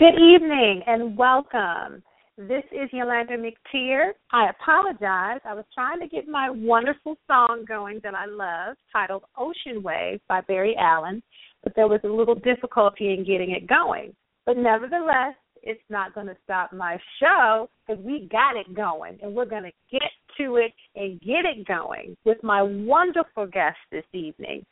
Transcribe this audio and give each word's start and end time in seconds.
Good 0.00 0.18
evening 0.18 0.80
and 0.86 1.14
welcome. 1.14 2.02
This 2.38 2.64
is 2.72 2.88
Yulander 2.90 3.36
McTier. 3.36 4.12
I 4.32 4.48
apologize. 4.48 5.42
I 5.44 5.52
was 5.52 5.66
trying 5.74 6.00
to 6.00 6.08
get 6.08 6.26
my 6.26 6.48
wonderful 6.48 7.18
song 7.26 7.66
going 7.68 8.00
that 8.02 8.14
I 8.14 8.24
love, 8.24 8.78
titled 8.90 9.24
Ocean 9.36 9.82
Wave 9.82 10.20
by 10.26 10.40
Barry 10.48 10.74
Allen, 10.80 11.22
but 11.62 11.74
there 11.76 11.86
was 11.86 12.00
a 12.04 12.08
little 12.08 12.34
difficulty 12.34 13.12
in 13.12 13.26
getting 13.26 13.50
it 13.50 13.66
going. 13.66 14.14
But 14.46 14.56
nevertheless, 14.56 15.34
it's 15.62 15.82
not 15.90 16.14
going 16.14 16.28
to 16.28 16.36
stop 16.44 16.72
my 16.72 16.96
show 17.20 17.68
because 17.86 18.02
we 18.02 18.26
got 18.32 18.56
it 18.56 18.74
going 18.74 19.18
and 19.22 19.34
we're 19.34 19.44
going 19.44 19.64
to 19.64 19.72
get 19.92 20.10
to 20.38 20.56
it 20.56 20.72
and 20.96 21.20
get 21.20 21.44
it 21.44 21.68
going 21.68 22.16
with 22.24 22.42
my 22.42 22.62
wonderful 22.62 23.46
guest 23.46 23.76
this 23.92 24.06
evening. 24.14 24.64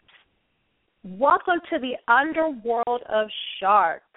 Welcome 1.05 1.61
to 1.71 1.79
the 1.79 1.97
underworld 2.11 3.03
of 3.11 3.29
sharks 3.61 4.08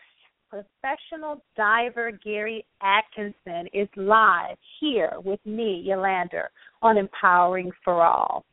professional 0.52 1.42
diver 1.56 2.12
Gary 2.12 2.66
Adkison 2.84 3.68
is 3.74 3.88
live 3.96 4.58
here 4.82 5.14
with 5.24 5.40
me, 5.46 5.88
Yulander, 5.90 6.48
on 6.82 6.98
Empowering 6.98 7.72
for 7.86 8.04
All. 8.04 8.44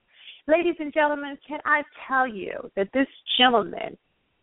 Ladies 0.46 0.76
and 0.78 0.94
gentlemen, 0.94 1.36
can 1.46 1.58
I 1.64 1.82
tell 2.06 2.28
you 2.28 2.70
that 2.76 2.88
this 2.94 3.08
gentleman 3.36 3.98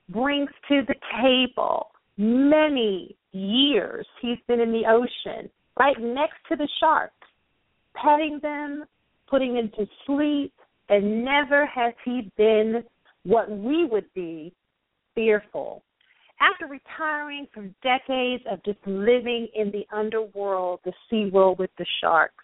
brings 0.09 0.49
to 0.67 0.81
the 0.85 0.95
table 1.23 1.91
many 2.17 3.15
years 3.31 4.05
he's 4.21 4.37
been 4.49 4.59
in 4.59 4.73
the 4.73 4.83
ocean, 4.87 5.49
right 5.79 5.99
next 5.99 6.37
to 6.49 6.57
the 6.57 6.67
sharks, 6.81 7.13
petting 7.95 8.39
them, 8.41 8.83
putting 9.29 9.55
them 9.55 9.71
to 9.77 9.85
sleep, 10.05 10.53
and 10.89 11.23
never 11.23 11.65
has 11.65 11.93
he 12.03 12.29
been 12.37 12.83
what 13.23 13.49
we 13.49 13.85
would 13.85 14.13
be 14.13 14.53
fearful 15.15 15.81
after 16.39 16.67
retiring 16.67 17.47
from 17.53 17.75
decades 17.81 18.43
of 18.49 18.63
just 18.63 18.79
living 18.85 19.47
in 19.55 19.71
the 19.71 19.85
underworld, 19.95 20.79
the 20.83 20.93
sea 21.09 21.29
world 21.31 21.59
with 21.59 21.71
the 21.77 21.85
sharks, 22.01 22.43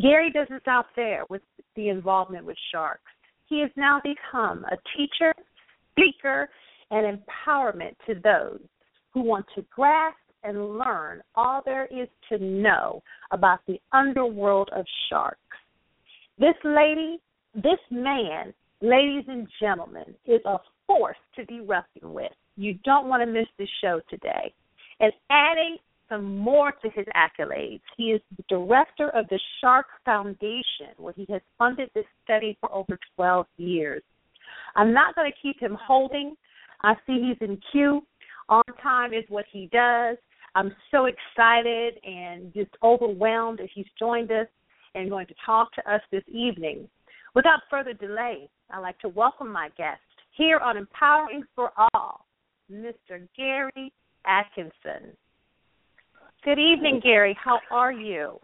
Gary 0.00 0.30
doesn't 0.30 0.62
stop 0.62 0.86
there 0.96 1.24
with 1.28 1.42
the 1.76 1.88
involvement 1.88 2.44
with 2.44 2.56
sharks. 2.72 3.02
He 3.46 3.60
has 3.60 3.70
now 3.76 4.00
become 4.02 4.64
a 4.64 4.76
teacher, 4.96 5.32
speaker, 5.92 6.48
and 6.90 7.18
empowerment 7.18 7.94
to 8.06 8.14
those 8.22 8.60
who 9.12 9.22
want 9.22 9.46
to 9.54 9.64
grasp 9.74 10.16
and 10.42 10.78
learn 10.78 11.22
all 11.34 11.62
there 11.64 11.86
is 11.86 12.08
to 12.28 12.38
know 12.38 13.02
about 13.30 13.60
the 13.66 13.80
underworld 13.92 14.70
of 14.74 14.84
sharks. 15.08 15.38
This 16.38 16.54
lady, 16.64 17.20
this 17.54 17.78
man, 17.90 18.54
ladies 18.80 19.24
and 19.28 19.46
gentlemen, 19.60 20.14
is 20.26 20.40
a 20.46 20.56
force 20.86 21.16
to 21.36 21.44
be 21.44 21.60
reckoned 21.60 22.12
with. 22.14 22.32
You 22.60 22.74
don't 22.84 23.08
want 23.08 23.22
to 23.22 23.26
miss 23.26 23.46
this 23.58 23.70
show 23.80 24.02
today. 24.10 24.52
And 25.00 25.10
adding 25.30 25.78
some 26.10 26.36
more 26.36 26.72
to 26.72 26.90
his 26.90 27.06
accolades, 27.16 27.80
he 27.96 28.10
is 28.10 28.20
the 28.36 28.44
director 28.50 29.08
of 29.10 29.26
the 29.28 29.40
Shark 29.60 29.86
Foundation, 30.04 30.92
where 30.98 31.14
he 31.14 31.24
has 31.30 31.40
funded 31.56 31.88
this 31.94 32.04
study 32.22 32.58
for 32.60 32.70
over 32.70 32.98
12 33.16 33.46
years. 33.56 34.02
I'm 34.76 34.92
not 34.92 35.14
going 35.14 35.32
to 35.32 35.38
keep 35.40 35.58
him 35.58 35.74
holding. 35.80 36.34
I 36.82 36.96
see 37.06 37.28
he's 37.28 37.48
in 37.48 37.58
queue. 37.72 38.02
On 38.50 38.62
time 38.82 39.14
is 39.14 39.24
what 39.30 39.46
he 39.50 39.70
does. 39.72 40.18
I'm 40.54 40.74
so 40.90 41.06
excited 41.06 41.94
and 42.04 42.52
just 42.52 42.72
overwhelmed 42.82 43.60
that 43.60 43.70
he's 43.74 43.86
joined 43.98 44.30
us 44.32 44.48
and 44.94 45.08
going 45.08 45.28
to 45.28 45.34
talk 45.46 45.72
to 45.76 45.90
us 45.90 46.02
this 46.12 46.24
evening. 46.28 46.88
Without 47.34 47.60
further 47.70 47.94
delay, 47.94 48.50
I'd 48.70 48.80
like 48.80 48.98
to 48.98 49.08
welcome 49.08 49.50
my 49.50 49.70
guest 49.78 50.00
here 50.36 50.58
on 50.58 50.76
Empowering 50.76 51.44
for 51.54 51.70
All, 51.94 52.26
Mr. 52.70 53.26
Gary 53.36 53.92
Adkison. 54.26 55.14
Good 56.44 56.58
evening, 56.58 57.00
Gary. 57.02 57.36
How 57.42 57.58
are 57.70 57.92
you? 57.92 58.38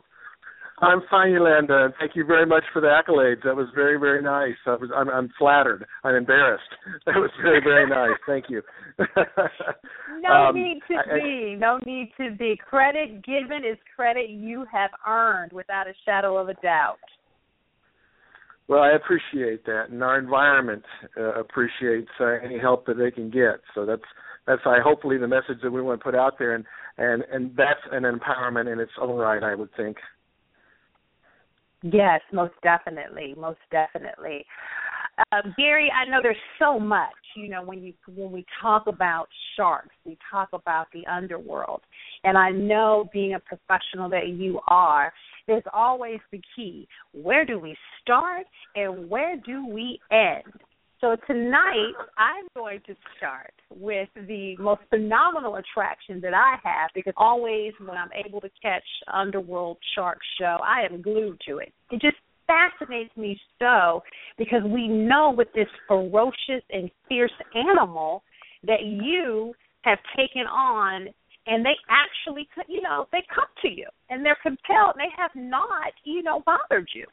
I'm 0.78 1.00
fine, 1.10 1.30
Yulander, 1.30 1.86
and 1.86 1.94
thank 1.98 2.14
you 2.14 2.26
very 2.26 2.44
much 2.44 2.64
for 2.70 2.82
the 2.82 2.88
accolades. 2.88 3.42
That 3.44 3.56
was 3.56 3.66
very, 3.74 3.98
very 3.98 4.20
nice. 4.20 4.56
I 4.66 4.72
was, 4.72 4.90
I'm, 4.94 5.08
I'm 5.08 5.30
flattered. 5.38 5.86
I'm 6.04 6.14
embarrassed. 6.14 6.64
That 7.06 7.16
was 7.16 7.30
very, 7.40 7.60
very 7.62 7.88
nice. 7.88 8.18
Thank 8.26 8.46
you. 8.50 8.62
no 10.20 10.48
um, 10.48 10.54
need 10.54 10.80
to 10.88 10.96
I, 10.96 11.14
be. 11.14 11.56
No 11.58 11.78
need 11.86 12.12
to 12.18 12.36
be. 12.36 12.58
Credit 12.68 13.24
given 13.24 13.64
is 13.64 13.78
credit 13.94 14.28
you 14.28 14.66
have 14.70 14.90
earned, 15.06 15.52
without 15.52 15.86
a 15.86 15.94
shadow 16.04 16.36
of 16.36 16.48
a 16.48 16.54
doubt. 16.54 16.98
Well, 18.68 18.80
I 18.80 18.92
appreciate 18.92 19.64
that, 19.66 19.90
and 19.90 20.02
our 20.02 20.18
environment 20.18 20.82
uh, 21.16 21.34
appreciates 21.34 22.10
uh, 22.20 22.38
any 22.44 22.58
help 22.58 22.86
that 22.86 22.98
they 22.98 23.12
can 23.12 23.30
get. 23.30 23.60
So 23.74 23.86
that's 23.86 24.02
that's 24.46 24.62
I 24.66 24.78
hopefully 24.82 25.18
the 25.18 25.28
message 25.28 25.58
that 25.62 25.70
we 25.70 25.82
want 25.82 26.00
to 26.00 26.04
put 26.04 26.16
out 26.16 26.34
there, 26.38 26.54
and 26.54 26.64
and 26.98 27.22
and 27.32 27.56
that's 27.56 27.80
an 27.92 28.02
empowerment 28.02 28.72
in 28.72 28.80
its 28.80 28.92
own 29.00 29.16
right, 29.16 29.42
I 29.42 29.54
would 29.54 29.70
think. 29.76 29.96
Yes, 31.82 32.20
most 32.32 32.54
definitely, 32.62 33.34
most 33.38 33.60
definitely. 33.70 34.44
Uh, 35.32 35.42
Gary, 35.56 35.90
I 35.90 36.08
know 36.10 36.18
there's 36.22 36.36
so 36.58 36.78
much. 36.78 37.14
You 37.36 37.48
know, 37.48 37.62
when 37.62 37.82
you 37.82 37.94
when 38.08 38.32
we 38.32 38.44
talk 38.60 38.86
about 38.88 39.28
sharks, 39.56 39.94
we 40.04 40.18
talk 40.30 40.48
about 40.52 40.88
the 40.92 41.06
underworld, 41.06 41.82
and 42.24 42.36
I 42.36 42.50
know 42.50 43.08
being 43.12 43.34
a 43.34 43.40
professional 43.40 44.08
that 44.10 44.28
you 44.28 44.60
are, 44.66 45.12
there's 45.46 45.64
always 45.72 46.18
the 46.32 46.40
key. 46.54 46.88
Where 47.12 47.44
do 47.44 47.58
we 47.58 47.76
start 48.02 48.46
and 48.74 49.08
where 49.08 49.36
do 49.36 49.66
we 49.66 50.00
end? 50.10 50.52
So 51.00 51.14
tonight, 51.26 51.92
I'm 52.16 52.46
going 52.54 52.80
to 52.86 52.94
start 53.18 53.52
with 53.70 54.08
the 54.14 54.56
most 54.58 54.80
phenomenal 54.88 55.56
attraction 55.56 56.22
that 56.22 56.32
I 56.32 56.56
have 56.64 56.90
because 56.94 57.12
always 57.18 57.74
when 57.78 57.98
I'm 57.98 58.08
able 58.26 58.40
to 58.40 58.48
catch 58.62 58.82
Underworld 59.12 59.76
Shark 59.94 60.18
Show, 60.38 60.58
I 60.64 60.86
am 60.90 61.02
glued 61.02 61.38
to 61.48 61.58
it. 61.58 61.72
It 61.90 62.00
just 62.00 62.16
fascinates 62.46 63.14
me 63.16 63.38
so 63.58 64.02
because 64.38 64.62
we 64.64 64.88
know 64.88 65.34
with 65.36 65.48
this 65.54 65.68
ferocious 65.86 66.64
and 66.70 66.90
fierce 67.08 67.32
animal 67.54 68.22
that 68.66 68.82
you 68.82 69.52
have 69.82 69.98
taken 70.16 70.46
on 70.46 71.08
and 71.46 71.64
they 71.64 71.76
actually 71.88 72.48
you 72.68 72.82
know 72.82 73.06
they 73.12 73.22
come 73.34 73.48
to 73.62 73.68
you 73.68 73.86
and 74.10 74.24
they're 74.24 74.38
compelled 74.42 74.94
and 74.96 75.00
they 75.00 75.12
have 75.16 75.30
not 75.34 75.92
you 76.04 76.22
know 76.22 76.42
bothered 76.44 76.88
you. 76.94 77.06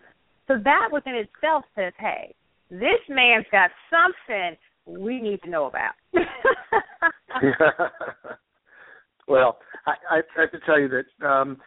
So 0.47 0.55
that 0.63 0.89
within 0.91 1.15
itself 1.15 1.63
says 1.75 1.93
hey 1.99 2.35
this 2.69 3.01
man's 3.09 3.45
got 3.51 3.71
something 3.89 4.57
we 4.85 5.21
need 5.21 5.41
to 5.43 5.49
know 5.49 5.65
about. 5.65 5.93
Well 9.27 9.57
I, 9.85 10.17
I 10.17 10.21
have 10.35 10.51
to 10.51 10.59
tell 10.65 10.79
you 10.79 10.89
that 10.89 11.25
um 11.25 11.57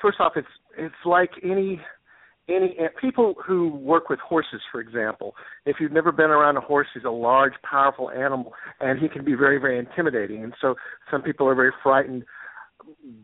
first 0.00 0.20
off 0.20 0.32
it's 0.36 0.46
it's 0.76 0.94
like 1.04 1.30
any 1.42 1.80
any 2.48 2.76
people 3.00 3.34
who 3.46 3.68
work 3.68 4.10
with 4.10 4.18
horses, 4.20 4.60
for 4.70 4.80
example, 4.80 5.34
if 5.64 5.76
you've 5.80 5.92
never 5.92 6.12
been 6.12 6.30
around 6.30 6.56
a 6.56 6.60
horse, 6.60 6.86
he's 6.92 7.04
a 7.04 7.10
large, 7.10 7.54
powerful 7.68 8.10
animal, 8.10 8.52
and 8.80 8.98
he 8.98 9.08
can 9.08 9.24
be 9.24 9.34
very, 9.34 9.58
very 9.58 9.78
intimidating. 9.78 10.44
And 10.44 10.52
so 10.60 10.74
some 11.10 11.22
people 11.22 11.48
are 11.48 11.54
very 11.54 11.72
frightened 11.82 12.24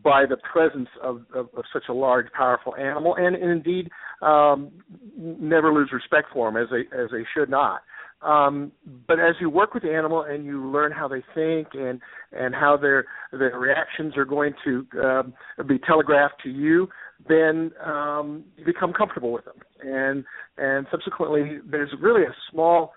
by 0.03 0.25
the 0.25 0.37
presence 0.51 0.89
of, 1.03 1.21
of, 1.35 1.49
of 1.55 1.63
such 1.71 1.83
a 1.89 1.93
large, 1.93 2.25
powerful 2.35 2.75
animal, 2.75 3.15
and, 3.15 3.35
and 3.35 3.51
indeed 3.51 3.89
um, 4.21 4.71
never 5.17 5.71
lose 5.71 5.91
respect 5.93 6.27
for 6.33 6.49
him 6.49 6.57
as 6.57 6.67
they 6.71 6.81
as 6.97 7.09
they 7.11 7.23
should 7.35 7.49
not. 7.49 7.81
Um, 8.21 8.71
but 9.07 9.19
as 9.19 9.35
you 9.39 9.49
work 9.49 9.73
with 9.73 9.81
the 9.81 9.91
animal 9.91 10.23
and 10.23 10.45
you 10.45 10.69
learn 10.69 10.91
how 10.91 11.07
they 11.07 11.23
think 11.33 11.69
and 11.73 11.99
and 12.31 12.53
how 12.53 12.77
their 12.77 13.05
their 13.31 13.57
reactions 13.57 14.15
are 14.15 14.25
going 14.25 14.53
to 14.63 14.85
um, 15.03 15.33
be 15.67 15.79
telegraphed 15.79 16.35
to 16.43 16.49
you, 16.49 16.87
then 17.27 17.71
um, 17.83 18.43
you 18.57 18.65
become 18.65 18.93
comfortable 18.93 19.31
with 19.31 19.45
them. 19.45 19.55
And 19.81 20.23
and 20.57 20.87
subsequently, 20.91 21.59
there's 21.69 21.91
really 21.99 22.23
a 22.23 22.35
small 22.51 22.93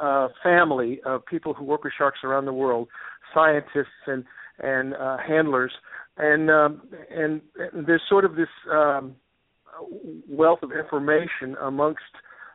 uh, 0.00 0.28
family 0.42 1.00
of 1.04 1.24
people 1.26 1.54
who 1.54 1.64
work 1.64 1.84
with 1.84 1.92
sharks 1.96 2.20
around 2.24 2.44
the 2.44 2.52
world, 2.52 2.88
scientists 3.34 4.06
and 4.06 4.24
and 4.58 4.94
uh, 4.94 5.18
handlers, 5.26 5.72
and 6.16 6.50
um, 6.50 6.82
and, 7.10 7.40
there's 7.86 8.02
sort 8.08 8.24
of 8.24 8.34
this 8.34 8.48
um, 8.70 9.14
wealth 10.28 10.60
of 10.62 10.72
information 10.72 11.56
amongst 11.62 12.02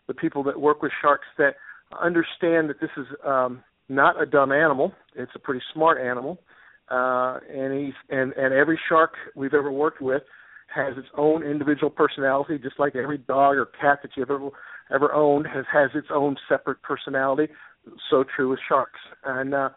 the 0.07 0.13
people 0.13 0.43
that 0.43 0.59
work 0.59 0.81
with 0.81 0.91
sharks 1.01 1.27
that 1.37 1.55
understand 2.01 2.69
that 2.69 2.81
this 2.81 2.89
is 2.97 3.05
um, 3.25 3.63
not 3.87 4.21
a 4.21 4.25
dumb 4.25 4.51
animal. 4.51 4.91
It's 5.15 5.31
a 5.35 5.39
pretty 5.39 5.61
smart 5.73 5.97
animal, 5.99 6.41
uh, 6.89 7.39
and 7.49 7.73
he's 7.73 7.93
and 8.09 8.33
and 8.33 8.53
every 8.53 8.79
shark 8.89 9.13
we've 9.35 9.53
ever 9.53 9.71
worked 9.71 10.01
with 10.01 10.23
has 10.73 10.97
its 10.97 11.07
own 11.17 11.43
individual 11.43 11.89
personality, 11.89 12.57
just 12.57 12.79
like 12.79 12.95
every 12.95 13.17
dog 13.17 13.57
or 13.57 13.65
cat 13.65 13.99
that 14.01 14.11
you've 14.15 14.29
ever 14.29 14.49
ever 14.93 15.13
owned 15.13 15.47
has 15.47 15.65
has 15.71 15.91
its 15.95 16.07
own 16.13 16.35
separate 16.49 16.81
personality. 16.81 17.51
So 18.09 18.23
true 18.35 18.49
with 18.49 18.59
sharks, 18.67 18.99
and 19.25 19.53
uh, 19.53 19.69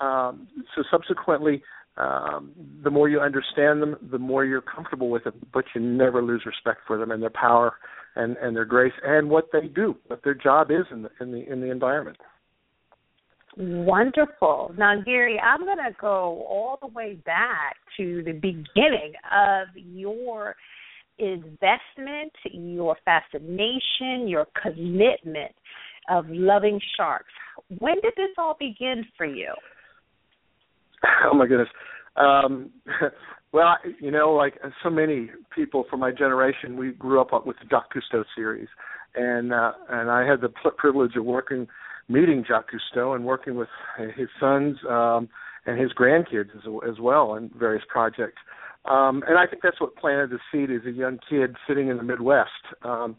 um, 0.00 0.48
so 0.74 0.82
subsequently, 0.90 1.62
um, 1.96 2.52
the 2.84 2.90
more 2.90 3.08
you 3.08 3.20
understand 3.20 3.82
them, 3.82 3.96
the 4.10 4.18
more 4.18 4.44
you're 4.44 4.60
comfortable 4.62 5.10
with 5.10 5.24
them. 5.24 5.34
But 5.52 5.64
you 5.74 5.80
never 5.80 6.22
lose 6.22 6.42
respect 6.46 6.80
for 6.86 6.96
them 6.98 7.10
and 7.10 7.22
their 7.22 7.30
power 7.30 7.74
and 8.14 8.36
and 8.36 8.54
their 8.54 8.64
grace 8.64 8.92
and 9.04 9.28
what 9.28 9.48
they 9.52 9.66
do, 9.68 9.96
what 10.06 10.22
their 10.22 10.34
job 10.34 10.70
is 10.70 10.86
in 10.90 11.02
the 11.02 11.10
in 11.20 11.32
the 11.32 11.50
in 11.50 11.60
the 11.60 11.70
environment. 11.70 12.18
Wonderful. 13.60 14.72
Now, 14.78 15.02
Gary, 15.04 15.40
I'm 15.40 15.64
going 15.64 15.78
to 15.78 15.96
go 16.00 16.46
all 16.48 16.78
the 16.80 16.86
way 16.86 17.14
back 17.26 17.74
to 17.96 18.22
the 18.24 18.32
beginning 18.32 19.14
of 19.32 19.66
your 19.74 20.54
investment, 21.18 22.32
your 22.52 22.96
fascination, 23.04 24.28
your 24.28 24.46
commitment 24.62 25.52
of 26.08 26.26
loving 26.28 26.80
sharks. 26.96 27.32
When 27.80 27.94
did 27.96 28.12
this 28.16 28.30
all 28.38 28.56
begin 28.60 29.04
for 29.16 29.26
you? 29.26 29.52
Oh 31.24 31.34
my 31.34 31.48
goodness. 31.48 31.68
Um, 32.14 32.70
well, 33.52 33.74
you 34.00 34.12
know, 34.12 34.34
like 34.34 34.54
so 34.84 34.90
many 34.90 35.30
people 35.52 35.84
from 35.90 35.98
my 35.98 36.12
generation, 36.12 36.76
we 36.76 36.92
grew 36.92 37.20
up 37.20 37.30
with 37.44 37.56
the 37.58 37.66
Jacques 37.68 37.92
Cousteau 37.92 38.22
series, 38.36 38.68
and 39.16 39.52
uh, 39.52 39.72
and 39.88 40.10
I 40.10 40.24
had 40.26 40.40
the 40.40 40.50
privilege 40.76 41.16
of 41.16 41.24
working 41.24 41.66
meeting 42.08 42.44
Jacques 42.46 42.70
Cousteau 42.70 43.14
and 43.14 43.24
working 43.24 43.54
with 43.54 43.68
his 44.16 44.28
sons 44.40 44.76
um, 44.88 45.28
and 45.66 45.80
his 45.80 45.92
grandkids 45.92 46.50
as, 46.56 46.62
as 46.88 46.98
well 47.00 47.34
in 47.34 47.50
various 47.58 47.84
projects. 47.88 48.40
Um, 48.84 49.22
and 49.28 49.38
I 49.38 49.46
think 49.46 49.62
that's 49.62 49.80
what 49.80 49.96
planted 49.96 50.30
the 50.30 50.38
seed 50.50 50.70
as 50.70 50.86
a 50.86 50.90
young 50.90 51.18
kid 51.28 51.56
sitting 51.66 51.88
in 51.88 51.96
the 51.96 52.02
Midwest. 52.02 52.50
Um, 52.82 53.16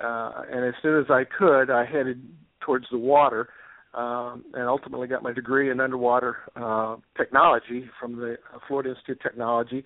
uh, 0.00 0.42
and 0.50 0.64
as 0.64 0.74
soon 0.80 1.00
as 1.00 1.06
I 1.10 1.24
could, 1.24 1.70
I 1.70 1.84
headed 1.84 2.22
towards 2.60 2.86
the 2.90 2.98
water 2.98 3.48
um, 3.94 4.44
and 4.54 4.68
ultimately 4.68 5.08
got 5.08 5.22
my 5.22 5.32
degree 5.32 5.70
in 5.70 5.80
underwater 5.80 6.36
uh, 6.54 6.96
technology 7.16 7.90
from 7.98 8.16
the 8.16 8.36
Florida 8.68 8.90
Institute 8.90 9.16
of 9.16 9.22
Technology 9.22 9.84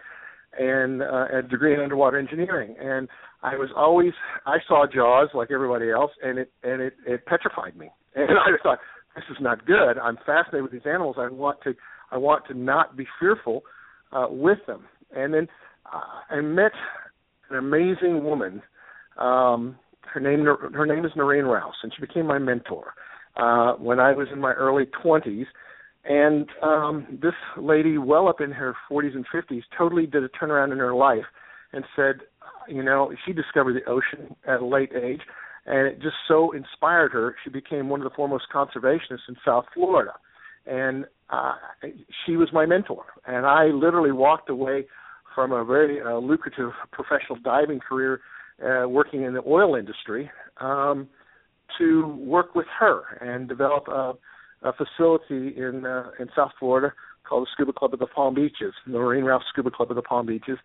and 0.58 1.02
uh, 1.02 1.26
a 1.32 1.42
degree 1.42 1.72
in 1.72 1.80
underwater 1.80 2.18
engineering. 2.18 2.74
And 2.78 3.08
I 3.42 3.56
was 3.56 3.70
always 3.76 4.12
I 4.46 4.58
saw 4.68 4.86
Jaws 4.92 5.28
like 5.34 5.50
everybody 5.50 5.90
else, 5.90 6.10
and 6.22 6.38
it 6.38 6.52
and 6.62 6.80
it, 6.80 6.94
it 7.06 7.26
petrified 7.26 7.76
me. 7.76 7.90
And 8.14 8.28
I 8.28 8.62
thought, 8.62 8.78
this 9.16 9.24
is 9.30 9.38
not 9.40 9.64
good. 9.64 9.96
I'm 9.96 10.18
fascinated 10.26 10.64
with 10.64 10.72
these 10.72 10.86
animals. 10.86 11.16
I 11.18 11.30
want 11.30 11.58
to 11.64 11.74
I 12.10 12.18
want 12.18 12.44
to 12.48 12.54
not 12.54 12.94
be 12.94 13.06
fearful 13.18 13.62
uh, 14.12 14.26
with 14.28 14.58
them. 14.66 14.84
And 15.16 15.32
then 15.32 15.48
uh, 15.90 16.34
I 16.34 16.40
met 16.42 16.72
an 17.50 17.56
amazing 17.56 18.22
woman. 18.22 18.62
Um, 19.16 19.76
her 20.12 20.20
name 20.20 20.44
her 20.74 20.86
name 20.86 21.06
is 21.06 21.12
Noreen 21.16 21.44
Rouse, 21.44 21.74
and 21.82 21.92
she 21.94 22.00
became 22.00 22.26
my 22.26 22.38
mentor 22.38 22.92
uh, 23.36 23.72
when 23.74 23.98
I 23.98 24.12
was 24.12 24.28
in 24.32 24.40
my 24.40 24.52
early 24.52 24.84
20s. 25.02 25.46
And 26.04 26.48
um, 26.62 27.18
this 27.22 27.34
lady, 27.56 27.96
well 27.96 28.28
up 28.28 28.40
in 28.40 28.50
her 28.50 28.74
40s 28.90 29.14
and 29.14 29.24
50s, 29.32 29.62
totally 29.78 30.06
did 30.06 30.24
a 30.24 30.28
turnaround 30.28 30.72
in 30.72 30.78
her 30.78 30.94
life 30.94 31.24
and 31.72 31.84
said, 31.94 32.16
you 32.68 32.82
know, 32.82 33.12
she 33.26 33.32
discovered 33.32 33.74
the 33.74 33.90
ocean 33.90 34.34
at 34.46 34.60
a 34.60 34.66
late 34.66 34.92
age 34.94 35.20
and 35.66 35.86
it 35.86 36.00
just 36.00 36.16
so 36.26 36.52
inspired 36.52 37.12
her. 37.12 37.36
She 37.44 37.50
became 37.50 37.88
one 37.88 38.00
of 38.00 38.04
the 38.04 38.14
foremost 38.14 38.44
conservationists 38.52 39.28
in 39.28 39.36
South 39.44 39.64
Florida, 39.74 40.14
and 40.66 41.06
uh, 41.30 41.54
she 42.24 42.36
was 42.36 42.48
my 42.52 42.66
mentor. 42.66 43.04
And 43.26 43.46
I 43.46 43.66
literally 43.66 44.12
walked 44.12 44.50
away 44.50 44.86
from 45.34 45.52
a 45.52 45.64
very 45.64 46.00
uh, 46.00 46.18
lucrative 46.18 46.72
professional 46.90 47.38
diving 47.42 47.80
career, 47.80 48.20
uh, 48.62 48.88
working 48.88 49.22
in 49.22 49.34
the 49.34 49.42
oil 49.46 49.76
industry, 49.76 50.30
um, 50.60 51.08
to 51.78 52.06
work 52.18 52.54
with 52.54 52.66
her 52.78 53.02
and 53.20 53.48
develop 53.48 53.88
a, 53.88 54.12
a 54.62 54.72
facility 54.72 55.56
in 55.56 55.86
uh, 55.86 56.10
in 56.18 56.28
South 56.36 56.50
Florida 56.58 56.92
called 57.26 57.46
the 57.46 57.50
Scuba 57.52 57.72
Club 57.72 57.94
of 57.94 58.00
the 58.00 58.06
Palm 58.06 58.34
Beaches, 58.34 58.74
the 58.84 58.92
Noreen 58.92 59.24
Rouse 59.24 59.42
Scuba 59.50 59.70
Club 59.70 59.90
of 59.90 59.96
the 59.96 60.02
Palm 60.02 60.26
Beaches, 60.26 60.58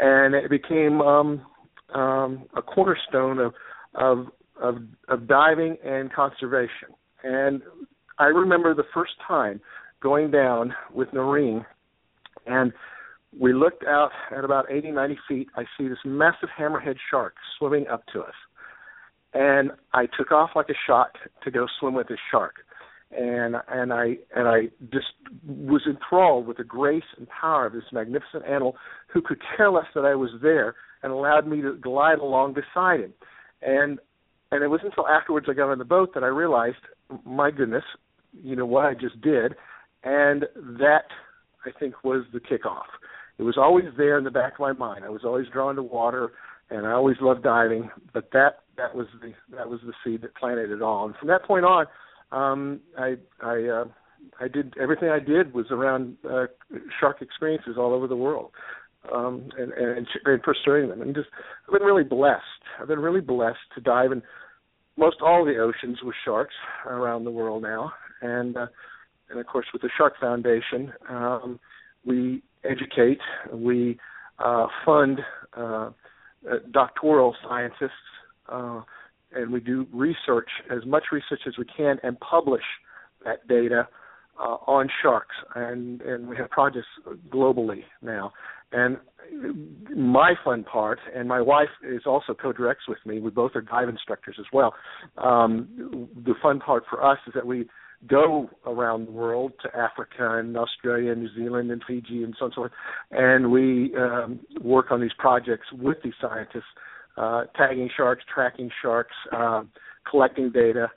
and 0.00 0.34
it 0.34 0.48
became 0.48 1.00
um, 1.02 1.46
um, 1.94 2.46
a 2.56 2.62
cornerstone 2.62 3.38
of 3.38 3.54
of 3.94 4.26
of 4.60 4.78
of 5.08 5.28
diving 5.28 5.76
and 5.84 6.12
conservation. 6.12 6.88
And 7.22 7.62
I 8.18 8.26
remember 8.26 8.74
the 8.74 8.84
first 8.94 9.12
time 9.26 9.60
going 10.02 10.30
down 10.30 10.74
with 10.92 11.12
Noreen, 11.12 11.66
and 12.46 12.72
we 13.38 13.52
looked 13.52 13.84
out 13.84 14.10
at 14.36 14.44
about 14.44 14.70
80, 14.70 14.90
90 14.90 15.18
feet. 15.28 15.48
I 15.56 15.64
see 15.76 15.86
this 15.86 15.98
massive 16.04 16.48
hammerhead 16.58 16.96
shark 17.10 17.34
swimming 17.58 17.86
up 17.88 18.02
to 18.14 18.22
us, 18.22 18.34
and 19.34 19.70
I 19.92 20.06
took 20.18 20.32
off 20.32 20.50
like 20.56 20.70
a 20.70 20.74
shot 20.86 21.10
to 21.44 21.50
go 21.50 21.66
swim 21.78 21.94
with 21.94 22.08
this 22.08 22.18
shark. 22.30 22.54
And 23.16 23.56
and 23.68 23.92
I 23.92 24.18
and 24.34 24.46
I 24.46 24.68
just 24.92 25.12
was 25.44 25.82
enthralled 25.88 26.46
with 26.46 26.58
the 26.58 26.64
grace 26.64 27.02
and 27.18 27.26
power 27.28 27.66
of 27.66 27.72
this 27.72 27.82
magnificent 27.92 28.44
animal, 28.46 28.76
who 29.12 29.20
could 29.20 29.40
care 29.56 29.70
less 29.70 29.86
that 29.94 30.04
I 30.04 30.14
was 30.14 30.30
there, 30.40 30.76
and 31.02 31.12
allowed 31.12 31.46
me 31.48 31.60
to 31.62 31.74
glide 31.74 32.18
along 32.18 32.54
beside 32.54 33.00
him. 33.00 33.12
And 33.62 33.98
and 34.52 34.62
it 34.62 34.68
wasn't 34.68 34.92
until 34.92 35.08
afterwards 35.08 35.46
I 35.50 35.54
got 35.54 35.70
on 35.70 35.78
the 35.78 35.84
boat 35.84 36.14
that 36.14 36.22
I 36.22 36.28
realized, 36.28 36.76
my 37.24 37.50
goodness, 37.50 37.84
you 38.42 38.54
know 38.56 38.66
what 38.66 38.84
I 38.84 38.94
just 38.94 39.20
did, 39.20 39.54
and 40.04 40.46
that 40.78 41.06
I 41.66 41.70
think 41.78 42.04
was 42.04 42.24
the 42.32 42.40
kickoff. 42.40 42.86
It 43.38 43.42
was 43.42 43.56
always 43.56 43.86
there 43.96 44.18
in 44.18 44.24
the 44.24 44.30
back 44.30 44.54
of 44.54 44.60
my 44.60 44.72
mind. 44.72 45.04
I 45.04 45.08
was 45.08 45.24
always 45.24 45.46
drawn 45.52 45.76
to 45.76 45.82
water, 45.82 46.32
and 46.68 46.86
I 46.86 46.92
always 46.92 47.16
loved 47.20 47.42
diving. 47.42 47.90
But 48.12 48.30
that 48.32 48.60
that 48.76 48.94
was 48.94 49.06
the 49.20 49.32
that 49.56 49.68
was 49.68 49.80
the 49.84 49.92
seed 50.04 50.22
that 50.22 50.34
planted 50.36 50.70
it 50.70 50.82
all. 50.82 51.06
And 51.06 51.16
from 51.16 51.28
that 51.28 51.44
point 51.44 51.64
on, 51.64 51.86
um, 52.32 52.80
I 52.98 53.16
I 53.42 53.64
uh, 53.64 53.84
I 54.40 54.48
did 54.48 54.74
everything 54.80 55.08
I 55.08 55.18
did 55.18 55.54
was 55.54 55.66
around 55.70 56.16
uh, 56.28 56.46
shark 56.98 57.22
experiences 57.22 57.76
all 57.78 57.92
over 57.92 58.06
the 58.06 58.16
world 58.16 58.52
um, 59.12 59.48
and, 59.58 59.72
and, 59.72 60.06
and 60.24 60.42
pursuing 60.42 60.88
them. 60.88 61.02
And 61.02 61.14
just 61.14 61.28
I've 61.66 61.78
been 61.78 61.86
really 61.86 62.04
blessed. 62.04 62.42
I've 62.80 62.88
been 62.88 63.00
really 63.00 63.20
blessed 63.20 63.58
to 63.74 63.80
dive 63.80 64.12
in 64.12 64.22
most 64.96 65.16
all 65.22 65.44
the 65.44 65.58
oceans 65.58 65.98
with 66.02 66.14
sharks 66.24 66.54
around 66.86 67.24
the 67.24 67.30
world 67.30 67.62
now, 67.62 67.92
and 68.20 68.56
uh, 68.56 68.66
and 69.30 69.40
of 69.40 69.46
course 69.46 69.66
with 69.72 69.82
the 69.82 69.90
Shark 69.96 70.14
Foundation, 70.20 70.92
um, 71.08 71.60
we 72.04 72.42
educate, 72.64 73.20
we 73.52 73.98
uh, 74.38 74.66
fund 74.84 75.20
uh, 75.56 75.90
uh 76.50 76.56
doctoral 76.70 77.34
scientists, 77.46 77.90
uh, 78.48 78.82
and 79.34 79.52
we 79.52 79.60
do 79.60 79.86
research 79.92 80.48
as 80.70 80.84
much 80.86 81.04
research 81.12 81.40
as 81.46 81.54
we 81.58 81.64
can 81.64 81.98
and 82.02 82.18
publish 82.20 82.64
that 83.24 83.46
data 83.48 83.88
uh, 84.38 84.56
on 84.66 84.88
sharks, 85.02 85.34
and 85.54 86.00
and 86.02 86.28
we 86.28 86.36
have 86.36 86.50
projects 86.50 86.88
globally 87.28 87.82
now. 88.02 88.32
And 88.72 88.98
my 89.96 90.34
fun 90.44 90.64
part, 90.64 91.00
and 91.14 91.28
my 91.28 91.40
wife 91.40 91.68
is 91.82 92.02
also 92.06 92.34
co-directs 92.34 92.88
with 92.88 92.98
me. 93.04 93.20
We 93.20 93.30
both 93.30 93.52
are 93.54 93.60
dive 93.60 93.88
instructors 93.88 94.36
as 94.38 94.46
well. 94.52 94.74
Um, 95.18 96.08
the 96.24 96.34
fun 96.40 96.60
part 96.60 96.84
for 96.88 97.04
us 97.04 97.18
is 97.26 97.34
that 97.34 97.46
we 97.46 97.68
go 98.06 98.48
around 98.66 99.08
the 99.08 99.12
world 99.12 99.52
to 99.62 99.68
Africa 99.76 100.38
and 100.38 100.56
Australia 100.56 101.12
and 101.12 101.20
New 101.20 101.34
Zealand 101.36 101.70
and 101.70 101.82
Fiji 101.86 102.22
and 102.22 102.34
so 102.38 102.46
on 102.46 102.46
and 102.46 102.54
so 102.54 102.60
forth, 102.62 102.72
and 103.10 103.50
we 103.50 103.94
um, 103.96 104.40
work 104.62 104.90
on 104.90 105.00
these 105.00 105.12
projects 105.18 105.66
with 105.72 105.98
these 106.02 106.14
scientists, 106.20 106.64
uh, 107.20 107.44
tagging 107.54 107.90
sharks, 107.94 108.24
tracking 108.32 108.70
sharks, 108.80 109.14
uh, 109.32 109.62
collecting 110.10 110.50
data, 110.50 110.88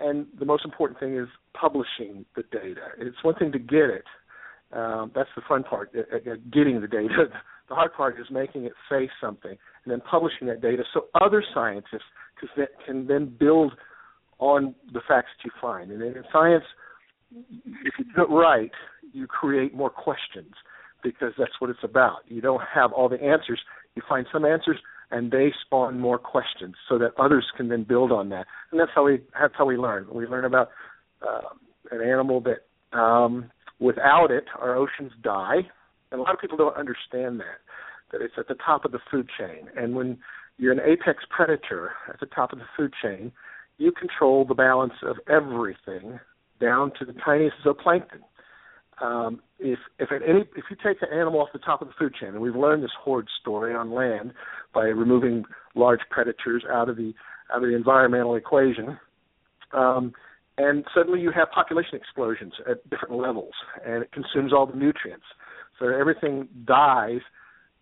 and 0.00 0.26
the 0.38 0.46
most 0.46 0.64
important 0.64 0.98
thing 0.98 1.16
is 1.18 1.28
publishing 1.52 2.24
the 2.36 2.42
data. 2.50 2.88
It's 2.98 3.22
one 3.22 3.34
thing 3.34 3.52
to 3.52 3.58
get 3.58 3.90
it. 3.90 4.04
Um, 4.72 5.12
that's 5.14 5.28
the 5.36 5.42
fun 5.46 5.64
part, 5.64 5.90
uh, 5.94 6.16
uh, 6.16 6.34
getting 6.52 6.80
the 6.80 6.88
data. 6.88 7.08
The 7.68 7.74
hard 7.74 7.92
part 7.92 8.18
is 8.18 8.24
making 8.30 8.64
it 8.64 8.72
say 8.90 9.10
something 9.20 9.50
and 9.50 9.92
then 9.92 10.00
publishing 10.10 10.46
that 10.46 10.62
data 10.62 10.84
so 10.94 11.08
other 11.20 11.44
scientists 11.52 12.00
can 12.86 13.06
then 13.06 13.36
build 13.38 13.74
on 14.38 14.74
the 14.94 15.00
facts 15.06 15.28
that 15.36 15.44
you 15.44 15.50
find. 15.60 15.90
And 15.90 16.00
in 16.00 16.14
science, 16.32 16.64
if 17.30 17.92
you 17.98 18.06
do 18.16 18.22
it 18.22 18.30
right, 18.30 18.70
you 19.12 19.26
create 19.26 19.74
more 19.74 19.90
questions 19.90 20.54
because 21.02 21.34
that's 21.36 21.52
what 21.58 21.68
it's 21.68 21.84
about. 21.84 22.20
You 22.26 22.40
don't 22.40 22.62
have 22.74 22.90
all 22.90 23.10
the 23.10 23.22
answers. 23.22 23.60
You 23.94 24.02
find 24.08 24.26
some 24.32 24.46
answers 24.46 24.78
and 25.10 25.30
they 25.30 25.52
spawn 25.64 25.98
more 25.98 26.18
questions 26.18 26.74
so 26.88 26.98
that 26.98 27.12
others 27.18 27.46
can 27.56 27.68
then 27.68 27.84
build 27.84 28.12
on 28.12 28.28
that. 28.30 28.46
And 28.70 28.80
that's 28.80 28.90
how 28.94 29.04
we 29.04 29.20
that's 29.38 29.54
how 29.56 29.64
we 29.64 29.76
learn. 29.76 30.06
We 30.12 30.26
learn 30.26 30.44
about 30.44 30.68
uh, 31.22 31.48
an 31.90 32.02
animal 32.02 32.42
that 32.42 32.98
um, 32.98 33.50
without 33.78 34.30
it, 34.30 34.44
our 34.58 34.76
oceans 34.76 35.12
die. 35.22 35.68
And 36.10 36.20
a 36.20 36.22
lot 36.22 36.34
of 36.34 36.40
people 36.40 36.56
don't 36.56 36.76
understand 36.76 37.40
that 37.40 37.58
that 38.12 38.22
it's 38.22 38.34
at 38.38 38.48
the 38.48 38.54
top 38.54 38.84
of 38.84 38.92
the 38.92 39.00
food 39.10 39.28
chain. 39.38 39.68
And 39.76 39.94
when 39.94 40.18
you're 40.56 40.72
an 40.72 40.80
apex 40.80 41.24
predator 41.28 41.92
at 42.08 42.20
the 42.20 42.26
top 42.26 42.52
of 42.52 42.58
the 42.58 42.64
food 42.76 42.92
chain, 43.02 43.32
you 43.76 43.92
control 43.92 44.44
the 44.44 44.54
balance 44.54 44.94
of 45.02 45.16
everything 45.28 46.18
down 46.60 46.92
to 46.98 47.04
the 47.04 47.12
tiniest 47.24 47.56
zooplankton. 47.64 48.20
Um, 49.00 49.40
if 49.58 49.78
if 49.98 50.10
at 50.10 50.22
any 50.28 50.40
if 50.56 50.64
you 50.70 50.76
take 50.84 51.02
an 51.02 51.08
animal 51.12 51.40
off 51.40 51.48
the 51.52 51.58
top 51.60 51.82
of 51.82 51.88
the 51.88 51.94
food 51.98 52.14
chain, 52.20 52.30
and 52.30 52.40
we've 52.40 52.56
learned 52.56 52.82
this 52.82 52.90
horde 53.00 53.28
story 53.40 53.74
on 53.74 53.92
land 53.92 54.32
by 54.74 54.84
removing 54.84 55.44
large 55.74 56.00
predators 56.10 56.64
out 56.70 56.88
of 56.88 56.96
the 56.96 57.14
out 57.52 57.62
of 57.62 57.68
the 57.68 57.76
environmental 57.76 58.34
equation, 58.34 58.98
um, 59.72 60.12
and 60.58 60.84
suddenly 60.94 61.20
you 61.20 61.30
have 61.30 61.50
population 61.50 61.94
explosions 61.94 62.52
at 62.68 62.88
different 62.90 63.14
levels, 63.14 63.52
and 63.86 64.02
it 64.02 64.12
consumes 64.12 64.52
all 64.52 64.66
the 64.66 64.76
nutrients. 64.76 65.24
So 65.78 65.88
everything 65.88 66.48
dies 66.64 67.20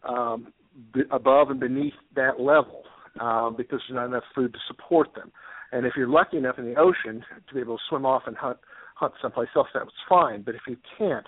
um, 0.07 0.53
b- 0.93 1.03
above 1.11 1.51
and 1.51 1.59
beneath 1.59 1.95
that 2.15 2.39
level 2.39 2.83
um, 3.21 3.55
because 3.57 3.81
there's 3.89 3.97
not 3.97 4.07
enough 4.07 4.25
food 4.35 4.53
to 4.53 4.59
support 4.69 5.15
them. 5.15 5.33
And 5.73 5.87
if 5.87 5.95
you're 5.97 6.09
lucky 6.09 6.37
enough 6.37 6.59
in 6.59 6.67
the 6.67 6.79
ocean 6.79 7.25
to 7.49 7.55
be 7.55 7.61
able 7.61 7.79
to 7.79 7.83
swim 7.89 8.07
off 8.07 8.23
and 8.27 8.37
hunt 8.37 8.59
hunt 8.97 9.13
someplace 9.21 9.49
else, 9.55 9.69
that's 9.73 9.91
fine. 10.09 10.43
But 10.43 10.55
if 10.55 10.63
you 10.67 10.77
can't, 10.99 11.27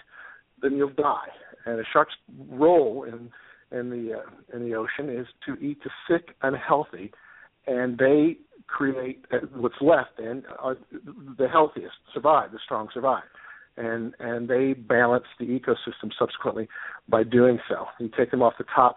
then 0.61 0.77
you'll 0.77 0.91
die. 0.91 1.29
And 1.67 1.79
a 1.79 1.85
shark's 1.93 2.15
role 2.51 3.05
in 3.05 3.31
in 3.71 3.91
the 3.91 4.15
uh, 4.19 4.57
in 4.57 4.65
the 4.65 4.75
ocean 4.75 5.11
is 5.11 5.27
to 5.47 5.55
eat 5.63 5.79
the 5.85 5.91
sick 6.09 6.35
and 6.43 6.57
healthy, 6.57 7.13
and 7.67 7.99
they 7.99 8.39
create 8.67 9.25
uh, 9.33 9.39
what's 9.55 9.81
left. 9.81 10.19
And 10.19 10.45
the 11.39 11.49
healthiest 11.49 11.97
survive, 12.15 12.53
the 12.53 12.59
strong 12.65 12.89
survive, 12.93 13.25
and 13.77 14.15
and 14.19 14.49
they 14.49 14.73
balance 14.73 15.27
the 15.39 15.47
ecosystem 15.47 16.11
subsequently 16.19 16.69
by 17.09 17.23
doing 17.23 17.59
so. 17.69 17.87
You 18.01 18.11
take 18.17 18.31
them 18.31 18.43
off 18.43 18.55
the 18.59 18.65
top 18.75 18.97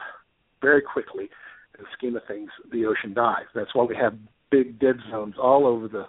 very 0.61 0.81
quickly. 0.81 1.29
In 1.77 1.85
the 1.85 1.89
scheme 1.97 2.15
of 2.15 2.23
things, 2.27 2.49
the 2.71 2.85
ocean 2.85 3.13
dies. 3.13 3.45
That's 3.55 3.73
why 3.73 3.83
we 3.85 3.95
have 3.95 4.13
big 4.51 4.79
dead 4.79 4.97
zones 5.09 5.35
all 5.41 5.65
over 5.65 5.87
the 5.87 6.05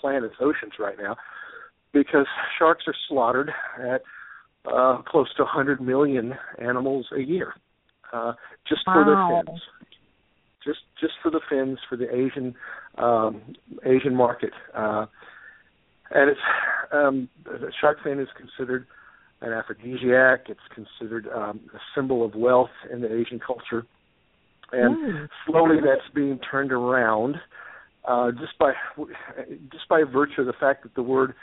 planet's 0.00 0.36
oceans 0.40 0.74
right 0.78 0.96
now, 0.98 1.16
because 1.92 2.26
sharks 2.58 2.84
are 2.86 2.94
slaughtered 3.08 3.50
at 3.78 4.02
uh, 4.70 5.02
close 5.02 5.32
to 5.36 5.42
100 5.42 5.80
million 5.80 6.34
animals 6.58 7.06
a 7.16 7.20
year, 7.20 7.54
uh, 8.12 8.32
just 8.68 8.82
wow. 8.86 8.94
for 8.94 9.04
their 9.04 9.44
fins. 9.54 9.62
Just 10.64 10.80
just 11.00 11.14
for 11.22 11.30
the 11.30 11.40
fins 11.48 11.78
for 11.88 11.96
the 11.96 12.14
Asian 12.14 12.54
um, 12.98 13.40
Asian 13.84 14.14
market, 14.14 14.50
uh, 14.76 15.06
and 16.10 16.30
it's 16.30 16.40
um, 16.92 17.30
the 17.44 17.72
shark 17.80 17.98
fin 18.04 18.20
is 18.20 18.28
considered 18.36 18.86
an 19.40 19.54
aphrodisiac. 19.54 20.50
It's 20.50 20.60
considered 20.74 21.26
um, 21.34 21.60
a 21.74 21.78
symbol 21.94 22.22
of 22.22 22.34
wealth 22.34 22.68
in 22.92 23.00
the 23.00 23.10
Asian 23.10 23.40
culture, 23.40 23.86
and 24.70 24.96
Mm. 24.96 25.28
slowly 25.46 25.76
that's 25.82 26.08
being 26.14 26.38
turned 26.50 26.72
around 26.72 27.36
uh, 28.06 28.30
just 28.32 28.58
by 28.58 28.72
just 29.72 29.88
by 29.88 30.02
virtue 30.02 30.42
of 30.42 30.46
the 30.46 30.52
fact 30.52 30.82
that 30.82 30.94
the 30.94 31.02
word 31.02 31.34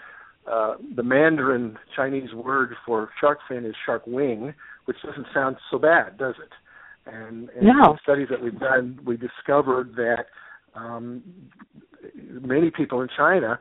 uh, 0.51 0.75
the 0.95 1.03
Mandarin 1.03 1.77
Chinese 1.95 2.33
word 2.33 2.75
for 2.85 3.09
shark 3.19 3.39
fin 3.47 3.65
is 3.65 3.75
shark 3.85 4.03
wing, 4.07 4.53
which 4.85 4.97
doesn't 5.05 5.27
sound 5.33 5.57
so 5.69 5.77
bad, 5.77 6.17
does 6.17 6.35
it? 6.41 6.51
And, 7.05 7.49
and 7.49 7.67
No. 7.67 7.91
in 7.93 7.97
studies 8.03 8.27
that 8.29 8.41
we've 8.41 8.59
done, 8.59 8.99
we 9.05 9.17
discovered 9.17 9.95
that 9.95 10.25
um, 10.75 11.23
many 12.41 12.71
people 12.71 13.01
in 13.01 13.09
China 13.15 13.59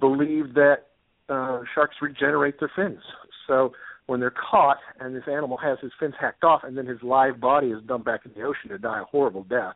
believe 0.00 0.54
that 0.54 0.86
uh, 1.28 1.60
sharks 1.74 1.96
regenerate 2.02 2.58
their 2.60 2.70
fins. 2.74 3.00
So 3.46 3.72
when 4.06 4.20
they're 4.20 4.32
caught 4.50 4.78
and 5.00 5.14
this 5.14 5.24
animal 5.30 5.56
has 5.58 5.78
his 5.80 5.92
fins 5.98 6.14
hacked 6.20 6.44
off 6.44 6.62
and 6.64 6.76
then 6.76 6.86
his 6.86 7.02
live 7.02 7.40
body 7.40 7.68
is 7.68 7.82
dumped 7.86 8.06
back 8.06 8.20
in 8.24 8.32
the 8.34 8.42
ocean 8.46 8.70
to 8.70 8.78
die 8.78 9.00
a 9.00 9.04
horrible 9.04 9.44
death, 9.44 9.74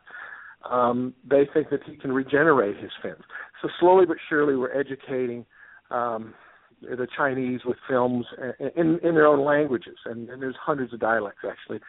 um, 0.69 1.13
they 1.27 1.47
think 1.53 1.69
that 1.69 1.81
he 1.85 1.95
can 1.97 2.11
regenerate 2.11 2.77
his 2.77 2.91
fins. 3.01 3.23
So 3.61 3.69
slowly 3.79 4.05
but 4.05 4.17
surely, 4.29 4.55
we're 4.55 4.77
educating 4.77 5.45
um, 5.89 6.33
the 6.81 7.07
Chinese 7.15 7.61
with 7.65 7.77
films 7.87 8.25
in 8.75 8.99
in 9.03 9.15
their 9.15 9.27
own 9.27 9.43
languages, 9.45 9.97
and, 10.05 10.29
and 10.29 10.41
there's 10.41 10.55
hundreds 10.59 10.93
of 10.93 10.99
dialects 10.99 11.41
actually, 11.47 11.79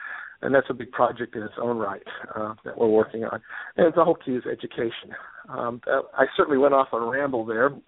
and 0.43 0.55
that's 0.55 0.67
a 0.71 0.75
big 0.75 0.91
project 0.91 1.35
in 1.37 1.43
its 1.43 1.55
own 1.61 1.79
right 1.79 2.03
uh, 2.35 2.55
that 2.65 2.77
we're 2.77 2.89
working 2.89 3.25
on. 3.25 3.41
And 3.77 3.93
the 3.95 4.05
whole 4.05 4.17
key 4.17 4.33
is 4.33 4.45
education. 4.51 5.15
Um, 5.49 5.81
uh, 5.87 6.03
I 6.15 6.27
certainly 6.37 6.59
went 6.59 6.75
off 6.75 6.89
on 6.93 7.03
a 7.03 7.07
ramble 7.07 7.45
there. 7.45 7.71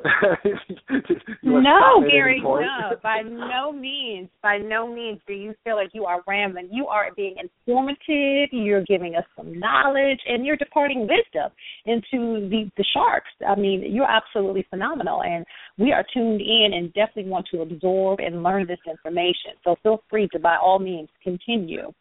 No, 1.46 1.60
stop 1.60 2.02
me 2.02 2.08
at 2.08 2.12
any 2.12 2.12
Gary, 2.12 2.40
no, 2.42 2.96
by 3.02 3.20
no 3.22 3.70
means, 3.70 4.28
by 4.42 4.58
no 4.58 4.92
means 4.92 5.20
do 5.26 5.34
you 5.34 5.54
feel 5.62 5.76
like 5.76 5.90
you 5.92 6.04
are 6.06 6.22
rambling. 6.26 6.68
You 6.72 6.86
are 6.86 7.08
being 7.14 7.36
informative. 7.38 8.48
You're 8.50 8.84
giving 8.84 9.14
us 9.14 9.24
some 9.36 9.58
knowledge, 9.58 10.18
and 10.26 10.44
you're 10.44 10.56
departing 10.56 11.00
wisdom 11.02 11.52
into 11.86 12.48
the 12.48 12.70
the 12.76 12.84
sharks. 12.92 13.28
I 13.46 13.54
mean, 13.54 13.84
you're 13.88 14.10
absolutely 14.10 14.66
phenomenal, 14.70 15.22
and 15.22 15.44
we 15.78 15.92
are 15.92 16.04
tuned 16.14 16.40
in 16.40 16.70
and 16.72 16.92
definitely 16.94 17.30
want 17.30 17.46
to 17.52 17.60
absorb 17.60 18.20
and 18.20 18.42
learn 18.42 18.66
this 18.66 18.80
information. 18.88 19.52
So 19.62 19.76
feel 19.82 20.02
free 20.10 20.28
to, 20.32 20.38
by 20.38 20.56
all 20.56 20.78
means, 20.78 21.08
continue. 21.22 21.92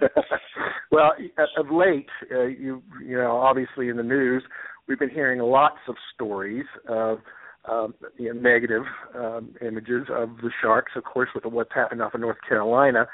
well, 0.90 1.12
of 1.56 1.70
late, 1.70 2.08
uh, 2.32 2.44
you 2.44 2.82
you 3.04 3.16
know, 3.16 3.36
obviously 3.36 3.88
in 3.88 3.96
the 3.96 4.02
news, 4.02 4.42
we've 4.88 4.98
been 4.98 5.10
hearing 5.10 5.40
lots 5.40 5.78
of 5.88 5.94
stories 6.14 6.66
of 6.88 7.18
um, 7.68 7.94
you 8.16 8.32
know, 8.32 8.40
negative 8.40 8.82
um, 9.14 9.54
images 9.60 10.06
of 10.10 10.36
the 10.42 10.50
sharks. 10.62 10.92
Of 10.96 11.04
course, 11.04 11.28
with 11.34 11.44
what's 11.44 11.74
happened 11.74 12.02
off 12.02 12.14
in 12.14 12.20
North 12.20 12.38
Carolina. 12.48 13.06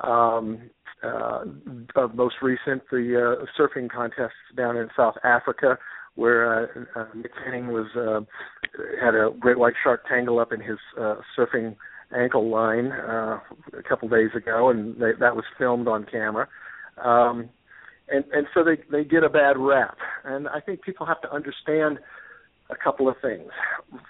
Um, 0.00 0.70
uh, 1.02 1.44
of 1.94 2.14
most 2.14 2.36
recent, 2.42 2.82
the 2.90 3.36
uh, 3.38 3.44
surfing 3.58 3.90
contests 3.90 4.32
down 4.56 4.76
in 4.76 4.88
South 4.96 5.14
Africa, 5.24 5.76
where 6.14 6.64
uh, 6.64 7.00
uh, 7.00 7.04
Mick 7.14 7.30
Fanning 7.44 7.68
was 7.68 7.86
uh, 7.96 8.20
had 9.02 9.14
a 9.14 9.30
great 9.38 9.58
white 9.58 9.74
shark 9.82 10.06
tangle 10.08 10.38
up 10.38 10.52
in 10.52 10.60
his 10.60 10.78
uh, 10.98 11.16
surfing 11.38 11.76
ankle 12.14 12.48
line 12.50 12.92
uh, 12.92 13.40
a 13.76 13.82
couple 13.88 14.08
days 14.08 14.30
ago, 14.36 14.70
and 14.70 14.96
they, 14.96 15.12
that 15.18 15.34
was 15.34 15.44
filmed 15.58 15.88
on 15.88 16.04
camera. 16.04 16.48
Um, 17.02 17.50
and 18.08 18.24
and 18.32 18.46
so 18.54 18.62
they 18.62 18.76
they 18.90 19.04
get 19.04 19.24
a 19.24 19.28
bad 19.28 19.56
rap, 19.58 19.96
and 20.24 20.48
I 20.48 20.60
think 20.60 20.82
people 20.82 21.06
have 21.06 21.20
to 21.22 21.32
understand 21.32 21.98
a 22.70 22.76
couple 22.76 23.08
of 23.08 23.16
things. 23.20 23.50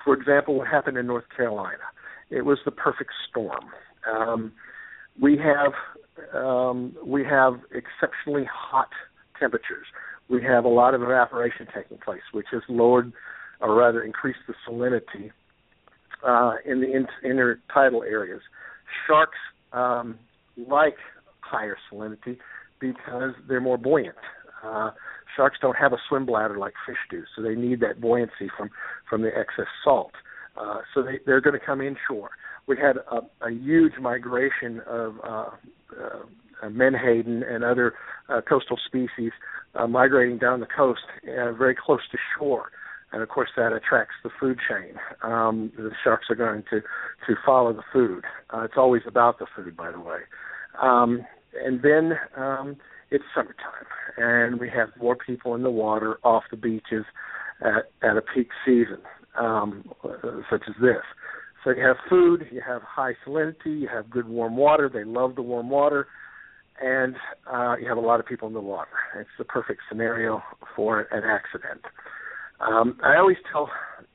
For 0.04 0.14
example, 0.14 0.56
what 0.56 0.68
happened 0.68 0.98
in 0.98 1.06
North 1.06 1.24
Carolina? 1.34 1.84
It 2.30 2.44
was 2.44 2.58
the 2.64 2.70
perfect 2.70 3.10
storm. 3.28 3.70
Um, 4.10 4.52
we 5.20 5.38
have 5.38 5.72
um, 6.34 6.94
we 7.04 7.24
have 7.24 7.60
exceptionally 7.72 8.46
hot 8.52 8.90
temperatures. 9.38 9.86
We 10.28 10.42
have 10.42 10.64
a 10.64 10.68
lot 10.68 10.94
of 10.94 11.02
evaporation 11.02 11.66
taking 11.74 11.98
place, 11.98 12.22
which 12.32 12.46
has 12.52 12.62
lowered, 12.68 13.12
or 13.60 13.74
rather 13.74 14.02
increased 14.02 14.40
the 14.46 14.54
salinity 14.68 15.30
uh, 16.26 16.54
in 16.64 16.80
the 16.80 16.92
in- 16.92 17.06
intertidal 17.24 18.04
areas. 18.04 18.40
Sharks 19.06 19.38
um, 19.72 20.18
like 20.56 20.96
higher 21.40 21.76
salinity 21.90 22.38
because 22.80 23.32
they're 23.48 23.60
more 23.60 23.78
buoyant. 23.78 24.16
Uh, 24.64 24.90
sharks 25.36 25.58
don't 25.60 25.76
have 25.76 25.92
a 25.92 25.98
swim 26.08 26.26
bladder 26.26 26.58
like 26.58 26.74
fish 26.86 26.96
do, 27.10 27.22
so 27.34 27.42
they 27.42 27.54
need 27.54 27.80
that 27.80 28.00
buoyancy 28.00 28.50
from 28.56 28.70
from 29.08 29.22
the 29.22 29.28
excess 29.28 29.66
salt. 29.84 30.12
Uh, 30.56 30.80
so 30.94 31.02
they, 31.02 31.18
they're 31.26 31.40
going 31.40 31.58
to 31.58 31.64
come 31.64 31.80
inshore. 31.80 32.30
We 32.66 32.76
had 32.76 32.96
a, 32.96 33.46
a 33.46 33.50
huge 33.50 33.92
migration 34.00 34.80
of 34.86 35.14
uh, 35.22 35.50
uh, 36.62 36.68
menhaden 36.70 37.42
and 37.42 37.62
other 37.62 37.94
uh, 38.28 38.40
coastal 38.40 38.78
species 38.84 39.32
uh, 39.74 39.86
migrating 39.86 40.38
down 40.38 40.60
the 40.60 40.66
coast, 40.66 41.02
uh, 41.24 41.52
very 41.52 41.76
close 41.76 42.00
to 42.10 42.18
shore 42.36 42.70
and 43.12 43.22
of 43.22 43.28
course 43.28 43.50
that 43.56 43.72
attracts 43.72 44.14
the 44.22 44.30
food 44.40 44.58
chain. 44.68 44.94
Um, 45.22 45.72
the 45.76 45.90
sharks 46.02 46.26
are 46.30 46.36
going 46.36 46.64
to 46.70 46.80
to 46.80 47.34
follow 47.44 47.72
the 47.72 47.82
food. 47.92 48.24
Uh, 48.52 48.62
it's 48.62 48.74
always 48.76 49.02
about 49.06 49.38
the 49.38 49.46
food, 49.54 49.76
by 49.76 49.90
the 49.90 50.00
way. 50.00 50.20
Um, 50.80 51.24
and 51.64 51.80
then 51.82 52.18
um, 52.36 52.76
it's 53.10 53.24
summertime, 53.34 53.86
and 54.16 54.60
we 54.60 54.68
have 54.68 54.88
more 55.00 55.16
people 55.16 55.54
in 55.54 55.62
the 55.62 55.70
water 55.70 56.18
off 56.24 56.44
the 56.50 56.56
beaches 56.56 57.04
at 57.62 57.90
at 58.02 58.16
a 58.16 58.22
peak 58.22 58.48
season, 58.64 58.98
um, 59.38 59.84
such 60.50 60.62
as 60.68 60.74
this. 60.80 61.02
So 61.64 61.70
you 61.70 61.82
have 61.82 61.96
food, 62.08 62.46
you 62.52 62.62
have 62.64 62.82
high 62.82 63.14
salinity, 63.26 63.80
you 63.80 63.88
have 63.88 64.08
good 64.08 64.28
warm 64.28 64.56
water. 64.56 64.88
They 64.92 65.04
love 65.04 65.34
the 65.34 65.42
warm 65.42 65.68
water, 65.68 66.06
and 66.80 67.16
uh, 67.52 67.76
you 67.80 67.88
have 67.88 67.96
a 67.96 68.00
lot 68.00 68.20
of 68.20 68.26
people 68.26 68.46
in 68.46 68.54
the 68.54 68.60
water. 68.60 68.90
It's 69.18 69.30
the 69.38 69.44
perfect 69.44 69.80
scenario 69.88 70.42
for 70.76 71.08
an 71.10 71.24
accident. 71.24 71.80
Um, 72.60 72.98
I 73.02 73.16
always 73.16 73.36
tell 73.52 73.70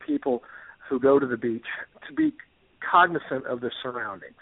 people 0.05 0.43
who 0.89 0.99
go 0.99 1.19
to 1.19 1.25
the 1.27 1.37
beach 1.37 1.65
to 2.07 2.13
be 2.13 2.33
cognizant 2.89 3.45
of 3.45 3.61
their 3.61 3.73
surroundings. 3.81 4.35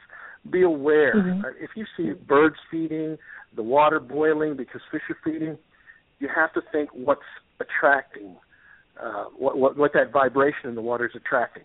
Be 0.49 0.63
aware. 0.63 1.13
Mhm. 1.13 1.43
Uh, 1.43 1.49
if 1.59 1.75
you 1.75 1.85
see 1.97 2.13
birds 2.13 2.55
feeding, 2.71 3.17
the 3.53 3.63
water 3.63 3.99
boiling 3.99 4.55
because 4.55 4.81
fish 4.91 5.01
are 5.09 5.17
feeding, 5.23 5.57
you 6.19 6.27
have 6.27 6.53
to 6.53 6.61
think 6.71 6.89
what's 6.93 7.21
attracting, 7.59 8.35
uh, 8.99 9.25
what, 9.37 9.57
what 9.57 9.77
what 9.77 9.93
that 9.93 10.11
vibration 10.11 10.69
in 10.69 10.75
the 10.75 10.81
water 10.81 11.05
is 11.05 11.15
attracting. 11.15 11.63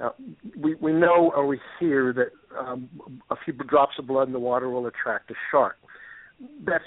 Now, 0.00 0.14
we 0.56 0.74
we 0.74 0.92
know 0.92 1.32
or 1.34 1.46
we 1.46 1.60
hear 1.78 2.12
that 2.12 2.32
um, 2.58 2.88
a 3.30 3.36
few 3.36 3.52
drops 3.52 3.98
of 3.98 4.06
blood 4.06 4.26
in 4.26 4.32
the 4.32 4.40
water 4.40 4.68
will 4.68 4.86
attract 4.86 5.30
a 5.30 5.34
shark. 5.50 5.76
That's 6.64 6.84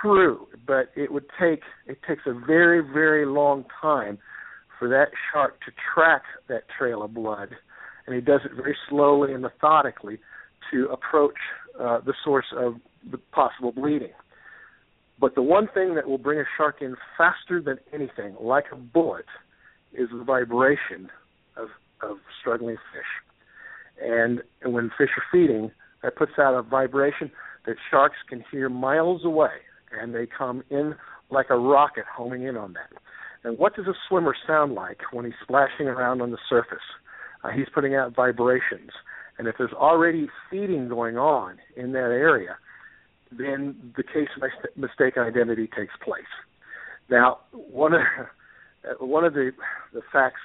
true, 0.00 0.48
but 0.66 0.90
it 0.96 1.12
would 1.12 1.26
take 1.38 1.62
it 1.86 1.98
takes 2.08 2.22
a 2.26 2.32
very 2.32 2.80
very 2.80 3.26
long 3.26 3.64
time 3.80 4.18
for 4.78 4.88
that 4.88 5.08
shark 5.32 5.60
to 5.64 5.72
track 5.94 6.22
that 6.48 6.64
trail 6.76 7.02
of 7.02 7.14
blood, 7.14 7.50
and 8.06 8.14
he 8.14 8.20
does 8.20 8.40
it 8.44 8.52
very 8.54 8.76
slowly 8.88 9.32
and 9.32 9.42
methodically 9.42 10.18
to 10.70 10.86
approach 10.86 11.36
uh, 11.80 12.00
the 12.00 12.14
source 12.24 12.46
of 12.56 12.74
the 13.10 13.18
possible 13.32 13.72
bleeding. 13.72 14.12
But 15.20 15.34
the 15.34 15.42
one 15.42 15.68
thing 15.72 15.94
that 15.96 16.08
will 16.08 16.18
bring 16.18 16.38
a 16.38 16.44
shark 16.56 16.80
in 16.80 16.96
faster 17.16 17.60
than 17.60 17.78
anything, 17.92 18.36
like 18.40 18.66
a 18.72 18.76
bullet, 18.76 19.26
is 19.92 20.08
the 20.12 20.24
vibration 20.24 21.10
of 21.56 21.68
of 22.02 22.18
struggling 22.40 22.76
fish. 22.92 24.02
And, 24.02 24.42
and 24.62 24.72
when 24.72 24.90
fish 24.96 25.10
are 25.16 25.24
feeding, 25.32 25.70
that 26.02 26.16
puts 26.16 26.32
out 26.38 26.54
a 26.54 26.62
vibration 26.62 27.30
that 27.66 27.76
sharks 27.90 28.16
can 28.28 28.44
hear 28.50 28.68
miles 28.68 29.24
away, 29.24 29.50
and 30.00 30.14
they 30.14 30.26
come 30.26 30.62
in 30.70 30.94
like 31.30 31.46
a 31.50 31.58
rocket 31.58 32.04
homing 32.10 32.44
in 32.44 32.56
on 32.56 32.74
that. 32.74 32.90
And 33.44 33.58
what 33.58 33.76
does 33.76 33.86
a 33.86 33.94
swimmer 34.08 34.34
sound 34.46 34.74
like 34.74 34.98
when 35.12 35.24
he's 35.24 35.34
splashing 35.42 35.86
around 35.86 36.20
on 36.20 36.30
the 36.30 36.38
surface? 36.48 36.78
Uh, 37.44 37.50
he's 37.50 37.68
putting 37.72 37.94
out 37.94 38.14
vibrations. 38.14 38.90
And 39.38 39.46
if 39.46 39.54
there's 39.56 39.72
already 39.72 40.28
feeding 40.50 40.88
going 40.88 41.16
on 41.16 41.58
in 41.76 41.92
that 41.92 41.98
area, 41.98 42.56
then 43.30 43.92
the 43.96 44.02
case 44.02 44.28
of 44.36 44.50
mistaken 44.76 45.22
identity 45.22 45.68
takes 45.68 45.92
place. 46.02 46.22
Now, 47.08 47.38
one 47.52 47.94
of 47.94 48.00
one 49.00 49.24
of 49.24 49.34
the 49.34 49.52
the 49.92 50.02
facts 50.12 50.40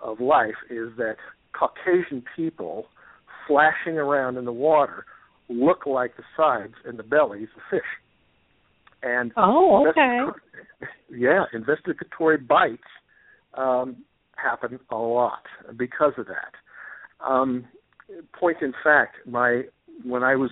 of 0.00 0.20
life 0.20 0.54
is 0.70 0.90
that 0.96 1.16
Caucasian 1.52 2.22
people 2.36 2.86
flashing 3.46 3.98
around 3.98 4.36
in 4.36 4.44
the 4.44 4.52
water 4.52 5.06
look 5.48 5.86
like 5.86 6.16
the 6.16 6.22
sides 6.36 6.74
and 6.84 6.98
the 6.98 7.02
bellies 7.02 7.48
of 7.56 7.62
fish. 7.70 7.88
And 9.02 9.32
oh, 9.36 9.86
okay. 9.88 10.20
Yeah, 11.10 11.44
investigatory 11.54 12.36
bites 12.36 12.82
um, 13.54 14.04
happen 14.36 14.78
a 14.90 14.96
lot 14.96 15.42
because 15.76 16.12
of 16.18 16.26
that. 16.26 17.24
Um, 17.26 17.64
point 18.38 18.58
in 18.60 18.74
fact, 18.84 19.16
my 19.26 19.62
when 20.04 20.22
I 20.22 20.36
was 20.36 20.50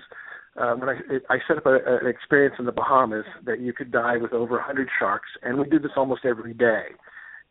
uh, 0.61 0.75
when 0.75 0.89
I 0.89 0.95
I 1.29 1.39
set 1.47 1.59
up 1.59 1.67
a, 1.67 1.75
an 1.75 2.07
experience 2.07 2.57
in 2.59 2.65
the 2.65 2.73
Bahamas 2.73 3.27
that 3.45 3.61
you 3.61 3.73
could 3.73 3.93
dive 3.93 4.23
with 4.23 4.33
over 4.33 4.59
a 4.59 4.63
hundred 4.63 4.89
sharks, 4.99 5.29
and 5.43 5.59
we 5.59 5.69
do 5.69 5.79
this 5.79 5.93
almost 5.97 6.25
every 6.25 6.55
day. 6.55 6.87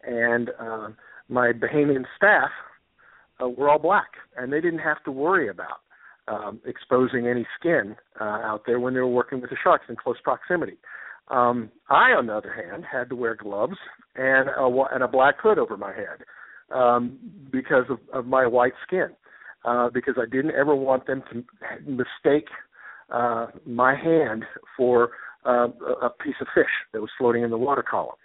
And 0.04 0.50
uh, 0.60 0.90
my 1.30 1.52
Bahamian 1.54 2.06
staff 2.18 2.50
uh, 3.42 3.50
were 3.50 3.70
all 3.70 3.80
black, 3.80 4.14
and 4.36 4.52
they 4.52 4.62
didn't 4.62 4.80
have 4.80 5.04
to 5.04 5.12
worry 5.12 5.48
about 5.48 5.85
um, 6.28 6.60
exposing 6.66 7.28
any 7.28 7.46
skin 7.60 7.96
uh, 8.20 8.24
out 8.24 8.64
there 8.66 8.80
when 8.80 8.94
they 8.94 9.00
were 9.00 9.08
working 9.08 9.42
with 9.42 9.50
the 9.50 9.58
sharks 9.64 9.86
in 9.90 9.96
close 9.96 10.18
proximity. 10.24 10.78
Um, 11.30 11.72
I, 11.90 12.12
on 12.12 12.28
the 12.28 12.34
other 12.34 12.54
hand, 12.54 12.84
had 12.90 13.10
to 13.10 13.16
wear 13.16 13.36
gloves 13.36 13.78
and 14.16 14.50
a, 14.50 14.86
and 14.94 15.04
a 15.04 15.08
black 15.08 15.36
hood 15.42 15.58
over 15.58 15.78
my 15.78 15.94
head 15.94 16.24
um, 16.76 17.20
because 17.52 17.86
of, 17.90 18.00
of 18.14 18.26
my 18.26 18.46
white 18.46 18.74
skin, 18.86 19.10
uh, 19.66 19.90
because 19.94 20.16
I 20.18 20.26
didn't 20.30 20.56
ever 20.56 20.76
want 20.76 21.08
them 21.08 21.24
to 21.32 21.44
mistake 21.90 22.48
uh, 23.12 23.48
my 23.66 23.96
hand 23.96 24.44
for 24.78 25.12
uh, 25.46 25.68
a 26.02 26.10
piece 26.10 26.36
of 26.42 26.48
fish 26.54 26.66
that 26.94 27.02
was 27.02 27.10
floating 27.18 27.44
in 27.44 27.50
the 27.50 27.58
water 27.58 27.84
column. 27.84 28.16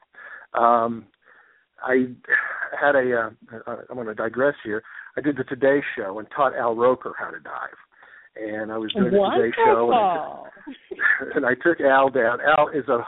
Um, 0.55 1.07
I 1.83 2.07
had 2.79 2.95
a. 2.95 3.33
Uh, 3.57 3.77
I'm 3.89 3.95
going 3.95 4.07
to 4.07 4.15
digress 4.15 4.55
here. 4.63 4.83
I 5.17 5.21
did 5.21 5.37
the 5.37 5.45
Today 5.45 5.81
Show 5.97 6.19
and 6.19 6.29
taught 6.35 6.55
Al 6.57 6.75
Roker 6.75 7.15
how 7.19 7.31
to 7.31 7.41
dive, 7.41 7.77
and 8.41 8.73
I 8.73 8.79
was 8.79 8.93
doing 8.93 9.13
Wonderful. 9.13 9.43
the 9.43 9.51
Today 9.51 9.57
Show, 9.65 10.51
and, 11.21 11.33
and 11.37 11.47
I 11.47 11.55
took 11.55 11.81
Al 11.81 12.11
down. 12.11 12.39
Al 12.41 12.69
is 12.69 12.89
a 12.89 13.01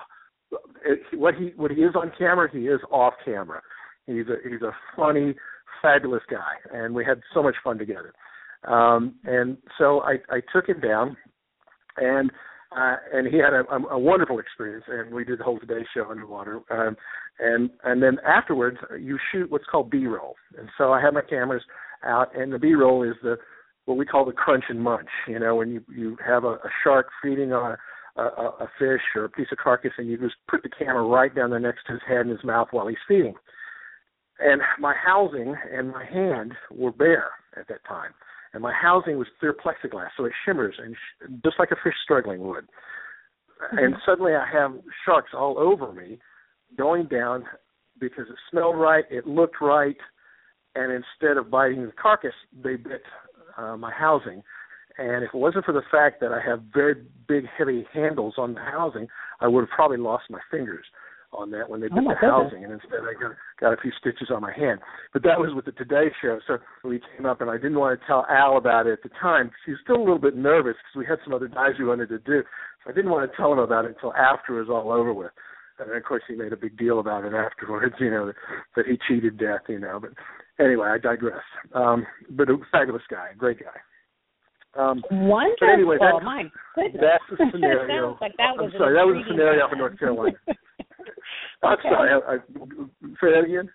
what 1.15 1.35
he 1.35 1.53
what 1.57 1.71
he 1.71 1.83
is 1.83 1.95
on 1.95 2.13
camera, 2.19 2.49
he 2.53 2.67
is 2.69 2.81
off 2.91 3.15
camera. 3.25 3.63
He's 4.07 4.27
a 4.29 4.49
he's 4.49 4.63
a 4.63 4.73
funny, 4.97 5.35
fabulous 5.81 6.23
guy, 6.31 6.55
and 6.73 6.95
we 6.95 7.05
had 7.05 7.21
so 7.33 7.43
much 7.43 7.55
fun 7.63 7.79
together. 7.79 8.13
Um, 8.67 9.15
and 9.25 9.57
so 9.79 10.01
I 10.01 10.17
I 10.31 10.41
took 10.53 10.69
him 10.69 10.81
down, 10.81 11.17
and 11.97 12.31
uh, 12.77 12.97
and 13.13 13.27
he 13.29 13.39
had 13.39 13.53
a, 13.53 13.65
a, 13.71 13.95
a 13.95 13.99
wonderful 13.99 14.39
experience, 14.39 14.85
and 14.89 15.15
we 15.15 15.25
did 15.25 15.39
the 15.39 15.45
whole 15.45 15.59
Today 15.59 15.85
Show 15.95 16.11
underwater. 16.11 16.61
Um, 16.71 16.97
and 17.39 17.71
and 17.85 18.03
then 18.03 18.19
afterwards, 18.27 18.79
you 18.99 19.19
shoot 19.31 19.51
what's 19.51 19.65
called 19.71 19.91
B-roll. 19.91 20.35
And 20.59 20.69
so 20.79 20.93
I 20.93 21.01
have 21.01 21.15
my 21.15 21.23
cameras 21.23 21.63
out, 22.05 22.37
and 22.37 22.53
the 22.53 22.59
B-roll 22.59 23.03
is 23.03 23.15
the 23.23 23.37
what 23.85 23.97
we 23.97 24.07
call 24.07 24.25
the 24.25 24.33
crunch 24.33 24.65
and 24.69 24.81
munch. 24.81 25.09
You 25.29 25.39
know, 25.39 25.57
when 25.57 25.71
you 25.71 25.83
you 25.95 26.17
have 26.25 26.45
a, 26.45 26.55
a 26.55 26.71
shark 26.85 27.09
feeding 27.23 27.53
on 27.53 27.77
a, 28.17 28.23
a, 28.23 28.47
a 28.61 28.71
fish 28.79 29.03
or 29.17 29.25
a 29.25 29.31
piece 29.31 29.49
of 29.53 29.59
carcass, 29.59 29.93
and 29.99 30.09
you 30.09 30.19
just 30.19 30.37
put 30.49 30.63
the 30.63 30.69
camera 30.69 31.05
right 31.05 31.35
down 31.35 31.51
there 31.51 31.61
next 31.61 31.85
to 31.87 31.93
his 31.93 32.03
head 32.07 32.21
and 32.21 32.31
his 32.31 32.45
mouth 32.45 32.69
while 32.71 32.87
he's 32.87 32.97
feeding. 33.09 33.35
And 34.39 34.61
my 34.79 34.95
housing 34.95 35.55
and 35.73 35.91
my 35.91 36.05
hand 36.05 36.53
were 36.71 36.93
bare 36.93 37.31
at 37.57 37.69
that 37.69 37.85
time 37.87 38.13
and 38.53 38.63
my 38.63 38.73
housing 38.73 39.19
was 39.19 39.27
clear 39.41 39.55
plexiglass, 39.55 40.09
so 40.17 40.25
it 40.25 40.33
shimmers 40.45 40.75
and 40.79 40.95
sh- 40.95 41.31
just 41.45 41.59
like 41.59 41.71
a 41.71 41.77
fish 41.83 41.95
struggling 42.03 42.41
would. 42.41 42.65
Mm-hmm. 42.65 43.79
And 43.79 43.95
suddenly 44.05 44.35
I 44.35 44.47
have 44.53 44.73
sharks 45.05 45.31
all 45.35 45.59
over 45.59 45.93
me, 45.93 46.19
going 46.77 47.07
down 47.07 47.45
because 47.99 48.27
it 48.29 48.37
smelled 48.51 48.79
right, 48.79 49.05
it 49.11 49.27
looked 49.27 49.61
right, 49.61 49.97
and 50.75 50.93
instead 50.93 51.37
of 51.37 51.51
biting 51.51 51.87
the 51.87 51.93
carcass, 51.93 52.35
they 52.63 52.77
bit 52.77 53.03
uh, 53.57 53.77
my 53.77 53.93
housing. 53.93 54.43
And 54.99 55.25
if 55.25 55.31
it 55.33 55.39
wasn't 55.39 55.65
for 55.65 55.73
the 55.73 55.83
fact 55.91 56.21
that 56.21 56.33
I 56.33 56.41
have 56.47 56.63
very 56.73 56.97
big, 57.27 57.45
heavy 57.57 57.87
handles 57.93 58.35
on 58.37 58.55
the 58.55 58.61
housing, 58.61 59.09
I 59.41 59.49
would 59.49 59.63
have 59.63 59.71
probably 59.71 59.97
lost 59.97 60.25
my 60.29 60.41
fingers 60.51 60.85
on 61.33 61.51
that 61.51 61.69
when 61.69 61.81
they 61.81 61.89
did 61.89 61.99
oh 61.99 62.09
the 62.09 62.15
housing, 62.21 62.65
and 62.65 62.73
instead 62.73 63.01
I 63.01 63.15
got 63.21 63.33
got 63.59 63.73
a 63.73 63.81
few 63.81 63.91
stitches 63.99 64.29
on 64.31 64.43
my 64.43 64.53
hand. 64.53 64.81
But 65.13 65.23
that 65.23 65.39
was 65.39 65.55
with 65.55 65.65
the 65.65 65.73
Today 65.73 66.13
Show, 66.21 66.41
so 66.47 66.59
we 66.85 67.01
came 67.17 67.27
up, 67.27 67.41
and 67.41 67.51
I 67.51 67.57
didn't 67.57 67.79
want 67.79 67.99
to 67.99 68.07
tell 68.07 68.27
Al 68.29 68.59
about 68.59 68.87
it 68.87 68.93
at 68.93 69.03
the 69.03 69.09
time 69.21 69.47
because 69.47 69.65
he 69.65 69.73
was 69.73 69.81
still 69.83 69.97
a 69.97 70.05
little 70.05 70.19
bit 70.19 70.37
nervous 70.37 70.77
because 70.77 70.99
we 70.99 71.07
had 71.07 71.19
some 71.25 71.33
other 71.33 71.49
dives 71.49 71.79
we 71.79 71.87
wanted 71.87 72.11
to 72.11 72.19
do. 72.19 72.43
So 72.85 72.91
I 72.91 72.93
didn't 72.93 73.11
want 73.11 73.31
to 73.31 73.37
tell 73.37 73.53
him 73.53 73.61
about 73.61 73.87
it 73.87 73.95
until 73.97 74.13
after 74.15 74.59
it 74.59 74.69
was 74.69 74.71
all 74.71 74.93
over 74.93 75.13
with. 75.15 75.33
And 75.89 75.97
of 75.97 76.05
course, 76.05 76.23
he 76.29 76.35
made 76.35 76.53
a 76.53 76.57
big 76.57 76.77
deal 76.77 77.01
about 77.01 77.25
it 77.25 77.35
afterwards, 77.35 77.95
you 78.01 78.11
know, 78.11 78.27
that, 78.27 78.35
that 78.77 78.87
he 78.87 78.99
cheated 79.09 79.39
death, 79.39 79.63
you 79.69 79.79
know. 79.79 80.01
But 80.01 80.11
anyway, 80.65 80.89
I 80.89 80.99
digress. 80.99 81.43
Um, 81.75 82.07
but 82.31 82.49
a 82.51 82.57
fabulous 82.71 83.03
guy, 83.11 83.29
a 83.33 83.37
great 83.37 83.59
guy. 83.61 84.81
Um, 84.81 85.03
Wonderful. 85.11 85.69
Anyway, 85.69 85.97
that's, 86.01 86.25
My 86.25 86.45
goodness. 86.75 87.03
that's 87.03 87.39
the 87.39 87.47
scenario. 87.53 88.17
like 88.21 88.33
that 88.39 88.55
I'm 88.59 88.71
sorry, 88.79 88.95
that 88.95 89.07
was 89.07 89.23
a 89.27 89.31
scenario 89.31 89.61
time. 89.63 89.71
for 89.71 89.77
North 89.77 89.99
Carolina. 89.99 90.37
I'm 91.63 91.79
Okay. 91.79 91.89
sorry. 91.91 92.11
I, 92.11 92.35
I, 92.35 92.37
say 93.21 93.31
that 93.35 93.45
again. 93.45 93.69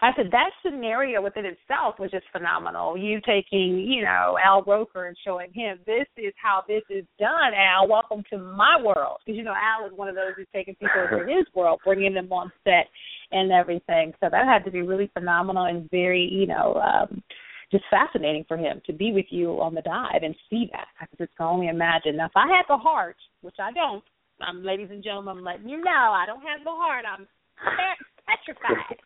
I 0.00 0.10
said 0.16 0.30
that 0.32 0.50
scenario 0.64 1.22
within 1.22 1.44
itself 1.44 1.98
was 1.98 2.10
just 2.10 2.26
phenomenal. 2.32 2.96
You 2.96 3.20
taking, 3.20 3.78
you 3.78 4.02
know, 4.02 4.38
Al 4.44 4.62
Roker 4.62 5.06
and 5.06 5.16
showing 5.24 5.52
him 5.52 5.78
this 5.86 6.06
is 6.16 6.32
how 6.40 6.62
this 6.66 6.82
is 6.90 7.04
done. 7.18 7.52
Al, 7.56 7.88
welcome 7.88 8.22
to 8.30 8.38
my 8.38 8.80
world. 8.82 9.18
Because 9.24 9.36
you 9.36 9.44
know 9.44 9.54
Al 9.54 9.86
is 9.86 9.92
one 9.96 10.08
of 10.08 10.14
those 10.14 10.32
who's 10.36 10.46
taking 10.52 10.74
people 10.74 11.02
into 11.02 11.26
his 11.36 11.46
world, 11.54 11.80
bringing 11.84 12.14
them 12.14 12.32
on 12.32 12.52
set 12.64 12.86
and 13.32 13.52
everything. 13.52 14.12
So 14.20 14.28
that 14.30 14.46
had 14.46 14.64
to 14.64 14.70
be 14.70 14.82
really 14.82 15.10
phenomenal 15.12 15.64
and 15.64 15.90
very, 15.90 16.28
you 16.30 16.46
know, 16.46 16.74
um, 16.74 17.22
just 17.70 17.84
fascinating 17.90 18.44
for 18.48 18.56
him 18.56 18.80
to 18.86 18.92
be 18.92 19.12
with 19.12 19.26
you 19.30 19.60
on 19.60 19.74
the 19.74 19.82
dive 19.82 20.22
and 20.22 20.34
see 20.48 20.68
that. 20.72 20.86
I 21.00 21.06
could 21.06 21.18
just 21.18 21.32
only 21.38 21.68
imagine. 21.68 22.16
Now, 22.16 22.26
if 22.26 22.36
I 22.36 22.46
had 22.46 22.64
the 22.68 22.78
heart, 22.78 23.16
which 23.42 23.56
I 23.60 23.72
don't, 23.72 24.04
um, 24.46 24.64
ladies 24.64 24.88
and 24.90 25.02
gentlemen, 25.02 25.38
I'm 25.38 25.44
letting 25.44 25.68
you 25.68 25.78
know 25.78 25.90
I 25.90 26.24
don't 26.26 26.42
have 26.42 26.64
the 26.64 26.70
heart. 26.70 27.04
I'm 27.04 27.26
petrified 28.28 29.00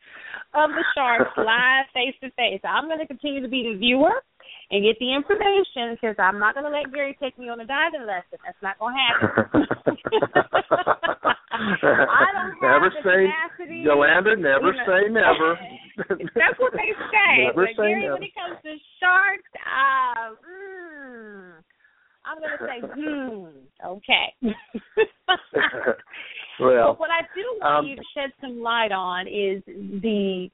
of 0.55 0.71
the 0.75 0.85
sharks 0.95 1.31
live 1.39 1.87
face 1.95 2.15
to 2.21 2.31
face. 2.35 2.61
I'm 2.67 2.87
going 2.87 2.99
to 2.99 3.07
continue 3.07 3.41
to 3.41 3.49
be 3.49 3.71
the 3.73 3.79
viewer 3.79 4.19
and 4.71 4.83
get 4.83 4.99
the 4.99 5.15
information 5.15 5.95
because 5.95 6.17
I'm 6.19 6.39
not 6.39 6.55
going 6.55 6.67
to 6.67 6.73
let 6.73 6.93
Gary 6.93 7.17
take 7.23 7.39
me 7.39 7.49
on 7.49 7.61
a 7.61 7.67
diving 7.67 8.07
lesson. 8.07 8.39
That's 8.45 8.59
not 8.63 8.79
going 8.79 8.95
to 8.95 9.01
happen. 9.01 9.29
I 11.53 12.27
don't 12.33 12.57
have 12.57 12.63
never 12.63 12.89
the 12.91 13.01
say, 13.05 13.29
tenacity, 13.29 13.85
Yulander. 13.85 14.37
Never 14.41 14.73
you 14.73 14.81
know. 14.81 14.89
say 14.89 15.13
never. 15.13 15.59
That's 16.35 16.59
what 16.59 16.73
they 16.73 16.97
say. 17.13 17.53
Never 17.53 17.69
but 17.69 17.77
say 17.77 17.93
Gary, 17.93 18.03
never. 18.03 18.15
when 18.15 18.23
it 18.25 18.35
comes 18.35 18.57
to 18.65 18.73
sharks, 18.99 19.53
uh, 19.61 20.33
mm, 20.41 21.61
I'm 22.25 22.39
going 22.39 22.57
to 22.59 22.67
say, 22.67 22.81
hmm, 22.95 23.47
okay. 23.87 24.35
well, 26.61 26.93
But 26.93 27.01
what 27.01 27.11
I 27.11 27.23
do 27.35 27.43
want 27.61 27.85
um, 27.85 27.87
you 27.87 27.97
to 27.97 28.03
shed 28.15 28.31
some 28.41 28.61
light 28.61 28.93
on 28.93 29.27
is 29.27 29.63
the 29.67 30.49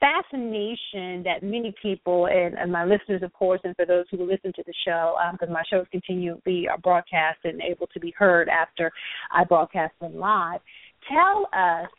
fascination 0.00 1.22
that 1.22 1.42
many 1.42 1.74
people 1.82 2.26
and, 2.26 2.58
and 2.58 2.72
my 2.72 2.84
listeners, 2.84 3.22
of 3.22 3.32
course, 3.34 3.60
and 3.64 3.76
for 3.76 3.84
those 3.84 4.06
who 4.10 4.26
listen 4.26 4.50
to 4.54 4.62
the 4.66 4.72
show, 4.84 5.14
because 5.32 5.50
my 5.52 5.62
shows 5.70 5.86
continually 5.90 6.66
are 6.68 6.78
broadcast 6.78 7.40
and 7.44 7.60
able 7.60 7.86
to 7.88 8.00
be 8.00 8.10
heard 8.16 8.48
after 8.48 8.90
I 9.30 9.44
broadcast 9.44 9.92
them 10.00 10.16
live. 10.16 10.62
Tell 11.08 11.46
us 11.52 11.90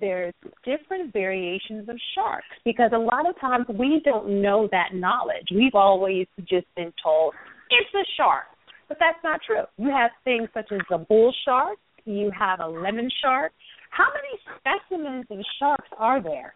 there's 0.00 0.32
different 0.64 1.12
variations 1.12 1.90
of 1.90 1.98
sharks 2.14 2.46
because 2.64 2.92
a 2.94 2.98
lot 2.98 3.28
of 3.28 3.38
times 3.38 3.66
we 3.78 4.00
don't 4.04 4.40
know 4.40 4.66
that 4.72 4.94
knowledge. 4.94 5.48
We've 5.54 5.74
always 5.74 6.26
just 6.48 6.66
been 6.74 6.94
told 7.02 7.34
it's 7.70 7.94
a 7.94 8.04
shark, 8.16 8.44
but 8.88 8.98
that's 9.00 9.18
not 9.22 9.40
true. 9.46 9.64
You 9.76 9.90
have 9.90 10.10
things 10.24 10.48
such 10.54 10.70
as 10.72 10.80
a 10.90 10.98
bull 10.98 11.32
shark, 11.44 11.78
you 12.04 12.30
have 12.38 12.60
a 12.60 12.68
lemon 12.68 13.08
shark. 13.22 13.52
How 13.90 14.06
many 14.12 14.40
specimens 14.58 15.26
of 15.30 15.38
sharks 15.58 15.88
are 15.98 16.22
there? 16.22 16.54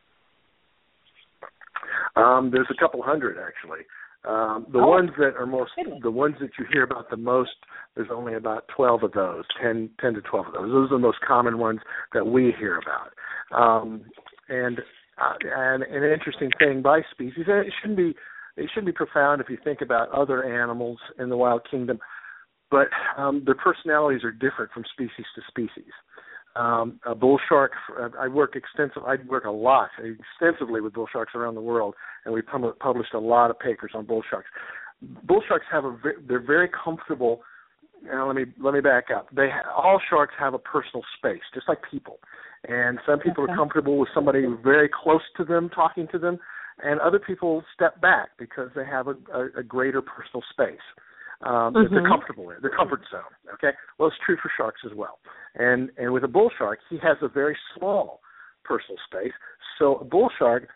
Um, 2.17 2.51
there's 2.51 2.69
a 2.71 2.79
couple 2.81 3.03
hundred 3.03 3.37
actually. 3.39 3.85
Um, 4.25 4.67
the 4.73 4.81
oh, 4.81 4.89
ones 4.89 5.11
that 5.19 5.37
are 5.39 5.47
most, 5.47 5.71
goodness. 5.77 6.01
the 6.03 6.11
ones 6.11 6.35
that 6.41 6.51
you 6.59 6.67
hear 6.73 6.83
about 6.83 7.09
the 7.09 7.17
most, 7.17 7.53
there's 7.95 8.09
only 8.13 8.35
about 8.35 8.65
12 8.77 9.05
of 9.05 9.13
those, 9.13 9.45
10, 9.63 9.91
10 10.01 10.15
to 10.15 10.21
12 10.23 10.47
of 10.49 10.53
those. 10.53 10.71
Those 10.71 10.91
are 10.91 10.97
the 10.97 10.99
most 10.99 11.19
common 11.27 11.59
ones 11.59 11.81
that 12.13 12.27
we 12.27 12.53
hear 12.59 12.79
about. 12.79 13.13
Um, 13.57 14.03
and 14.49 14.81
uh, 15.21 15.35
and 15.43 15.83
an 15.83 16.13
interesting 16.13 16.51
thing 16.59 16.83
by 16.83 17.01
species, 17.11 17.45
and 17.47 17.67
it 17.67 17.73
shouldn't 17.81 17.97
be 17.97 18.15
it 18.57 18.69
shouldn't 18.75 18.87
be 18.87 18.93
profound 18.93 19.41
if 19.41 19.49
you 19.49 19.59
think 19.63 19.81
about 19.81 20.11
other 20.11 20.45
animals 20.45 20.99
in 21.19 21.29
the 21.29 21.37
wild 21.37 21.63
kingdom, 21.71 21.99
but 22.71 22.89
um, 23.17 23.43
their 23.45 23.55
personalities 23.55 24.25
are 24.25 24.31
different 24.31 24.71
from 24.73 24.85
species 24.93 25.27
to 25.35 25.43
species. 25.49 25.93
Um, 26.57 26.99
a 27.07 27.15
bull 27.15 27.39
shark. 27.49 27.73
I 28.19 28.27
work 28.27 28.57
extensive. 28.57 29.03
I 29.07 29.17
work 29.29 29.45
a 29.45 29.51
lot, 29.51 29.91
extensively 29.99 30.81
with 30.81 30.95
bull 30.95 31.07
sharks 31.13 31.35
around 31.35 31.55
the 31.55 31.61
world, 31.61 31.95
and 32.25 32.35
we 32.35 32.43
pub- 32.43 32.79
published 32.81 33.15
a 33.15 33.19
lot 33.19 33.51
of 33.51 33.59
papers 33.59 33.93
on 33.95 34.07
bull 34.07 34.23
sharks. 34.29 34.49
Bull 35.25 35.43
sharks 35.47 35.67
have 35.71 35.85
a. 35.85 35.97
They're 36.27 36.45
very 36.45 36.69
comfortable. 36.69 37.43
Now 38.03 38.27
let 38.27 38.35
me 38.35 38.47
let 38.61 38.75
me 38.75 38.81
back 38.81 39.05
up. 39.15 39.29
They 39.35 39.51
all 39.77 40.01
sharks 40.11 40.35
have 40.39 40.55
a 40.55 40.59
personal 40.59 41.03
space, 41.17 41.43
just 41.55 41.69
like 41.69 41.79
people. 41.89 42.19
And 42.67 42.99
some 43.07 43.21
people 43.21 43.45
okay. 43.45 43.53
are 43.53 43.57
comfortable 43.57 43.99
with 43.99 44.09
somebody 44.13 44.45
very 44.65 44.89
close 44.89 45.23
to 45.37 45.45
them 45.45 45.69
talking 45.69 46.09
to 46.11 46.19
them, 46.19 46.39
and 46.83 46.99
other 47.01 47.21
people 47.21 47.63
step 47.73 48.01
back 48.01 48.31
because 48.37 48.71
they 48.75 48.85
have 48.85 49.07
a, 49.07 49.15
a, 49.33 49.59
a 49.59 49.63
greater 49.63 50.03
personal 50.03 50.43
space 50.51 50.83
um, 51.43 51.51
mm-hmm. 51.51 51.83
that 51.83 51.91
they're 51.91 52.09
comfortable 52.09 52.51
in, 52.51 52.57
their 52.61 52.75
comfort 52.75 53.01
zone. 53.11 53.33
Okay, 53.55 53.77
well, 53.99 54.09
it's 54.09 54.17
true 54.25 54.37
for 54.43 54.51
sharks 54.57 54.81
as 54.85 54.93
well. 54.97 55.19
And 55.55 55.91
and 55.97 56.13
with 56.13 56.25
a 56.25 56.29
bull 56.29 56.51
shark, 56.59 56.81
he 56.91 56.99
has 57.03 57.17
a 57.23 57.29
very 57.29 57.57
small 57.77 58.21
personal 58.65 58.97
space. 59.07 59.33
So 59.79 59.97
a 59.97 60.05
bull 60.05 60.31
shark, 60.39 60.69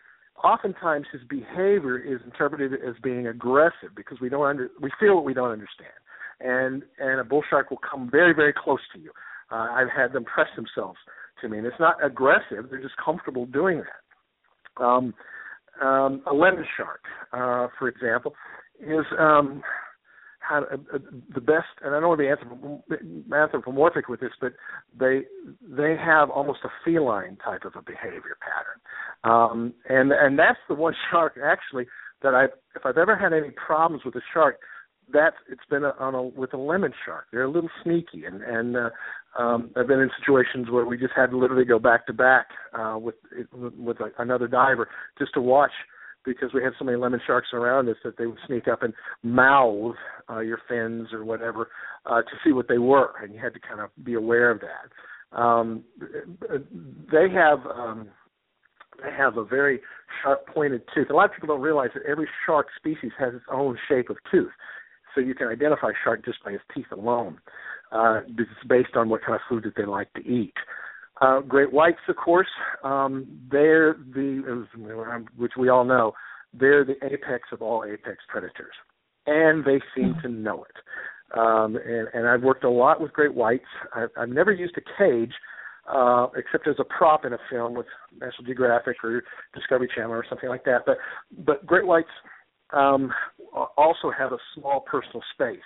oftentimes 0.43 1.07
his 1.13 1.23
behavior 1.29 1.99
is 1.99 2.21
interpreted 2.25 2.73
as 2.75 2.95
being 3.03 3.27
aggressive 3.27 3.91
because 3.95 4.21
we 4.21 4.29
don't 4.29 4.47
under 4.47 4.71
we 4.81 4.91
feel 5.01 5.17
what 5.17 5.25
we 5.25 5.35
don't 5.35 5.51
understand, 5.51 5.99
and 6.41 6.83
and 6.99 7.21
a 7.21 7.25
bull 7.25 7.43
shark 7.49 7.71
will 7.71 7.81
come 7.89 8.09
very 8.11 8.35
very 8.35 8.53
close 8.53 8.81
to 8.95 9.01
you. 9.01 9.11
Uh, 9.51 9.69
I've 9.71 9.91
had 9.95 10.13
them 10.13 10.25
press 10.25 10.49
themselves 10.57 10.99
to 11.41 11.49
me, 11.49 11.59
and 11.59 11.67
it's 11.67 11.81
not 11.81 12.03
aggressive; 12.05 12.71
they're 12.71 12.83
just 12.83 12.97
comfortable 13.05 13.47
doing 13.47 13.79
that. 13.79 14.83
Um, 14.83 15.15
um, 15.83 16.23
a 16.31 16.33
lemon 16.33 16.65
shark, 16.77 17.01
uh, 17.33 17.69
for 17.79 17.89
example, 17.89 18.35
is 18.81 19.05
um, 19.19 19.63
a, 20.51 20.97
a, 20.97 20.99
the 21.35 21.41
best, 21.41 21.69
and 21.83 21.95
I 21.95 22.01
don't 22.01 22.09
want 22.09 22.21
to 22.21 22.99
be 22.99 23.35
anthropomorphic 23.35 24.09
with 24.09 24.21
this, 24.21 24.33
but 24.41 24.53
they 24.99 25.23
they 25.63 25.97
have 25.97 26.31
almost 26.31 26.61
a 26.65 26.69
feline 26.85 27.37
type 27.45 27.65
of 27.65 27.75
a 27.77 27.83
behavior 27.83 28.37
pattern, 28.41 28.79
um, 29.25 29.75
and 29.89 30.13
and 30.13 30.39
that's 30.39 30.59
the 30.69 30.75
one 30.75 30.95
shark 31.11 31.39
actually 31.43 31.87
that 32.23 32.35
I, 32.35 32.45
if 32.77 32.85
I've 32.85 32.99
ever 32.99 33.17
had 33.17 33.33
any 33.33 33.51
problems 33.51 34.05
with 34.05 34.15
a 34.15 34.21
shark, 34.33 34.59
that's 35.13 35.37
it's 35.51 35.65
been 35.69 35.85
a, 35.85 35.93
on 35.99 36.15
a 36.15 36.23
with 36.23 36.55
a 36.55 36.59
lemon 36.59 36.93
shark. 37.05 37.27
They're 37.33 37.45
a 37.45 37.51
little 37.51 37.71
sneaky, 37.83 38.25
and 38.25 38.43
and 38.43 38.77
uh, 38.77 38.91
um, 39.39 39.71
I've 39.77 39.87
been 39.87 40.01
in 40.01 40.11
situations 40.19 40.71
where 40.71 40.85
we 40.85 40.97
just 40.97 41.13
had 41.15 41.31
to 41.31 41.39
literally 41.39 41.65
go 41.65 41.79
back 41.79 42.07
to 42.07 42.13
back 42.13 42.49
uh, 42.79 42.99
with 42.99 43.17
with 43.53 44.01
a, 44.01 44.11
another 44.19 44.49
diver 44.49 44.89
just 45.19 45.35
to 45.35 45.41
watch 45.41 45.73
because 46.25 46.51
we 46.55 46.63
had 46.63 46.73
so 46.79 46.85
many 46.85 46.97
lemon 46.97 47.21
sharks 47.27 47.49
around 47.53 47.89
us 47.89 47.97
that 48.05 48.17
they 48.17 48.27
would 48.27 48.39
sneak 48.47 48.69
up 48.69 48.83
and 48.83 48.95
mouth 49.23 49.95
uh, 50.31 50.41
your 50.41 50.59
fins 50.69 51.09
or 51.13 51.25
whatever 51.25 51.69
uh, 52.07 52.23
to 52.23 52.31
see 52.45 52.53
what 52.53 52.69
they 52.69 52.79
were, 52.79 53.13
and 53.23 53.35
you 53.35 53.41
had 53.41 53.55
to 53.55 53.61
kind 53.61 53.81
of 53.81 53.91
be 54.05 54.15
aware 54.15 54.51
of 54.51 54.61
that. 54.61 55.39
Um, 55.39 55.85
they 57.11 57.31
have 57.31 57.61
um, 57.67 58.09
they 59.03 59.11
have 59.11 59.37
a 59.37 59.45
very 59.45 59.81
sharp 60.23 60.47
pointed 60.47 60.83
tooth. 60.95 61.09
A 61.11 61.15
lot 61.15 61.27
of 61.27 61.33
people 61.33 61.49
don't 61.49 61.63
realize 61.63 61.91
that 61.95 62.03
every 62.09 62.29
shark 62.47 62.67
species 62.77 63.13
has 63.19 63.35
its 63.35 63.45
own 63.51 63.79
shape 63.89 64.11
of 64.11 64.17
tooth, 64.31 64.53
so 65.15 65.21
you 65.21 65.35
can 65.35 65.49
identify 65.49 65.89
a 65.89 65.99
shark 66.05 66.25
just 66.25 66.45
by 66.45 66.53
its 66.53 66.65
teeth 66.75 66.91
alone. 66.93 67.39
Uh, 67.91 68.21
it's 68.39 68.51
based 68.69 68.97
on 68.97 69.09
what 69.09 69.23
kind 69.23 69.35
of 69.35 69.41
food 69.49 69.65
that 69.65 69.75
they 69.77 69.85
like 69.85 70.13
to 70.15 70.21
eat. 70.21 70.55
Uh, 70.57 70.82
great 71.49 71.73
whites, 71.73 71.99
of 72.09 72.17
course, 72.17 72.49
um, 72.85 73.27
they're 73.51 73.97
the 74.15 74.67
which 75.37 75.53
we 75.59 75.69
all 75.69 75.85
know 75.85 76.13
they're 76.53 76.85
the 76.85 76.97
apex 77.05 77.49
of 77.53 77.63
all 77.63 77.85
apex 77.85 78.19
predators, 78.29 78.75
and 79.27 79.65
they 79.65 79.81
seem 79.95 80.15
to 80.23 80.29
know 80.29 80.65
it. 80.65 81.39
Um, 81.39 81.77
and, 81.77 82.09
and 82.13 82.29
I've 82.29 82.43
worked 82.43 82.65
a 82.65 82.71
lot 82.71 83.01
with 83.01 83.13
great 83.13 83.35
whites. 83.35 83.65
I've, 83.95 84.11
I've 84.19 84.29
never 84.29 84.53
used 84.53 84.77
a 84.77 84.83
cage 84.99 85.33
uh, 85.91 86.27
except 86.37 86.69
as 86.69 86.77
a 86.79 86.85
prop 86.85 87.25
in 87.25 87.33
a 87.33 87.39
film 87.51 87.75
with 87.75 87.87
National 88.13 88.45
Geographic 88.45 88.97
or 89.03 89.23
Discovery 89.55 89.89
Channel 89.95 90.13
or 90.13 90.25
something 90.29 90.49
like 90.49 90.65
that. 90.65 90.83
But 90.87 90.99
but 91.45 91.67
great 91.67 91.87
whites 91.87 92.09
um, 92.73 93.13
also 93.77 94.11
have 94.17 94.33
a 94.33 94.39
small 94.55 94.81
personal 94.81 95.23
space, 95.35 95.59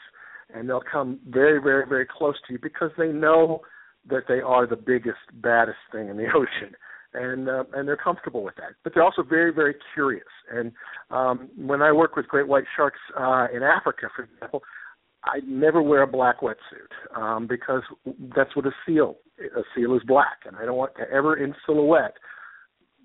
and 0.54 0.68
they'll 0.68 0.82
come 0.90 1.18
very 1.28 1.60
very 1.60 1.86
very 1.86 2.06
close 2.06 2.36
to 2.46 2.52
you 2.54 2.58
because 2.62 2.90
they 2.96 3.08
know 3.08 3.60
that 4.08 4.24
they 4.28 4.40
are 4.40 4.66
the 4.66 4.76
biggest, 4.76 5.18
baddest 5.34 5.78
thing 5.92 6.08
in 6.08 6.16
the 6.16 6.26
ocean, 6.34 6.74
and 7.14 7.48
uh, 7.48 7.64
and 7.74 7.88
they're 7.88 7.96
comfortable 7.96 8.42
with 8.42 8.56
that. 8.56 8.72
But 8.84 8.94
they're 8.94 9.02
also 9.02 9.22
very, 9.22 9.52
very 9.52 9.74
curious. 9.94 10.24
And 10.50 10.72
um, 11.10 11.48
when 11.56 11.82
I 11.82 11.92
work 11.92 12.16
with 12.16 12.28
great 12.28 12.48
white 12.48 12.64
sharks 12.76 13.00
uh, 13.18 13.46
in 13.54 13.62
Africa, 13.62 14.08
for 14.14 14.24
example, 14.24 14.62
I 15.24 15.40
never 15.46 15.82
wear 15.82 16.02
a 16.02 16.06
black 16.06 16.40
wetsuit 16.40 17.16
um, 17.16 17.46
because 17.46 17.82
that's 18.36 18.54
what 18.54 18.66
a 18.66 18.72
seal. 18.86 19.16
A 19.38 19.62
seal 19.74 19.94
is 19.94 20.02
black, 20.06 20.38
and 20.46 20.56
I 20.56 20.64
don't 20.64 20.76
want 20.76 20.94
to 20.96 21.10
ever 21.12 21.36
in 21.36 21.54
silhouette 21.66 22.14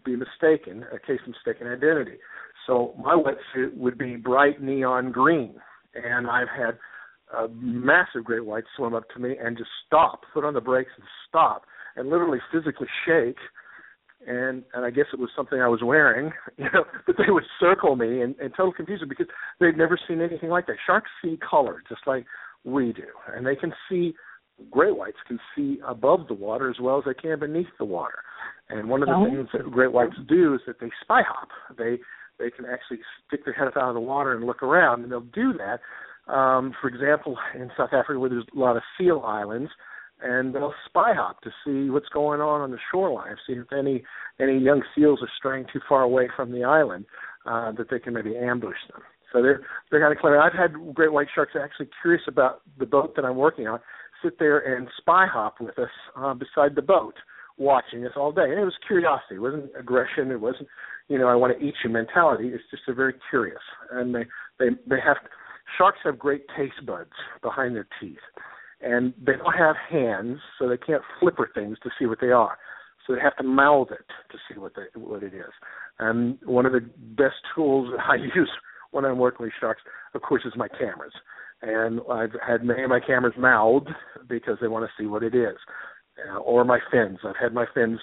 be 0.05 0.15
mistaken, 0.15 0.85
a 0.93 0.99
case 0.99 1.19
of 1.25 1.33
mistaken 1.33 1.67
identity. 1.67 2.17
So 2.67 2.93
my 2.97 3.15
wetsuit 3.15 3.75
would 3.75 3.97
be 3.97 4.15
bright 4.15 4.61
neon 4.61 5.11
green, 5.11 5.55
and 5.95 6.27
I've 6.27 6.47
had 6.47 6.77
a 7.38 7.48
massive 7.50 8.24
great 8.24 8.46
white 8.46 8.63
swim 8.76 8.94
up 8.94 9.10
to 9.13 9.20
me 9.20 9.36
and 9.41 9.58
just 9.58 9.70
stop, 9.86 10.22
put 10.34 10.46
on 10.46 10.54
the 10.54 10.62
brakes 10.62 10.91
and 10.96 11.06
stop, 11.28 11.63
and 11.96 12.10
literally 12.10 12.39
physically 12.52 12.88
shake. 13.06 13.38
And 14.28 14.63
and 14.74 14.86
I 14.86 14.91
guess 14.91 15.06
it 15.12 15.20
was 15.20 15.30
something 15.36 15.60
I 15.60 15.67
was 15.67 15.82
wearing, 15.84 16.32
you 16.58 16.65
know. 16.65 16.84
But 17.08 17.15
they 17.17 17.32
would 17.32 17.44
circle 17.60 17.96
me 17.96 18.22
in, 18.22 18.36
in 18.41 18.52
total 18.52 18.72
confusion 18.72 19.10
because 19.10 19.26
they'd 19.60 19.78
never 19.78 20.00
seen 20.08 20.22
anything 20.22 20.50
like 20.50 20.67
that. 20.67 20.76
Sharks 20.86 21.10
see 21.24 21.38
color 21.38 21.82
just 21.89 22.02
like 22.06 22.26
we 22.63 22.94
do, 22.94 23.08
and 23.34 23.46
they 23.46 23.56
can 23.56 23.74
see. 23.89 24.13
Great 24.70 24.96
whites 24.96 25.17
can 25.28 25.39
see 25.56 25.80
above 25.88 26.28
the 26.28 26.36
water 26.36 26.70
as 26.70 26.76
well 26.80 27.00
as 27.00 27.04
they 27.08 27.15
can 27.15 27.39
beneath 27.39 27.65
the 27.80 27.86
water. 27.86 28.20
And 28.70 28.88
one 28.88 29.02
of 29.02 29.08
the 29.08 29.15
oh. 29.15 29.26
things 29.26 29.48
that 29.54 29.72
great 29.72 29.91
whites 29.91 30.13
do 30.30 30.54
is 30.54 30.62
that 30.67 30.80
they 30.80 30.91
spy 31.02 31.24
hop. 31.28 31.48
They 31.76 31.98
they 32.38 32.52
can 32.52 32.65
actually 32.65 33.00
stick 33.26 33.44
their 33.44 33.56
head 33.56 33.67
up 33.67 33.76
out 33.76 33.89
of 33.89 33.96
the 33.96 34.02
water 34.02 34.36
and 34.36 34.46
look 34.46 34.62
around, 34.62 35.02
and 35.02 35.12
they'll 35.12 35.22
do 35.22 35.54
that 35.54 35.80
um, 36.27 36.73
for 36.81 36.88
example, 36.88 37.38
in 37.55 37.69
South 37.77 37.93
Africa, 37.93 38.19
where 38.19 38.29
there's 38.29 38.45
a 38.55 38.60
lot 38.60 38.77
of 38.77 38.84
seal 38.97 39.23
islands, 39.25 39.69
and 40.21 40.53
they'll 40.53 40.73
spy 40.86 41.13
hop 41.13 41.41
to 41.41 41.49
see 41.65 41.89
what's 41.89 42.10
going 42.10 42.41
on 42.41 42.62
on 42.62 42.71
the 42.71 42.77
shoreline, 42.91 43.36
see 43.47 43.53
if 43.53 43.71
any 43.73 44.03
any 44.39 44.57
young 44.57 44.84
seals 44.95 45.19
are 45.21 45.29
straying 45.38 45.65
too 45.73 45.79
far 45.89 46.03
away 46.03 46.29
from 46.36 46.51
the 46.51 46.63
island, 46.63 47.05
uh, 47.45 47.71
that 47.71 47.89
they 47.89 47.99
can 47.99 48.13
maybe 48.13 48.36
ambush 48.38 48.77
them. 48.91 49.01
So 49.34 49.41
they're 49.41 49.62
they're 49.89 49.99
kind 49.99 50.13
of 50.13 50.19
clever. 50.19 50.39
I've 50.39 50.53
had 50.53 50.93
great 50.93 51.12
white 51.12 51.27
sharks 51.34 51.53
actually 51.62 51.89
curious 52.01 52.23
about 52.27 52.62
the 52.77 52.86
boat 52.86 53.15
that 53.15 53.25
I'm 53.25 53.38
working 53.38 53.67
on, 53.67 53.79
sit 54.23 54.38
there 54.39 54.60
and 54.60 54.88
spy 54.97 55.25
hop 55.25 55.60
with 55.60 55.77
us 55.79 55.89
uh, 56.15 56.34
beside 56.34 56.75
the 56.75 56.81
boat, 56.81 57.15
watching 57.57 58.05
us 58.05 58.13
all 58.15 58.31
day. 58.31 58.43
And 58.43 58.60
it 58.60 58.63
was 58.63 58.77
curiosity. 58.86 59.36
It 59.36 59.41
wasn't 59.41 59.71
aggression. 59.77 60.31
It 60.31 60.39
wasn't, 60.39 60.67
you 61.07 61.17
know, 61.17 61.27
I 61.27 61.36
want 61.36 61.57
to 61.57 61.65
eat 61.65 61.75
you 61.84 61.89
mentality. 61.89 62.49
It's 62.49 62.63
just 62.69 62.84
they're 62.86 62.95
very 62.95 63.15
curious. 63.29 63.62
And 63.91 64.13
they 64.13 64.25
they 64.60 64.67
they 64.88 64.99
have 65.03 65.17
Sharks 65.77 65.99
have 66.03 66.19
great 66.19 66.43
taste 66.57 66.86
buds 66.86 67.12
behind 67.41 67.75
their 67.75 67.88
teeth, 67.99 68.17
and 68.81 69.13
they 69.23 69.34
don't 69.34 69.57
have 69.57 69.75
hands, 69.89 70.39
so 70.57 70.67
they 70.67 70.77
can't 70.77 71.01
flipper 71.19 71.49
things 71.53 71.77
to 71.84 71.89
see 71.97 72.05
what 72.05 72.19
they 72.19 72.31
are. 72.31 72.57
So 73.05 73.13
they 73.13 73.21
have 73.21 73.36
to 73.38 73.43
mouth 73.43 73.89
it 73.91 74.05
to 74.31 74.38
see 74.47 74.60
what 74.60 74.73
they, 74.75 74.99
what 74.99 75.23
it 75.23 75.34
is. 75.34 75.51
And 75.99 76.38
one 76.45 76.65
of 76.65 76.71
the 76.71 76.88
best 76.97 77.36
tools 77.55 77.91
that 77.95 78.03
I 78.10 78.15
use 78.15 78.49
when 78.91 79.05
I'm 79.05 79.17
working 79.17 79.45
with 79.45 79.53
sharks, 79.60 79.81
of 80.13 80.21
course, 80.21 80.43
is 80.45 80.53
my 80.55 80.67
cameras. 80.67 81.13
And 81.62 82.01
I've 82.12 82.31
had 82.45 82.63
many 82.63 82.84
of 82.84 82.89
my 82.89 82.99
cameras 82.99 83.34
mouthed 83.38 83.89
because 84.27 84.57
they 84.62 84.67
want 84.67 84.86
to 84.86 85.01
see 85.01 85.07
what 85.07 85.23
it 85.23 85.36
is, 85.36 85.57
uh, 86.29 86.38
or 86.38 86.65
my 86.65 86.79
fins. 86.91 87.19
I've 87.23 87.38
had 87.41 87.53
my 87.53 87.65
fins 87.73 87.99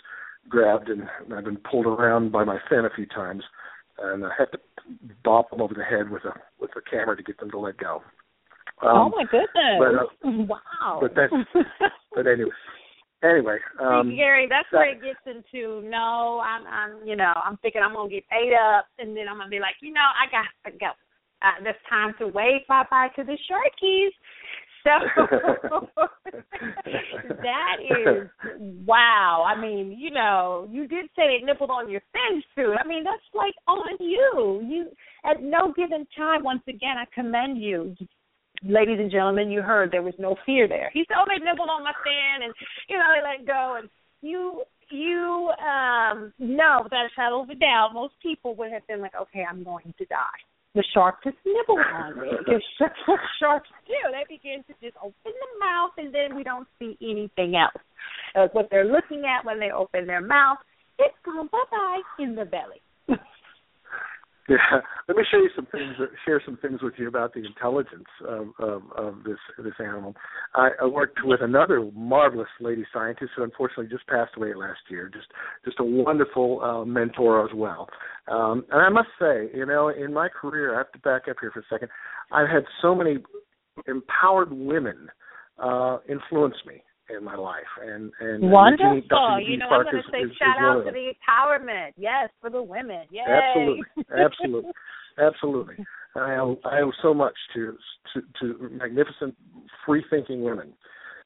grabbed 0.48 0.88
and 0.88 1.02
I've 1.37 1.44
been 1.44 1.59
pulled 1.70 1.87
around 1.87 2.33
by 2.33 2.44
my 2.44 2.59
fin 2.70 2.85
a 2.85 2.90
few 2.94 3.07
times 3.07 3.42
and 4.02 4.24
I 4.24 4.30
had 4.38 4.50
to 4.52 4.58
bop 5.24 5.50
them 5.50 5.61
over 5.61 5.74
the 5.74 5.84
head 5.84 6.11
with 6.11 6.24
a 6.24 6.32
with 6.61 6.70
a 6.76 6.80
camera 6.90 7.16
to 7.16 7.22
get 7.22 7.38
them 7.38 7.50
to 7.50 7.58
let 7.58 7.76
go. 7.78 8.02
Um, 8.82 8.96
oh 8.96 9.08
my 9.11 9.24
goodness! 9.24 9.78
But, 9.78 9.94
uh, 9.94 10.46
wow! 10.46 10.98
But 11.00 11.14
that's 11.14 11.32
but 12.14 12.26
anyway. 12.26 12.50
anyway, 13.24 13.58
um, 13.80 14.11
See, 14.11 14.16
Gary, 14.16 14.46
that's 14.48 14.68
that- 14.72 14.78
where 14.78 14.90
it 14.92 15.02
gets 15.02 15.20
into. 15.26 15.82
No, 15.88 16.40
I'm, 16.44 16.66
I'm, 16.66 17.06
you 17.06 17.16
know, 17.16 17.32
I'm 17.44 17.56
thinking 17.58 17.82
I'm 17.84 17.94
gonna 17.94 18.08
get 18.08 18.24
ate 18.32 18.54
up, 18.54 18.87
and 18.98 19.16
then 19.16 19.28
I'm 19.28 19.38
gonna 19.38 19.50
be 19.50 19.58
like, 19.61 19.74
you 19.80 19.92
know, 19.92 20.00
I 20.00 20.30
got 20.30 20.70
to 20.70 20.78
go. 20.78 20.92
uh, 21.42 21.62
this 21.62 21.76
time 21.88 22.14
to 22.18 22.26
wave 22.28 22.62
bye 22.68 22.84
bye 22.90 23.08
to 23.16 23.24
the 23.24 23.37
Sharkies. 23.50 24.11
So 24.85 24.91
that 27.29 27.77
is 27.81 28.29
wow. 28.87 29.45
I 29.47 29.61
mean, 29.61 29.97
you 29.99 30.11
know, 30.11 30.67
you 30.71 30.87
did 30.87 31.07
say 31.17 31.25
it 31.25 31.45
nibbled 31.45 31.71
on 31.71 31.91
your 31.91 32.03
fin 32.12 32.43
suit. 32.55 32.75
I 32.83 32.87
mean, 32.87 33.05
that's 33.05 33.23
like 33.35 33.55
on 33.67 33.97
you. 34.01 34.62
You 34.64 34.87
at 35.25 35.43
no 35.43 35.73
given 35.73 36.07
time. 36.17 36.45
Once 36.45 36.62
again, 36.69 36.97
I 36.99 37.05
commend 37.14 37.61
you 37.61 37.95
ladies 38.62 38.99
and 38.99 39.11
gentlemen, 39.11 39.51
you 39.51 39.62
heard 39.62 39.91
there 39.91 40.03
was 40.03 40.14
no 40.19 40.37
fear 40.47 40.69
there. 40.69 40.91
He 40.93 41.05
said, 41.07 41.17
"Oh, 41.19 41.25
they 41.27 41.43
nibbled 41.45 41.69
on 41.69 41.85
my 41.85 41.93
fin, 42.05 42.43
and 42.43 42.55
you 42.88 42.97
know 42.97 43.07
they 43.14 43.23
let 43.23 43.47
go." 43.47 43.77
And 43.79 43.88
you, 44.23 44.64
you 44.91 45.53
um 45.59 46.33
know 46.38 46.81
without 46.83 47.07
a 47.07 47.11
shadow 47.14 47.43
of 47.43 47.51
a 47.51 47.55
doubt, 47.55 47.91
most 47.95 48.14
people 48.23 48.55
would 48.57 48.73
have 48.73 48.87
been 48.87 49.01
like, 49.01 49.14
"Okay, 49.14 49.45
I'm 49.49 49.62
going 49.62 49.95
to 49.99 50.05
die." 50.07 50.41
The 50.79 50.85
shark 50.95 51.25
just 51.25 51.37
nibbled 51.45 51.81
on 51.93 52.21
me. 52.23 52.29
Because 52.38 52.62
that's 52.79 52.95
what 53.07 53.19
sharks 53.41 53.69
do. 53.88 53.99
They 54.12 54.37
begin 54.37 54.62
to 54.69 54.75
just 54.81 54.97
open 55.03 55.12
the 55.25 55.59
mouth, 55.59 55.91
and 55.99 56.14
then 56.14 56.37
we 56.37 56.45
don't 56.45 56.69
see 56.79 56.97
anything 57.03 57.57
else. 57.57 57.83
Uh, 58.37 58.47
what 58.53 58.69
they're 58.71 58.85
looking 58.85 59.25
at 59.27 59.45
when 59.45 59.59
they 59.59 59.73
open 59.73 60.07
their 60.07 60.21
mouth, 60.21 60.59
it's 61.01 61.17
gone 61.25 61.49
bye 61.51 61.59
bye 61.69 62.01
in 62.21 62.37
the 62.37 62.45
belly. 62.45 62.81
Yeah, 64.72 64.80
let 65.06 65.16
me 65.16 65.24
show 65.30 65.37
you 65.37 65.50
some 65.54 65.66
things. 65.66 65.94
Share 66.24 66.40
some 66.42 66.56
things 66.56 66.82
with 66.82 66.94
you 66.96 67.06
about 67.06 67.34
the 67.34 67.44
intelligence 67.44 68.08
of 68.26 68.46
of, 68.58 68.82
of 68.96 69.24
this 69.24 69.37
this 69.62 69.74
animal. 69.78 70.14
I, 70.54 70.70
I 70.80 70.87
worked 70.87 71.18
with 71.22 71.40
another 71.42 71.87
marvelous 71.94 72.48
lady 72.58 72.87
scientist 72.90 73.32
who 73.37 73.42
unfortunately 73.42 73.88
just 73.88 74.06
passed 74.06 74.32
away 74.38 74.54
last 74.54 74.80
year. 74.88 75.11
Just 75.12 75.26
just 75.66 75.78
a 75.80 75.84
wonderful 75.84 76.62
uh, 76.62 76.84
mentor 76.87 77.44
as 77.44 77.54
well. 77.54 77.90
Um, 78.26 78.64
and 78.72 78.80
I 78.80 78.88
must 78.88 79.08
say, 79.20 79.50
you 79.54 79.66
know, 79.66 79.88
in 79.90 80.14
my 80.14 80.28
career, 80.28 80.74
I 80.74 80.78
have 80.78 80.92
to 80.92 80.98
back 81.00 81.28
up 81.28 81.37
here 81.40 81.50
for 81.50 81.61
a 81.61 81.64
second. 81.70 81.90
I've 82.32 82.48
had 82.48 82.64
so 82.80 82.94
many 82.94 83.18
empowered 83.87 84.50
women 84.50 85.08
uh, 85.62 85.98
influence 86.08 86.56
me 86.66 86.82
in 87.16 87.25
my 87.25 87.37
life, 87.37 87.62
and 87.83 88.12
and 88.21 88.42
and 88.44 88.53
Wonderful. 88.53 88.94
Eugenie- 88.97 89.09
Dr. 89.09 89.40
You 89.40 89.57
know, 89.59 89.66
I'm 89.68 89.83
going 89.85 89.97
is- 89.99 90.05
to 90.05 90.11
say 90.11 90.18
is- 90.21 90.31
is 90.31 90.37
shout 90.37 90.57
one 90.57 90.64
out 90.64 90.85
to 90.85 90.90
the 90.92 91.12
empowerment. 91.14 91.92
Yes, 91.97 92.31
for 92.40 92.51
the 92.51 92.62
women. 92.62 93.07
Yay. 93.11 93.23
Absolutely, 93.27 93.85
absolutely, 94.18 94.73
absolutely. 95.18 95.75
I 96.16 96.37
owe 96.37 96.59
I 96.64 96.81
owe 96.81 96.92
so 97.03 97.14
much 97.14 97.35
to 97.55 97.77
to, 98.14 98.23
to 98.40 98.68
magnificent, 98.71 99.37
free 99.87 100.05
thinking 100.11 100.42
women. 100.42 100.73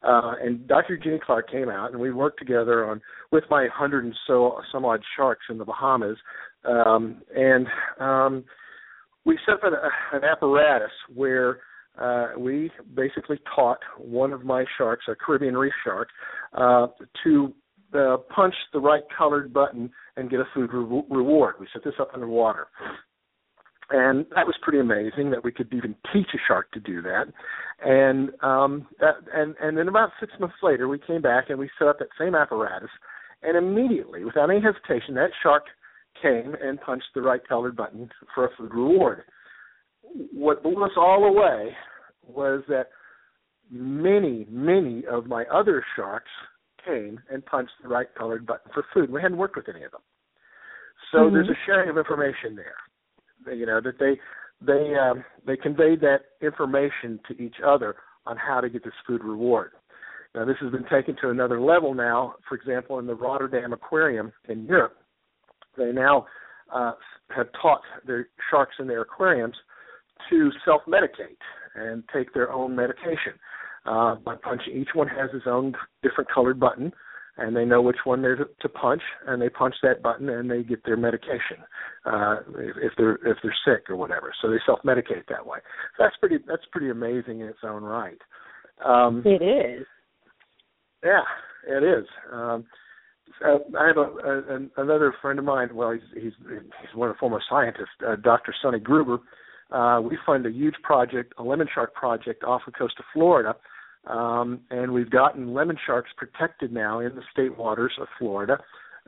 Uh, 0.02 0.34
and 0.42 0.66
Dr. 0.66 0.94
Eugenie 0.94 1.20
Clark 1.24 1.48
came 1.48 1.68
out, 1.68 1.92
and 1.92 2.00
we 2.00 2.10
worked 2.12 2.38
together 2.40 2.84
on 2.90 3.00
with 3.30 3.44
my 3.50 3.68
hundred 3.72 4.04
and 4.04 4.14
so 4.26 4.60
some 4.72 4.84
odd 4.84 5.00
sharks 5.16 5.46
in 5.48 5.58
the 5.58 5.64
Bahamas, 5.64 6.16
um, 6.64 7.22
and 7.36 7.66
um, 8.00 8.44
we 9.24 9.38
set 9.46 9.54
up 9.54 9.60
an, 9.64 9.74
an 10.12 10.24
apparatus 10.24 10.90
where 11.14 11.58
uh, 12.00 12.28
we 12.38 12.70
basically 12.94 13.38
taught 13.54 13.78
one 13.98 14.32
of 14.32 14.44
my 14.44 14.64
sharks, 14.78 15.04
a 15.08 15.14
Caribbean 15.14 15.56
reef 15.56 15.72
shark, 15.84 16.08
uh, 16.54 16.86
to 17.24 17.52
uh, 17.94 18.16
punch 18.34 18.54
the 18.72 18.80
right 18.80 19.02
colored 19.16 19.52
button 19.52 19.90
and 20.16 20.30
get 20.30 20.40
a 20.40 20.44
food 20.54 20.70
re- 20.72 21.02
reward. 21.10 21.56
We 21.60 21.66
set 21.72 21.84
this 21.84 21.94
up 22.00 22.10
underwater. 22.14 22.68
And 23.90 24.24
that 24.34 24.46
was 24.46 24.54
pretty 24.62 24.78
amazing 24.78 25.30
that 25.32 25.44
we 25.44 25.52
could 25.52 25.72
even 25.74 25.94
teach 26.12 26.28
a 26.34 26.38
shark 26.48 26.72
to 26.72 26.80
do 26.80 27.02
that. 27.02 27.24
And 27.84 28.30
um, 28.42 28.88
that, 29.00 29.16
and 29.34 29.54
and 29.60 29.76
then 29.76 29.88
about 29.88 30.10
six 30.18 30.32
months 30.40 30.56
later, 30.62 30.88
we 30.88 30.98
came 30.98 31.20
back 31.20 31.50
and 31.50 31.58
we 31.58 31.68
set 31.78 31.88
up 31.88 31.98
that 31.98 32.08
same 32.18 32.34
apparatus, 32.34 32.88
and 33.42 33.56
immediately, 33.56 34.24
without 34.24 34.48
any 34.48 34.60
hesitation, 34.62 35.14
that 35.16 35.30
shark 35.42 35.64
came 36.22 36.54
and 36.62 36.80
punched 36.80 37.08
the 37.14 37.20
right 37.20 37.46
colored 37.46 37.76
button 37.76 38.08
for 38.34 38.46
a 38.46 38.56
food 38.56 38.72
reward. 38.72 39.24
What 40.32 40.62
blew 40.62 40.84
us 40.84 40.92
all 40.96 41.24
away 41.24 41.74
was 42.26 42.62
that 42.68 42.88
many, 43.70 44.46
many 44.50 45.04
of 45.06 45.26
my 45.26 45.44
other 45.44 45.84
sharks 45.96 46.30
came 46.84 47.20
and 47.30 47.44
punched 47.46 47.72
the 47.82 47.88
right 47.88 48.08
colored 48.16 48.46
button 48.46 48.70
for 48.74 48.84
food. 48.92 49.10
We 49.10 49.22
hadn't 49.22 49.38
worked 49.38 49.56
with 49.56 49.68
any 49.68 49.84
of 49.84 49.92
them. 49.92 50.02
So 51.10 51.28
Mhm. 51.28 51.32
there's 51.32 51.48
a 51.48 51.54
sharing 51.66 51.88
of 51.88 51.98
information 51.98 52.56
there. 52.56 52.76
You 53.54 53.66
know, 53.66 53.80
that 53.80 53.98
they 53.98 54.20
they 54.60 54.94
um 54.94 55.24
they 55.44 55.56
conveyed 55.56 56.00
that 56.00 56.26
information 56.40 57.18
to 57.26 57.42
each 57.42 57.60
other 57.60 57.96
on 58.26 58.36
how 58.36 58.60
to 58.60 58.68
get 58.68 58.84
this 58.84 58.94
food 59.06 59.24
reward. 59.24 59.72
Now 60.34 60.44
this 60.44 60.56
has 60.58 60.70
been 60.70 60.84
taken 60.84 61.16
to 61.16 61.30
another 61.30 61.60
level 61.60 61.94
now. 61.94 62.36
For 62.48 62.54
example, 62.54 62.98
in 62.98 63.06
the 63.06 63.14
Rotterdam 63.14 63.72
Aquarium 63.72 64.32
in 64.48 64.64
Europe, 64.66 64.96
they 65.76 65.92
now 65.92 66.26
uh, 66.70 66.92
have 67.30 67.50
taught 67.60 67.82
their 68.04 68.28
sharks 68.50 68.76
in 68.78 68.86
their 68.86 69.02
aquariums 69.02 69.56
to 70.30 70.50
self-medicate 70.64 71.36
and 71.74 72.02
take 72.14 72.32
their 72.34 72.52
own 72.52 72.74
medication 72.74 73.34
uh, 73.86 74.16
by 74.16 74.36
punching. 74.36 74.74
Each 74.74 74.94
one 74.94 75.08
has 75.08 75.30
his 75.32 75.42
own 75.46 75.74
different 76.02 76.30
colored 76.32 76.60
button, 76.60 76.92
and 77.38 77.56
they 77.56 77.64
know 77.64 77.80
which 77.80 77.96
one 78.04 78.22
they're 78.22 78.36
to, 78.36 78.46
to 78.60 78.68
punch, 78.68 79.02
and 79.26 79.40
they 79.40 79.48
punch 79.48 79.74
that 79.82 80.02
button 80.02 80.28
and 80.28 80.50
they 80.50 80.62
get 80.62 80.84
their 80.84 80.96
medication 80.96 81.58
uh, 82.04 82.36
if, 82.58 82.76
if 82.76 82.92
they're 82.96 83.14
if 83.26 83.38
they're 83.42 83.56
sick 83.64 83.88
or 83.88 83.96
whatever. 83.96 84.32
So 84.42 84.50
they 84.50 84.58
self-medicate 84.66 85.26
that 85.28 85.46
way. 85.46 85.58
So 85.96 86.04
that's 86.04 86.16
pretty 86.18 86.38
that's 86.46 86.64
pretty 86.70 86.90
amazing 86.90 87.40
in 87.40 87.46
its 87.46 87.60
own 87.64 87.82
right. 87.82 88.18
Um, 88.84 89.22
It 89.24 89.42
is. 89.42 89.86
yeah, 91.04 91.22
it 91.68 91.82
is. 91.82 92.06
Um, 92.32 92.64
uh, 93.44 93.58
I 93.78 93.86
have 93.86 93.96
a, 93.96 94.00
a, 94.00 94.82
another 94.82 95.14
friend 95.22 95.38
of 95.38 95.44
mine. 95.44 95.70
Well, 95.74 95.92
he's 95.92 96.22
he's 96.22 96.32
he's 96.46 96.94
one 96.94 97.08
of 97.08 97.16
the 97.16 97.18
former 97.18 97.40
scientists, 97.48 97.88
uh, 98.06 98.16
Dr. 98.16 98.54
Sonny 98.62 98.78
Gruber. 98.78 99.18
Uh, 99.72 100.00
we 100.00 100.18
fund 100.26 100.46
a 100.46 100.50
huge 100.50 100.74
project, 100.82 101.32
a 101.38 101.42
lemon 101.42 101.68
shark 101.72 101.94
project 101.94 102.44
off 102.44 102.62
the 102.66 102.72
coast 102.72 102.94
of 102.98 103.04
Florida, 103.12 103.54
um, 104.06 104.60
and 104.70 104.92
we've 104.92 105.10
gotten 105.10 105.54
lemon 105.54 105.76
sharks 105.86 106.10
protected 106.16 106.72
now 106.72 107.00
in 107.00 107.14
the 107.14 107.22
state 107.32 107.56
waters 107.56 107.92
of 108.00 108.06
Florida 108.18 108.58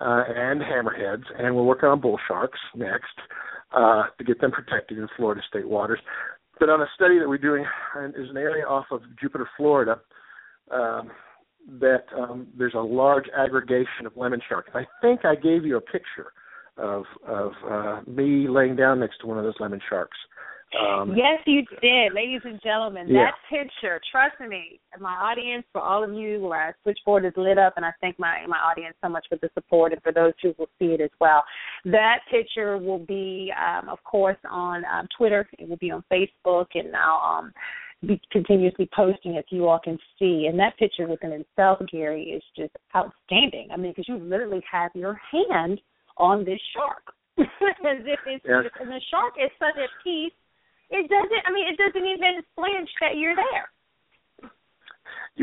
uh, 0.00 0.22
and 0.29 0.61
hammerheads, 0.61 1.24
and 1.38 1.55
we're 1.55 1.64
working 1.64 1.88
on 1.88 2.00
bull 2.00 2.18
sharks 2.27 2.59
next 2.74 3.14
uh, 3.72 4.05
to 4.16 4.24
get 4.24 4.40
them 4.40 4.53
protected 4.53 4.98
in 4.98 5.09
Florida 5.16 5.42
state 5.48 5.68
waters. 5.68 6.00
But 6.59 6.70
on 6.70 6.81
a 6.81 6.87
study 6.94 7.18
that 7.18 7.29
we're 7.29 7.38
doing, 7.38 7.64
is 8.16 8.31
an 8.31 8.37
area 8.37 8.64
off 8.64 8.87
of 8.90 9.03
Jupiter, 9.20 9.48
Florida. 9.57 10.00
Um, 10.70 11.11
that 11.81 12.05
um, 12.16 12.46
there's 12.57 12.74
a 12.74 12.79
large 12.81 13.24
aggregation 13.37 14.07
of 14.07 14.16
lemon 14.16 14.40
sharks. 14.48 14.70
I 14.74 14.85
think 15.00 15.24
I 15.24 15.35
gave 15.35 15.64
you 15.64 15.77
a 15.77 15.81
picture 15.81 16.33
of 16.77 17.05
of 17.27 17.53
uh, 17.70 18.00
me 18.07 18.48
laying 18.48 18.77
down 18.77 19.00
next 19.00 19.18
to 19.20 19.27
one 19.27 19.38
of 19.38 19.44
those 19.44 19.55
lemon 19.61 19.81
sharks. 19.88 20.16
Um, 20.79 21.15
Yes, 21.17 21.41
you 21.47 21.63
did, 21.81 22.15
ladies 22.15 22.41
and 22.45 22.61
gentlemen. 22.63 23.07
Yeah. 23.09 23.27
That 23.31 23.35
picture, 23.51 24.01
trust 24.11 24.35
me, 24.41 24.81
my 25.01 25.13
audience, 25.15 25.65
for 25.73 25.81
all 25.81 26.03
of 26.03 26.13
you, 26.13 26.41
where 26.41 26.59
our 26.61 26.77
switchboard 26.83 27.25
is 27.25 27.33
lit 27.37 27.59
up, 27.59 27.75
and 27.77 27.85
I 27.85 27.91
thank 28.01 28.19
my 28.19 28.45
my 28.47 28.59
audience 28.59 28.97
so 29.03 29.09
much 29.09 29.27
for 29.29 29.37
the 29.41 29.51
support, 29.55 29.93
and 29.93 30.03
for 30.03 30.13
those 30.13 30.33
who 30.43 30.55
will 30.59 30.69
see 30.79 30.87
it 30.87 31.01
as 31.01 31.11
well. 31.21 31.45
That 31.85 32.21
picture 32.31 32.79
will 32.79 32.99
be, 32.99 33.53
um, 33.57 33.89
of 33.89 34.03
course, 34.05 34.39
on 34.51 34.85
um, 34.87 35.07
Twitter. 35.17 35.49
It 35.59 35.69
will 35.69 35.77
be 35.77 35.91
on 35.91 36.03
Facebook, 36.11 36.67
and 36.75 36.91
now 36.91 37.21
um, 37.21 37.53
be 38.07 38.21
continuously 38.31 38.89
posting 38.95 39.37
as 39.37 39.45
you 39.51 39.69
all 39.69 39.79
can 39.83 39.99
see. 40.19 40.47
And 40.49 40.59
that 40.59 40.77
picture 40.79 41.07
within 41.07 41.33
itself, 41.33 41.81
Gary, 41.91 42.25
is 42.25 42.43
just 42.57 42.75
outstanding. 42.95 43.69
I 43.73 43.77
mean, 43.77 43.93
because 43.93 44.09
you 44.09 44.17
literally 44.19 44.63
have 44.71 44.91
your 44.95 45.21
hand 45.31 45.81
on 46.17 46.45
this 46.45 46.61
shark, 46.75 47.15
as 47.39 48.03
if 48.05 48.21
it's 48.27 48.45
Yes. 48.47 48.65
and 48.81 48.89
the 48.89 49.01
shark 49.11 49.35
is 49.43 49.51
such 49.59 49.77
a 49.77 49.89
peace 50.03 50.33
it 50.95 51.11
doesn't. 51.11 51.43
I 51.47 51.53
mean, 51.53 51.67
it 51.67 51.77
doesn't 51.77 52.07
even 52.07 52.43
flinch 52.55 52.91
that 53.01 53.17
you're 53.17 53.35
there. 53.35 53.69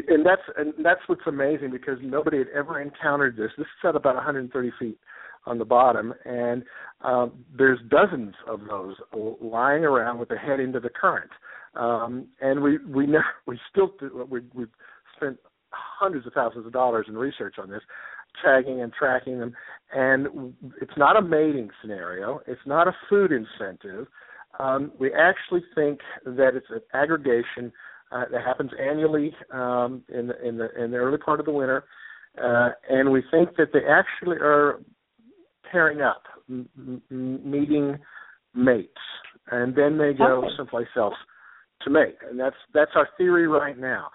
and 0.08 0.26
that's 0.26 0.42
and 0.58 0.74
that's 0.84 1.02
what's 1.08 1.28
amazing 1.28 1.72
because 1.72 1.98
nobody 2.02 2.38
had 2.38 2.48
ever 2.56 2.80
encountered 2.80 3.36
this. 3.36 3.52
This 3.58 3.66
is 3.66 3.88
at 3.88 3.96
about 3.96 4.16
130 4.16 4.72
feet 4.80 4.98
on 5.46 5.58
the 5.58 5.66
bottom, 5.66 6.14
and 6.26 6.64
um, 7.02 7.44
there's 7.58 7.80
dozens 7.90 8.36
of 8.48 8.62
those 8.70 8.96
lying 9.42 9.84
around 9.84 10.20
with 10.20 10.30
their 10.30 10.38
head 10.38 10.60
into 10.60 10.80
the 10.80 10.90
current. 10.90 11.32
Um, 11.76 12.28
and 12.42 12.62
we 12.62 12.78
we 12.88 13.06
never 13.06 13.26
we 13.46 13.60
still 13.70 13.94
do, 14.00 14.28
we 14.30 14.42
we've 14.54 14.68
spent 15.16 15.38
hundreds 15.72 16.28
of 16.28 16.34
thousands 16.34 16.66
of 16.66 16.72
dollars 16.72 17.06
in 17.10 17.18
research 17.18 17.56
on 17.58 17.70
this, 17.70 17.82
tagging 18.44 18.82
and 18.82 18.94
tracking 18.94 19.40
them. 19.40 19.54
And 19.94 20.54
it's 20.82 20.98
not 20.98 21.18
a 21.18 21.22
mating 21.22 21.70
scenario. 21.82 22.42
It's 22.48 22.62
not 22.66 22.88
a 22.88 22.96
food 23.10 23.32
incentive. 23.32 24.08
Um, 24.62 24.92
we 25.00 25.08
actually 25.14 25.64
think 25.76 26.00
that 26.26 26.52
it's 26.58 26.68
an 26.70 26.82
aggregation 26.94 27.72
uh, 28.12 28.26
that 28.32 28.42
happens 28.50 28.72
annually 28.90 29.30
um, 29.52 30.04
in 30.18 30.28
the 30.30 30.48
in 30.48 30.54
the 30.58 30.68
in 30.82 30.92
the 30.92 30.98
early 30.98 31.18
part 31.18 31.40
of 31.40 31.46
the 31.46 31.52
winter, 31.62 31.80
uh, 32.48 32.70
and 32.90 33.12
we 33.12 33.22
think 33.32 33.48
that 33.58 33.70
they 33.74 33.84
actually 33.90 34.38
are 34.38 34.80
pairing 35.72 36.02
up, 36.02 36.24
m- 36.50 36.70
m- 37.10 37.52
meeting 37.56 37.98
mates, 38.54 39.06
and 39.52 39.76
then 39.76 39.98
they 39.98 40.14
go 40.14 40.44
Okay. 40.46 40.54
someplace 40.58 40.94
else 40.98 41.16
to 41.84 41.90
mate, 41.90 42.18
and 42.30 42.38
that's 42.40 42.56
that's 42.74 42.92
our 42.96 43.08
theory 43.18 43.48
right 43.48 43.78
now. 43.78 44.06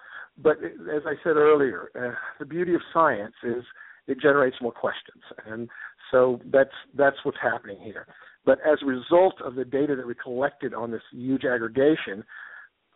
but 0.47 0.57
as 0.97 1.03
I 1.11 1.15
said 1.23 1.35
earlier, 1.35 1.89
uh, 1.99 2.13
the 2.39 2.45
beauty 2.45 2.73
of 2.75 2.81
science 2.93 3.33
is 3.43 3.63
it 4.05 4.17
generates 4.21 4.57
more 4.61 4.71
questions, 4.71 5.23
and 5.47 5.67
so 6.11 6.39
that's 6.55 6.77
that's 7.01 7.17
what's 7.25 7.41
happening 7.41 7.79
here. 7.89 8.05
But 8.47 8.59
as 8.65 8.79
a 8.81 8.85
result 8.85 9.41
of 9.43 9.55
the 9.55 9.65
data 9.65 9.97
that 9.97 10.07
we 10.07 10.15
collected 10.15 10.73
on 10.73 10.89
this 10.89 11.01
huge 11.11 11.43
aggregation, 11.43 12.23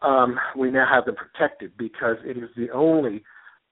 um, 0.01 0.39
we 0.57 0.71
now 0.71 0.87
have 0.89 1.03
them 1.03 1.15
protected 1.15 1.73
because 1.77 2.15
it 2.23 2.37
is 2.37 2.49
the 2.55 2.69
only 2.71 3.21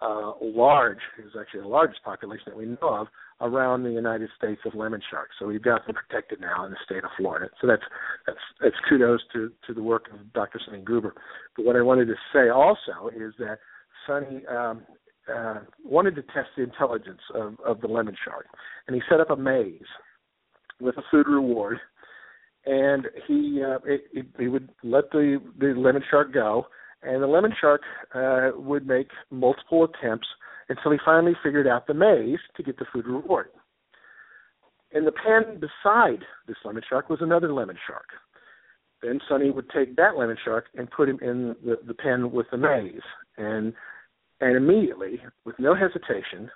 uh, 0.01 0.33
large, 0.41 0.99
is 1.17 1.31
actually 1.39 1.61
the 1.61 1.67
largest 1.67 2.03
population 2.03 2.43
that 2.47 2.57
we 2.57 2.65
know 2.65 2.77
of 2.81 3.07
around 3.39 3.83
the 3.83 3.91
United 3.91 4.29
States 4.37 4.59
of 4.65 4.75
lemon 4.75 5.01
sharks. 5.09 5.35
So 5.39 5.47
we've 5.47 5.63
got 5.63 5.87
them 5.87 5.95
protected 5.95 6.41
now 6.41 6.65
in 6.65 6.71
the 6.71 6.77
state 6.83 7.05
of 7.05 7.11
Florida. 7.17 7.47
So 7.61 7.67
that's 7.67 7.83
that's 8.27 8.37
that's 8.61 8.75
kudos 8.89 9.21
to 9.31 9.49
to 9.67 9.73
the 9.73 9.81
work 9.81 10.07
of 10.13 10.33
Dr. 10.33 10.59
Sonny 10.65 10.81
Gruber. 10.81 11.15
But 11.55 11.63
what 11.63 11.77
I 11.77 11.81
wanted 11.81 12.07
to 12.07 12.15
say 12.33 12.49
also 12.49 13.09
is 13.15 13.33
that 13.39 13.59
Sonny 14.05 14.45
um, 14.47 14.81
uh, 15.33 15.59
wanted 15.81 16.15
to 16.15 16.23
test 16.23 16.49
the 16.57 16.63
intelligence 16.63 17.21
of, 17.33 17.55
of 17.65 17.79
the 17.79 17.87
lemon 17.87 18.17
shark, 18.25 18.47
and 18.87 18.95
he 18.95 19.01
set 19.09 19.21
up 19.21 19.29
a 19.29 19.37
maze 19.37 19.79
with 20.79 20.97
a 20.97 21.03
food 21.11 21.27
reward. 21.27 21.77
And 22.65 23.07
he 23.27 23.63
uh, 23.65 23.79
it, 23.85 24.01
it, 24.13 24.25
he 24.37 24.47
would 24.47 24.69
let 24.83 25.11
the 25.11 25.39
the 25.57 25.73
lemon 25.77 26.03
shark 26.09 26.33
go, 26.33 26.67
and 27.01 27.23
the 27.23 27.27
lemon 27.27 27.53
shark 27.59 27.81
uh, 28.13 28.51
would 28.55 28.85
make 28.85 29.09
multiple 29.31 29.85
attempts 29.85 30.27
until 30.67 30.91
he 30.91 30.97
finally 31.03 31.33
figured 31.43 31.67
out 31.67 31.87
the 31.87 31.93
maze 31.93 32.39
to 32.57 32.63
get 32.63 32.77
the 32.77 32.85
food 32.91 33.07
reward. 33.07 33.47
In 34.91 35.05
the 35.05 35.11
pen 35.11 35.59
beside 35.59 36.23
this 36.47 36.57
lemon 36.65 36.83
shark 36.87 37.09
was 37.09 37.19
another 37.21 37.53
lemon 37.53 37.77
shark. 37.87 38.07
Then 39.01 39.19
Sonny 39.29 39.49
would 39.49 39.69
take 39.69 39.95
that 39.95 40.17
lemon 40.17 40.37
shark 40.43 40.65
and 40.75 40.91
put 40.91 41.07
him 41.07 41.19
in 41.21 41.55
the, 41.63 41.77
the 41.87 41.93
pen 41.93 42.31
with 42.31 42.47
the 42.51 42.57
maze, 42.57 43.01
and 43.37 43.73
and 44.41 44.55
immediately, 44.55 45.21
with 45.45 45.55
no 45.59 45.75
hesitation, 45.75 46.49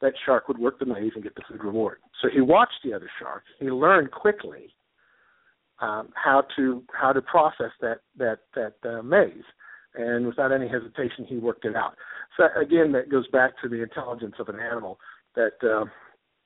that 0.00 0.12
shark 0.24 0.48
would 0.48 0.58
work 0.58 0.78
the 0.78 0.86
maze 0.86 1.12
and 1.14 1.22
get 1.22 1.34
the 1.34 1.42
food 1.48 1.62
reward. 1.64 1.98
So 2.22 2.28
he 2.32 2.40
watched 2.40 2.80
the 2.84 2.92
other 2.92 3.10
shark. 3.20 3.44
He 3.58 3.66
learned 3.66 4.10
quickly 4.10 4.74
um, 5.80 6.08
how 6.14 6.44
to 6.56 6.82
how 6.92 7.12
to 7.12 7.22
process 7.22 7.70
that 7.80 8.00
that 8.18 8.38
that 8.54 8.74
uh, 8.88 9.02
maze, 9.02 9.44
and 9.94 10.26
without 10.26 10.52
any 10.52 10.68
hesitation, 10.68 11.24
he 11.26 11.36
worked 11.36 11.64
it 11.64 11.76
out. 11.76 11.96
So 12.36 12.44
again, 12.60 12.92
that 12.92 13.10
goes 13.10 13.26
back 13.28 13.52
to 13.62 13.68
the 13.68 13.82
intelligence 13.82 14.34
of 14.38 14.48
an 14.48 14.60
animal 14.60 14.98
that 15.34 15.52
uh, 15.62 15.84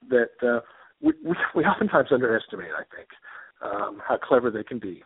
that 0.09 0.49
uh, 0.49 0.61
we, 1.01 1.13
we 1.25 1.35
we 1.55 1.65
oftentimes 1.65 2.09
underestimate. 2.13 2.71
I 2.77 2.83
think 2.95 3.09
um, 3.63 4.01
how 4.07 4.17
clever 4.17 4.51
they 4.51 4.65
can 4.65 4.79
be. 4.79 5.03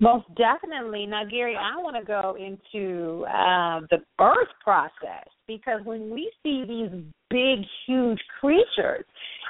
Most 0.00 0.26
definitely. 0.36 1.06
Now, 1.06 1.24
Gary, 1.24 1.56
I 1.56 1.76
want 1.76 1.96
to 1.96 2.04
go 2.04 2.36
into 2.38 3.24
uh, 3.26 3.80
the 3.90 3.98
birth 4.16 4.48
process 4.62 5.26
because 5.48 5.80
when 5.84 6.10
we 6.10 6.30
see 6.44 6.64
these 6.68 7.02
big, 7.30 7.66
huge 7.86 8.20
creatures, 8.38 9.04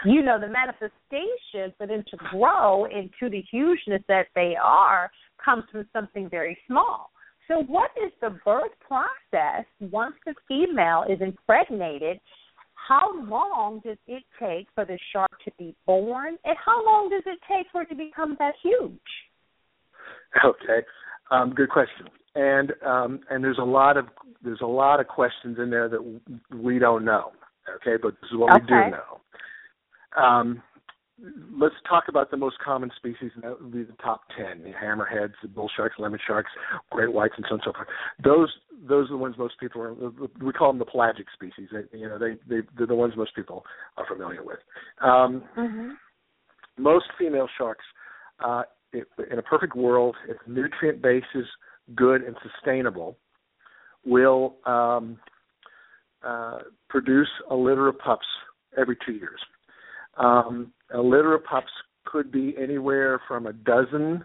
you 0.06 0.22
know, 0.22 0.40
the 0.40 0.48
manifestation 0.48 1.74
for 1.76 1.86
them 1.86 2.04
to 2.10 2.16
grow 2.30 2.86
into 2.86 3.28
the 3.28 3.42
hugeness 3.50 4.02
that 4.08 4.28
they 4.34 4.54
are 4.62 5.10
comes 5.44 5.64
from 5.70 5.86
something 5.92 6.30
very 6.30 6.56
small. 6.66 7.10
So, 7.48 7.62
what 7.66 7.90
is 8.02 8.12
the 8.20 8.38
birth 8.44 8.72
process 8.86 9.64
once 9.80 10.14
the 10.24 10.34
female 10.46 11.04
is 11.08 11.20
impregnated? 11.20 12.20
How 12.88 13.12
long 13.24 13.80
does 13.84 13.96
it 14.06 14.22
take 14.40 14.68
for 14.74 14.84
the 14.84 14.98
shark 15.12 15.30
to 15.44 15.50
be 15.58 15.74
born, 15.86 16.36
and 16.44 16.56
how 16.64 16.84
long 16.84 17.10
does 17.10 17.22
it 17.26 17.38
take 17.48 17.66
for 17.72 17.82
it 17.82 17.88
to 17.88 17.94
become 17.94 18.36
that 18.38 18.54
huge? 18.62 18.98
Okay, 20.44 20.86
um, 21.30 21.54
good 21.54 21.70
question. 21.70 22.06
And 22.38 22.72
um, 22.86 23.20
and 23.30 23.42
there's 23.42 23.58
a 23.58 23.64
lot 23.64 23.96
of 23.96 24.06
there's 24.44 24.60
a 24.62 24.66
lot 24.66 25.00
of 25.00 25.08
questions 25.08 25.58
in 25.58 25.70
there 25.70 25.88
that 25.88 26.20
we 26.54 26.78
don't 26.78 27.04
know. 27.04 27.32
Okay, 27.76 28.00
but 28.00 28.12
this 28.20 28.30
is 28.30 28.38
what 28.38 28.54
okay. 28.54 28.62
we 28.62 28.68
do 28.68 28.96
know. 28.96 30.22
Um, 30.22 30.62
let's 31.60 31.74
talk 31.88 32.04
about 32.08 32.30
the 32.30 32.36
most 32.36 32.56
common 32.64 32.92
species, 32.96 33.32
and 33.34 33.42
that 33.42 33.60
would 33.60 33.72
be 33.72 33.82
the 33.82 33.96
top 34.00 34.20
ten: 34.36 34.62
the 34.62 34.70
hammerheads, 34.70 35.32
the 35.42 35.48
bull 35.48 35.68
sharks, 35.76 35.96
lemon 35.98 36.20
sharks, 36.28 36.50
great 36.92 37.12
whites, 37.12 37.34
and 37.36 37.44
so 37.48 37.54
on 37.54 37.60
and 37.60 37.62
so 37.64 37.72
forth. 37.72 37.88
Those 38.22 38.52
those 38.88 39.06
are 39.06 39.14
the 39.14 39.16
ones 39.16 39.34
most 39.36 39.54
people 39.58 39.82
are. 39.82 39.94
We 40.40 40.52
call 40.52 40.70
them 40.70 40.78
the 40.78 40.84
pelagic 40.84 41.26
species. 41.34 41.70
They, 41.72 41.98
you 41.98 42.08
know, 42.08 42.20
they 42.20 42.36
they 42.48 42.62
they're 42.76 42.86
the 42.86 42.94
ones 42.94 43.14
most 43.16 43.34
people 43.34 43.64
are 43.96 44.06
familiar 44.06 44.44
with. 44.44 44.58
Um, 45.02 45.42
mm-hmm. 45.58 45.88
Most 46.80 47.06
female 47.18 47.48
sharks, 47.58 47.84
uh, 48.44 48.62
in 48.92 49.38
a 49.40 49.42
perfect 49.42 49.74
world, 49.74 50.14
if 50.28 50.36
nutrient 50.46 51.02
base 51.02 51.24
is 51.34 51.46
good 51.94 52.22
and 52.22 52.36
sustainable, 52.42 53.16
will 54.04 54.56
um, 54.64 55.18
uh, 56.22 56.58
produce 56.88 57.28
a 57.50 57.54
litter 57.54 57.88
of 57.88 57.98
pups 57.98 58.26
every 58.76 58.96
two 59.04 59.12
years. 59.12 59.40
Um, 60.16 60.72
a 60.92 61.00
litter 61.00 61.34
of 61.34 61.44
pups 61.44 61.70
could 62.04 62.32
be 62.32 62.54
anywhere 62.60 63.20
from 63.28 63.46
a 63.46 63.52
dozen 63.52 64.24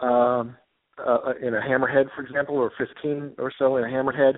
um, 0.00 0.56
uh, 0.98 1.32
in 1.40 1.54
a 1.54 1.60
hammerhead, 1.60 2.06
for 2.14 2.22
example, 2.22 2.56
or 2.56 2.72
15 2.78 3.34
or 3.38 3.52
so 3.58 3.76
in 3.76 3.84
a 3.84 3.86
hammerhead, 3.86 4.34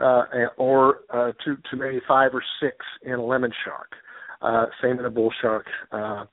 uh, 0.00 0.24
or 0.56 1.00
uh, 1.10 1.32
to, 1.44 1.56
to 1.70 1.76
maybe 1.76 2.00
five 2.08 2.32
or 2.34 2.42
six 2.60 2.76
in 3.02 3.12
a 3.12 3.24
lemon 3.24 3.52
shark. 3.64 3.92
Uh, 4.40 4.66
same 4.82 4.98
in 4.98 5.04
a 5.04 5.10
bull 5.10 5.32
shark, 5.40 5.66
uh, 5.92 6.24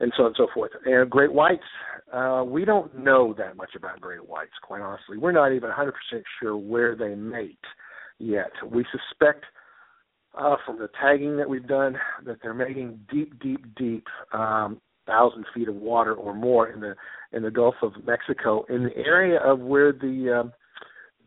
and 0.00 0.12
so 0.16 0.24
on 0.24 0.26
and 0.28 0.36
so 0.36 0.46
forth. 0.54 0.72
And 0.84 1.10
great 1.10 1.32
whites, 1.32 1.62
uh, 2.12 2.44
we 2.46 2.64
don't 2.64 2.96
know 2.98 3.34
that 3.36 3.56
much 3.56 3.70
about 3.76 4.00
great 4.00 4.26
whites, 4.26 4.52
quite 4.62 4.80
honestly. 4.80 5.18
We're 5.18 5.32
not 5.32 5.52
even 5.52 5.70
100% 5.70 5.92
sure 6.40 6.56
where 6.56 6.96
they 6.96 7.14
mate 7.14 7.58
yet. 8.18 8.50
We 8.70 8.84
suspect– 8.92 9.44
uh, 10.38 10.56
from 10.64 10.78
the 10.78 10.88
tagging 11.00 11.36
that 11.36 11.48
we've 11.48 11.66
done 11.66 11.96
that 12.24 12.36
they're 12.42 12.54
mating 12.54 13.00
deep, 13.10 13.40
deep, 13.40 13.64
deep, 13.76 14.06
um, 14.32 14.80
thousand 15.06 15.46
feet 15.54 15.68
of 15.68 15.74
water 15.74 16.14
or 16.14 16.34
more 16.34 16.68
in 16.68 16.80
the 16.80 16.94
in 17.32 17.42
the 17.42 17.50
Gulf 17.50 17.74
of 17.82 17.92
Mexico, 18.06 18.64
in 18.68 18.84
the 18.84 18.96
area 18.96 19.38
of 19.40 19.60
where 19.60 19.92
the 19.92 20.40
um, 20.40 20.52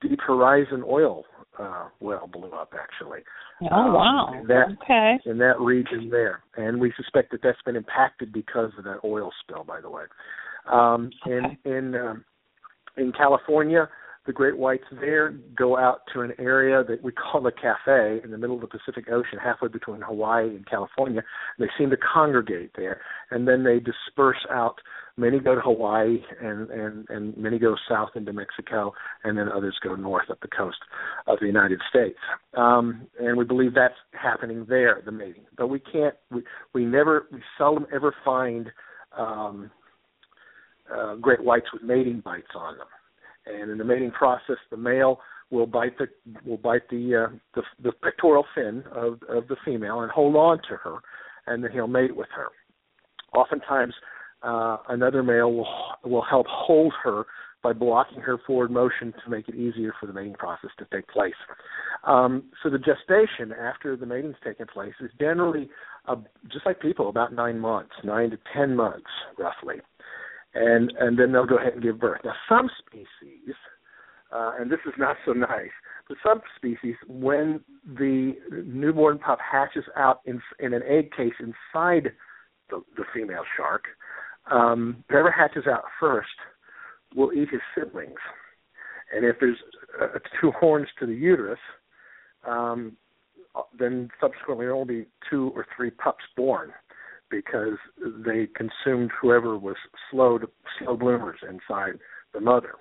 Deep 0.02 0.20
Horizon 0.26 0.84
oil 0.88 1.26
uh, 1.60 1.90
well 2.00 2.28
blew 2.32 2.52
up, 2.52 2.74
actually. 2.80 3.20
Oh 3.72 3.76
um, 3.76 3.94
wow! 3.94 4.34
In 4.40 4.48
that, 4.48 4.66
okay. 4.84 5.20
In 5.26 5.38
that 5.40 5.60
region 5.60 6.10
there, 6.10 6.42
and 6.58 6.80
we 6.80 6.94
suspect 6.96 7.32
that 7.32 7.42
that's 7.44 7.62
been 7.66 7.76
impacted 7.76 8.32
because 8.34 8.72
of 8.78 8.84
that 8.86 9.00
oil 9.04 9.32
spill. 9.44 9.64
By 9.64 9.82
the 9.82 9.90
way, 9.90 10.04
um, 10.72 11.12
okay. 11.26 11.58
in 11.66 11.72
in 11.72 11.96
um, 11.96 12.26
in 12.98 13.12
California, 13.12 13.90
the 14.26 14.34
great 14.34 14.58
whites 14.58 14.84
there 15.00 15.32
go 15.58 15.78
out 15.78 16.02
to 16.14 16.22
an 16.22 16.32
area 16.38 16.84
that 16.88 17.04
we 17.04 17.12
call 17.12 17.42
the 17.42 17.52
cafe 17.52 18.22
in 18.24 18.32
the 18.32 18.38
middle 18.38 18.56
of 18.56 18.62
the 18.62 18.68
Pacific 18.68 19.12
Ocean, 19.12 19.40
halfway 19.44 19.68
between 19.68 20.02
Hawaii 20.02 20.50
and 20.50 20.68
California. 20.68 21.24
They 21.58 21.68
seem 21.78 21.90
to 21.90 21.98
congregate 21.98 22.72
there, 22.76 23.02
and 23.32 23.48
then 23.48 23.64
they 23.64 23.80
disperse 23.80 24.46
out. 24.52 24.76
Many 25.22 25.40
go 25.40 25.56
to 25.56 25.62
Hawaii, 25.62 26.18
and 26.42 26.70
and 26.70 27.10
and 27.10 27.38
many 27.38 27.60
go 27.60 27.76
south 27.88 28.10
into 28.16 28.34
Mexico, 28.34 28.94
and 29.24 29.38
then 29.38 29.48
others 29.50 29.78
go 29.84 29.96
north 29.96 30.30
up 30.30 30.40
the 30.42 30.48
coast 30.48 30.80
of 31.28 31.40
the 31.40 31.48
United 31.48 31.80
States. 31.90 32.18
Um, 32.58 33.08
and 33.20 33.38
we 33.38 33.46
believe 33.46 33.74
that's 33.74 33.94
happening 34.14 34.66
there, 34.68 35.02
the 35.06 35.12
mating. 35.12 35.46
But 35.58 35.68
we 35.68 35.80
can't. 35.80 36.16
We 36.32 36.42
we 36.74 36.86
never. 36.86 37.28
We 37.32 37.40
seldom 37.58 37.86
ever 37.94 38.14
find. 38.26 38.72
Um, 39.18 39.72
uh, 40.94 41.16
great 41.16 41.42
whites 41.42 41.68
with 41.72 41.84
mating 41.84 42.20
bites 42.20 42.52
on 42.54 42.78
them 42.78 42.88
and 43.46 43.72
in 43.72 43.78
the 43.78 43.84
mating 43.84 44.12
process, 44.12 44.58
the 44.70 44.78
male 44.78 45.20
will 45.50 45.66
bite 45.66 45.98
the 45.98 46.08
will 46.46 46.58
bite 46.58 46.88
the 46.90 47.28
uh, 47.28 47.36
the, 47.56 47.62
the 47.84 47.92
pectoral 47.92 48.46
fin 48.56 48.84
of 48.92 49.20
of 49.30 49.48
the 49.48 49.56
female 49.66 50.02
and 50.02 50.12
hold 50.12 50.36
on 50.36 50.60
to 50.70 50.76
her, 50.78 50.98
and 51.48 51.64
then 51.64 51.72
he'll 51.72 51.88
mate 51.88 52.16
with 52.16 52.30
her. 52.36 52.48
Oftentimes, 53.34 53.94
uh, 54.44 54.78
another 54.90 55.24
male 55.24 55.54
will 55.54 55.68
will 56.04 56.26
help 56.28 56.48
hold 56.50 56.94
her 57.04 57.26
by 57.64 57.74
blocking 57.74 58.20
her 58.22 58.40
forward 58.48 58.72
motion 58.72 59.14
to 59.24 59.30
make 59.30 59.48
it 59.48 59.54
easier 59.54 59.94
for 60.00 60.08
the 60.08 60.14
mating 60.14 60.34
process 60.34 60.72
to 60.80 60.86
take 60.92 61.08
place. 61.08 61.34
Um, 62.06 62.46
so 62.64 62.72
the 62.72 62.80
gestation 62.80 63.52
after 63.52 63.96
the 63.96 64.08
mating's 64.08 64.36
taken 64.44 64.66
place 64.66 64.96
is 65.00 65.12
generally, 65.20 65.70
uh, 66.08 66.16
just 66.52 66.66
like 66.66 66.80
people, 66.80 67.10
about 67.10 67.34
nine 67.34 67.60
months, 67.60 67.92
nine 68.04 68.32
to 68.32 68.40
ten 68.56 68.76
months 68.76 69.06
roughly 69.38 69.76
and 70.54 70.92
and 71.00 71.18
then 71.18 71.32
they'll 71.32 71.46
go 71.46 71.58
ahead 71.58 71.74
and 71.74 71.84
give 71.84 72.00
birth. 72.00 72.22
Now, 72.24 72.34
some 72.50 72.70
species, 72.86 73.56
uh, 74.34 74.54
and 74.60 74.72
this 74.72 74.80
is 74.86 74.94
not 74.98 75.16
so 75.26 75.34
nice, 75.34 75.72
but 76.08 76.18
some 76.26 76.42
species, 76.56 76.96
when 77.08 77.62
the 77.86 78.34
newborn 78.66 79.20
pup 79.20 79.40
hatches 79.40 79.86
out 79.96 80.22
in 80.26 80.42
in 80.60 80.74
an 80.74 80.82
egg 80.88 81.12
case 81.16 81.34
inside 81.40 82.12
the, 82.70 82.82
the 82.98 83.04
female 83.14 83.44
shark, 83.58 83.84
um, 84.52 85.04
whoever 85.10 85.32
hatches 85.32 85.66
out 85.68 85.84
first 86.00 86.30
will 87.16 87.34
eat 87.34 87.50
his 87.50 87.62
siblings, 87.76 88.20
and 89.16 89.26
if 89.26 89.38
there's 89.40 89.58
uh, 90.02 90.20
two 90.40 90.52
horns 90.52 90.88
to 91.00 91.06
the 91.06 91.14
uterus. 91.14 91.60
Um, 92.48 92.98
then 93.78 94.10
subsequently 94.22 94.66
there 94.66 94.76
will 94.76 94.86
be 94.86 95.08
two 95.30 95.52
or 95.54 95.66
three 95.76 95.90
pups 95.90 96.24
born 96.38 96.72
because 97.30 97.78
they 98.26 98.48
consumed 98.56 99.12
whoever 99.22 99.58
was 99.58 99.76
slow 100.10 100.38
to, 100.38 100.48
slow 100.80 100.96
bloomers 100.96 101.40
inside 101.44 102.00
the 102.34 102.40
mother. 102.40 102.76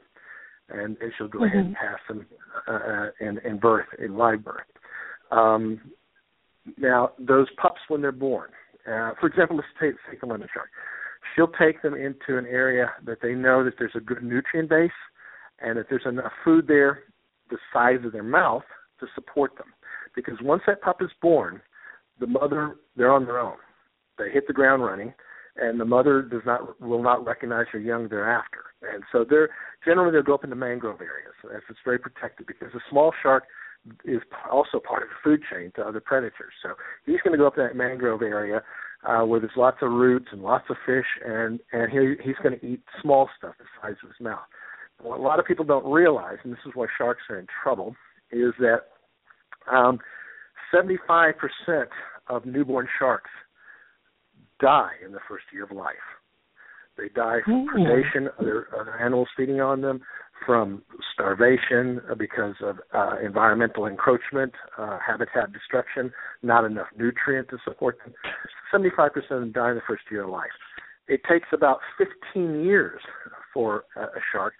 and, 0.72 0.96
and 1.00 1.12
she'll 1.16 1.28
go 1.28 1.40
mm-hmm. 1.40 1.46
ahead 1.46 1.66
and 1.66 1.74
pass 1.74 1.98
them 2.08 2.26
uh, 2.68 2.72
uh, 2.72 3.10
in, 3.20 3.38
in 3.44 3.58
birth, 3.58 3.86
in 3.98 4.16
live 4.16 4.44
birth. 4.44 4.66
Um, 5.30 5.80
now, 6.78 7.12
those 7.18 7.46
pups, 7.60 7.80
when 7.88 8.00
they're 8.00 8.12
born, 8.12 8.50
uh, 8.86 9.12
for 9.20 9.26
example, 9.26 9.56
let's 9.56 9.68
take, 9.80 9.94
take 10.10 10.22
a 10.22 10.26
lemon 10.26 10.48
shark. 10.52 10.68
She'll 11.34 11.48
take 11.48 11.82
them 11.82 11.94
into 11.94 12.38
an 12.38 12.46
area 12.46 12.90
that 13.04 13.18
they 13.22 13.34
know 13.34 13.64
that 13.64 13.74
there's 13.78 13.94
a 13.94 14.00
good 14.00 14.22
nutrient 14.22 14.68
base 14.68 14.90
and 15.60 15.78
that 15.78 15.86
there's 15.88 16.06
enough 16.06 16.32
food 16.44 16.66
there 16.66 17.00
the 17.50 17.58
size 17.72 17.98
of 18.04 18.12
their 18.12 18.22
mouth 18.22 18.62
to 19.00 19.06
support 19.14 19.56
them. 19.56 19.66
Because 20.14 20.36
once 20.42 20.62
that 20.66 20.82
pup 20.82 21.02
is 21.02 21.10
born, 21.20 21.60
the 22.18 22.26
mother 22.26 22.76
they're 22.96 23.12
on 23.12 23.24
their 23.24 23.38
own. 23.38 23.56
They 24.18 24.30
hit 24.30 24.46
the 24.46 24.52
ground 24.52 24.84
running, 24.84 25.14
and 25.56 25.80
the 25.80 25.84
mother 25.84 26.22
does 26.22 26.42
not 26.44 26.80
will 26.80 27.02
not 27.02 27.24
recognize 27.24 27.66
her 27.72 27.78
young 27.78 28.08
thereafter. 28.08 28.64
And 28.92 29.02
so 29.12 29.24
they're 29.28 29.50
generally 29.84 30.12
they'll 30.12 30.22
go 30.22 30.34
up 30.34 30.44
into 30.44 30.56
mangrove 30.56 31.00
areas. 31.00 31.34
As 31.54 31.62
it's 31.68 31.78
very 31.84 31.98
protected 31.98 32.46
because 32.46 32.68
a 32.74 32.80
small 32.90 33.12
shark 33.22 33.44
is 34.04 34.20
also 34.50 34.78
part 34.78 35.02
of 35.02 35.08
the 35.08 35.14
food 35.24 35.40
chain 35.50 35.72
to 35.76 35.82
other 35.82 36.00
predators. 36.00 36.52
So 36.62 36.70
he's 37.06 37.20
going 37.24 37.32
to 37.32 37.38
go 37.38 37.46
up 37.46 37.54
to 37.54 37.62
that 37.62 37.76
mangrove 37.76 38.22
area 38.22 38.62
uh, 39.04 39.24
where 39.24 39.40
there's 39.40 39.52
lots 39.56 39.78
of 39.82 39.90
roots 39.90 40.26
and 40.32 40.42
lots 40.42 40.64
of 40.70 40.76
fish, 40.86 41.06
and 41.24 41.60
and 41.72 41.90
he, 41.90 42.14
he's 42.22 42.36
going 42.42 42.58
to 42.58 42.66
eat 42.66 42.82
small 43.00 43.28
stuff 43.38 43.54
the 43.58 43.64
size 43.80 43.96
of 44.02 44.08
his 44.10 44.20
mouth. 44.20 44.40
What 45.02 45.18
a 45.18 45.22
lot 45.22 45.38
of 45.38 45.46
people 45.46 45.64
don't 45.64 45.90
realize, 45.90 46.36
and 46.44 46.52
this 46.52 46.60
is 46.66 46.72
why 46.74 46.86
sharks 46.98 47.22
are 47.30 47.38
in 47.38 47.46
trouble, 47.62 47.94
is 48.30 48.52
that 48.58 48.80
um, 49.70 49.98
75% 50.74 51.32
of 52.28 52.44
newborn 52.44 52.86
sharks 52.98 53.30
die 54.60 54.92
in 55.04 55.12
the 55.12 55.20
first 55.28 55.44
year 55.52 55.64
of 55.64 55.70
life. 55.70 55.94
They 56.98 57.08
die 57.08 57.38
from 57.44 57.66
mm-hmm. 57.66 57.78
predation, 57.78 58.28
other, 58.38 58.66
other 58.78 58.98
animals 59.00 59.28
feeding 59.36 59.60
on 59.60 59.80
them, 59.80 60.02
from 60.44 60.82
starvation 61.12 62.00
uh, 62.10 62.14
because 62.14 62.54
of 62.62 62.78
uh, 62.94 63.16
environmental 63.24 63.86
encroachment, 63.86 64.52
uh, 64.78 64.98
habitat 65.04 65.52
destruction, 65.52 66.12
not 66.42 66.64
enough 66.64 66.86
nutrient 66.96 67.48
to 67.50 67.58
support 67.64 67.98
them. 68.04 68.14
75% 68.72 69.08
of 69.16 69.40
them 69.40 69.52
die 69.52 69.70
in 69.70 69.76
the 69.76 69.82
first 69.86 70.02
year 70.10 70.24
of 70.24 70.30
life. 70.30 70.50
It 71.08 71.22
takes 71.28 71.48
about 71.52 71.80
15 71.98 72.64
years 72.64 73.00
for 73.52 73.84
a 73.96 74.06
shark 74.32 74.54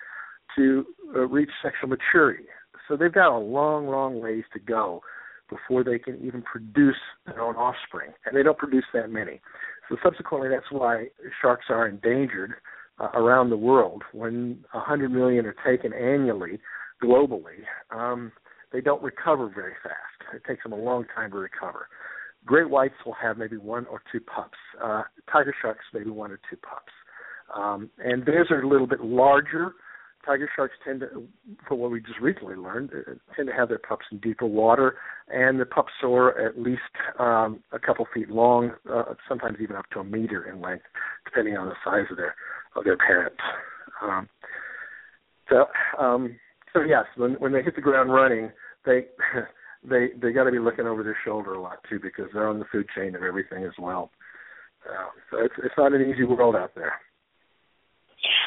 to 0.57 0.85
uh, 1.15 1.21
reach 1.21 1.51
sexual 1.63 1.89
maturity. 1.89 2.45
So 2.89 2.97
they've 2.97 3.13
got 3.13 3.35
a 3.35 3.39
long, 3.39 3.87
long 3.87 4.21
ways 4.21 4.45
to 4.53 4.59
go 4.59 5.01
before 5.49 5.85
they 5.85 5.99
can 5.99 6.17
even 6.25 6.43
produce 6.43 6.97
their 7.27 7.41
own 7.41 7.57
offspring, 7.57 8.11
and 8.25 8.37
they 8.37 8.43
don't 8.43 8.59
produce 8.59 8.85
that 8.95 9.11
many. 9.11 9.41
So 9.89 9.97
subsequently, 10.03 10.49
that's 10.49 10.71
why 10.71 11.07
sharks 11.41 11.67
are 11.69 11.87
endangered 11.87 12.55
uh, 13.01 13.09
around 13.15 13.51
the 13.51 13.57
world. 13.57 14.03
When 14.13 14.65
100 14.73 15.11
million 15.11 15.47
are 15.47 15.57
taken 15.67 15.93
annually, 15.93 16.61
globally, 17.03 17.65
um, 17.91 18.33
they 18.73 18.81
don't 18.81 19.03
recover 19.03 19.49
very 19.49 19.75
fast. 19.83 20.35
It 20.35 20.43
takes 20.47 20.63
them 20.63 20.73
a 20.73 20.77
long 20.77 21.07
time 21.15 21.31
to 21.33 21.39
recover. 21.39 21.89
Great 22.45 22.71
whites 22.71 22.95
will 23.05 23.17
have 23.21 23.39
maybe 23.39 23.57
one 23.57 23.87
or 23.87 24.03
two 24.13 24.21
pups. 24.21 24.59
Uh, 24.83 25.03
tiger 25.31 25.55
sharks 25.61 25.85
maybe 25.93 26.11
one 26.11 26.31
or 26.31 26.41
two 26.49 26.57
pups. 26.57 26.93
Um, 27.55 27.91
and 27.99 28.25
theirs 28.25 28.49
are 28.51 28.63
a 28.63 28.69
little 28.69 28.87
bit 28.87 29.01
larger 29.01 29.75
tiger 30.25 30.49
sharks 30.55 30.75
tend 30.85 31.01
to, 31.01 31.27
for 31.67 31.77
what 31.77 31.91
we 31.91 32.01
just 32.01 32.21
recently 32.21 32.55
learned, 32.55 32.91
uh, 32.93 33.13
tend 33.35 33.49
to 33.49 33.55
have 33.55 33.69
their 33.69 33.79
pups 33.79 34.07
in 34.13 34.19
deeper 34.19 34.47
water, 34.47 34.97
and 35.29 35.61
the 35.61 35.65
pups 35.65 35.93
are 36.03 36.39
at 36.39 36.59
least 36.61 36.81
um, 37.19 37.61
a 37.73 37.79
couple 37.79 38.07
feet 38.13 38.29
long, 38.29 38.73
uh, 38.91 39.15
sometimes 39.29 39.59
even 39.61 39.77
up 39.77 39.87
to 39.93 40.01
a 40.01 40.05
meter 40.05 40.51
in 40.51 40.61
length, 40.61 40.85
depending 41.25 41.57
on 41.57 41.69
the 41.69 41.75
size 41.85 42.07
of 42.11 42.17
their 42.17 42.35
of 42.77 42.85
their 42.85 42.97
parents. 42.97 43.41
Um, 44.03 44.29
so, 45.49 45.67
um, 45.99 46.37
so 46.73 46.83
yes, 46.83 47.05
when 47.17 47.33
when 47.35 47.53
they 47.53 47.63
hit 47.63 47.75
the 47.75 47.83
ground 47.83 48.13
running, 48.13 48.51
they 48.87 49.07
they 49.89 50.09
they 50.21 50.33
got 50.33 50.45
to 50.45 50.53
be 50.53 50.59
looking 50.59 50.87
over 50.87 51.03
their 51.03 51.19
shoulder 51.25 51.55
a 51.55 51.61
lot 51.61 51.79
too, 51.89 51.99
because 52.01 52.27
they're 52.33 52.49
on 52.49 52.59
the 52.59 52.65
food 52.71 52.87
chain 52.97 53.15
of 53.15 53.23
everything 53.23 53.65
as 53.65 53.73
well. 53.79 54.11
Uh, 54.89 55.09
so 55.31 55.45
it's 55.45 55.55
it's 55.63 55.75
not 55.77 55.93
an 55.93 56.03
easy 56.03 56.25
world 56.25 56.57
out 56.57 56.75
there. 56.75 56.95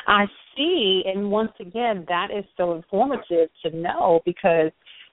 I 0.07 0.25
see, 0.55 1.03
and 1.05 1.31
once 1.31 1.53
again, 1.59 2.05
that 2.07 2.27
is 2.35 2.45
so 2.57 2.73
informative 2.73 3.49
to 3.63 3.75
know 3.75 4.21
because 4.25 4.71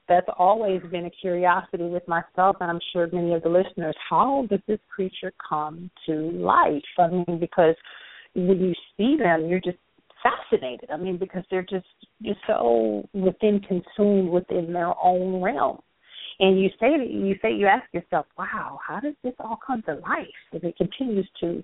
that's 0.08 0.26
always 0.38 0.82
been 0.90 1.06
a 1.06 1.10
curiosity 1.10 1.84
with 1.84 2.06
myself, 2.08 2.56
and 2.60 2.70
I'm 2.70 2.80
sure 2.92 3.08
many 3.12 3.32
of 3.32 3.42
the 3.42 3.48
listeners. 3.48 3.94
How 4.08 4.46
does 4.50 4.60
this 4.66 4.80
creature 4.92 5.32
come 5.48 5.90
to 6.06 6.30
life? 6.32 6.82
I 6.98 7.08
mean, 7.08 7.38
because 7.38 7.76
when 8.34 8.60
you 8.60 8.74
see 8.96 9.16
them, 9.16 9.48
you're 9.48 9.60
just 9.60 9.78
fascinated. 10.22 10.90
I 10.90 10.96
mean, 10.96 11.16
because 11.16 11.44
they're 11.50 11.62
just 11.62 11.86
you're 12.20 12.34
so 12.46 13.08
within 13.12 13.60
consumed 13.60 14.30
within 14.30 14.72
their 14.72 14.92
own 15.02 15.40
realm 15.42 15.80
and 16.40 16.58
you 16.58 16.70
say 16.80 16.88
you 17.06 17.36
say 17.42 17.52
you 17.52 17.66
ask 17.66 17.84
yourself, 17.92 18.26
wow, 18.38 18.80
how 18.86 18.98
does 18.98 19.14
this 19.22 19.34
all 19.38 19.58
come 19.64 19.82
to 19.82 19.94
life? 19.96 20.26
And 20.52 20.64
it 20.64 20.76
continues 20.76 21.28
to 21.40 21.62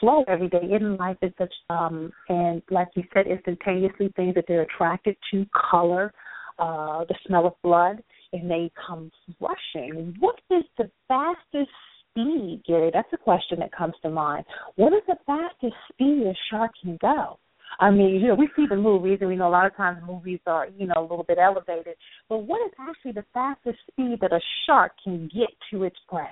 flow 0.00 0.24
every 0.26 0.48
day. 0.48 0.62
In 0.62 0.96
life 0.96 1.18
is 1.20 1.30
such, 1.36 1.52
um, 1.68 2.10
and 2.30 2.62
like 2.70 2.88
you 2.96 3.04
said, 3.12 3.26
instantaneously 3.26 4.12
things 4.16 4.34
that 4.34 4.46
they're 4.48 4.62
attracted 4.62 5.16
to, 5.30 5.44
color, 5.70 6.12
uh, 6.58 7.04
the 7.04 7.14
smell 7.26 7.46
of 7.46 7.52
blood, 7.62 8.02
and 8.32 8.50
they 8.50 8.72
come 8.86 9.10
rushing. 9.40 10.14
What 10.18 10.40
is 10.50 10.64
the 10.78 10.90
fastest 11.06 11.70
speed, 12.14 12.62
Gary? 12.66 12.90
That's 12.92 13.12
a 13.12 13.16
question 13.16 13.58
that 13.60 13.72
comes 13.72 13.94
to 14.02 14.10
mind. 14.10 14.44
What 14.76 14.92
is 14.92 15.02
the 15.06 15.16
fastest 15.26 15.74
speed 15.92 16.26
a 16.26 16.34
shark 16.50 16.70
can 16.82 16.98
go? 17.00 17.38
I 17.80 17.90
mean, 17.90 18.20
you 18.20 18.28
know, 18.28 18.34
we 18.34 18.48
see 18.54 18.66
the 18.68 18.76
movies, 18.76 19.18
and 19.20 19.28
we 19.28 19.36
know 19.36 19.48
a 19.48 19.50
lot 19.50 19.66
of 19.66 19.76
times 19.76 19.98
movies 20.06 20.38
are, 20.46 20.68
you 20.78 20.86
know, 20.86 20.94
a 20.96 21.02
little 21.02 21.24
bit 21.24 21.38
elevated. 21.38 21.96
But 22.28 22.38
what 22.38 22.64
is 22.66 22.72
actually 22.78 23.12
the 23.12 23.24
fastest 23.34 23.78
speed 23.90 24.18
that 24.20 24.32
a 24.32 24.40
shark 24.64 24.92
can 25.02 25.28
get 25.34 25.48
to 25.72 25.82
its 25.82 25.96
prey? 26.08 26.28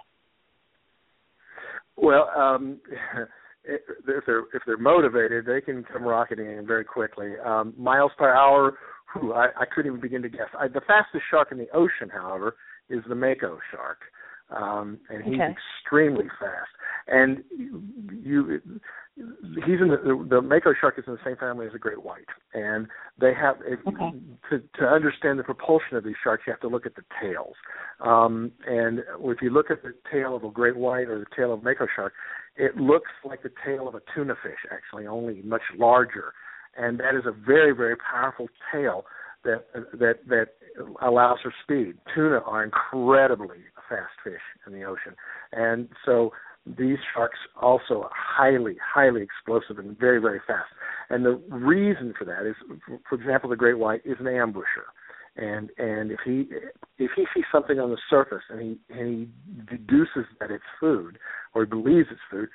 Well, 1.97 2.31
um, 2.37 2.81
if 3.65 3.81
they're 4.07 4.45
if 4.55 4.63
they're 4.67 4.79
motivated, 4.79 5.47
they 5.47 5.61
can 5.61 5.85
come 5.85 6.05
rocketing 6.05 6.47
in 6.47 6.67
very 6.67 6.85
quickly. 6.85 7.33
Um, 7.45 7.75
miles 7.77 8.13
per 8.17 8.33
hour, 8.33 8.79
whew, 9.13 9.33
I, 9.33 9.47
I 9.59 9.65
couldn't 9.67 9.91
even 9.91 10.01
begin 10.01 10.23
to 10.23 10.29
guess. 10.29 10.49
I, 10.59 10.69
the 10.69 10.81
fastest 10.87 11.25
shark 11.31 11.49
in 11.51 11.59
the 11.59 11.69
ocean, 11.75 12.09
however, 12.13 12.55
is 12.89 13.01
the 13.09 13.15
mako 13.15 13.59
shark, 13.71 13.99
um, 14.55 14.99
and 15.09 15.23
he's 15.23 15.35
okay. 15.35 15.53
extremely 15.53 16.27
fast. 16.39 16.71
And 17.09 17.43
you, 18.23 18.61
he's 19.17 19.81
in 19.81 19.89
the, 19.89 19.97
the 20.05 20.27
the 20.31 20.41
mako 20.41 20.73
shark 20.81 20.99
is 20.99 21.05
in 21.07 21.15
the 21.15 21.19
same 21.25 21.37
family 21.37 21.67
as 21.67 21.75
a 21.75 21.79
great 21.79 22.03
white, 22.03 22.29
and 22.55 22.87
they 23.21 23.33
have 23.35 23.57
it, 23.67 23.81
okay. 23.87 24.17
to 24.51 24.63
to 24.79 24.87
understand 24.87 25.39
the 25.39 25.43
propulsion 25.43 25.97
of 25.97 26.05
these 26.05 26.15
sharks. 26.23 26.45
You 26.47 26.53
have 26.53 26.61
to 26.61 26.69
look 26.69 26.87
at 26.87 26.95
the 26.95 27.03
tails, 27.21 27.55
um, 28.01 28.53
and 28.67 29.01
if 29.25 29.43
you 29.43 29.51
look 29.51 29.71
at 29.71 29.83
the 29.83 29.95
tail 30.13 30.37
of 30.37 30.45
a 30.45 30.51
great 30.51 30.77
white 30.77 31.09
or 31.09 31.19
the 31.19 31.27
tail 31.37 31.53
of 31.53 31.61
a 31.61 31.63
mako 31.65 31.87
shark, 31.95 32.13
it 32.57 32.77
looks 32.77 33.11
like 33.25 33.43
the 33.43 33.53
tail 33.67 33.89
of 33.89 33.95
a 33.95 34.01
tuna 34.15 34.35
fish, 34.43 34.61
actually, 34.71 35.07
only 35.07 35.43
much 35.43 35.63
larger, 35.77 36.33
and 36.77 37.01
that 37.01 37.17
is 37.17 37.25
a 37.27 37.33
very 37.33 37.73
very 37.73 37.97
powerful 37.97 38.49
tail 38.73 39.05
that 39.45 39.65
that 39.93 40.19
that 40.29 40.47
allows 41.03 41.39
for 41.43 41.53
speed. 41.63 41.97
Tuna 42.15 42.41
are 42.47 42.65
incredibly 42.65 43.59
fast 43.89 44.13
fish 44.25 44.41
in 44.67 44.73
the 44.73 44.85
ocean, 44.85 45.15
and 45.53 45.89
so 46.05 46.33
these 46.67 46.99
sharks 47.13 47.39
also 47.61 48.03
are 48.03 48.11
highly, 48.15 48.77
highly 48.83 49.23
explosive 49.23 49.79
and 49.79 49.99
very, 49.99 50.21
very 50.21 50.41
fast. 50.47 50.71
And 51.11 51.25
the 51.25 51.41
reason 51.51 52.15
for 52.17 52.25
that 52.25 52.47
is, 52.47 52.55
for 53.09 53.17
example, 53.17 53.51
the 53.51 53.57
great 53.57 53.79
white 53.79 54.01
is 54.05 54.17
an 54.21 54.27
ambusher, 54.27 54.87
and 55.37 55.71
and 55.79 56.13
if 56.13 56.21
he 56.25 56.49
if 56.99 57.11
he 57.17 57.27
sees 57.35 57.45
something 57.51 57.81
on 57.81 57.91
the 57.91 57.99
surface 58.09 58.43
and 58.49 58.61
he 58.61 58.79
and 58.91 59.29
he 59.59 59.77
deduces 59.77 60.25
that 60.41 60.51
it's 60.51 60.63
food 60.79 61.19
or 61.55 61.65
he 61.65 61.69
believes 61.69 62.09
it's 62.11 62.21
food, 62.31 62.49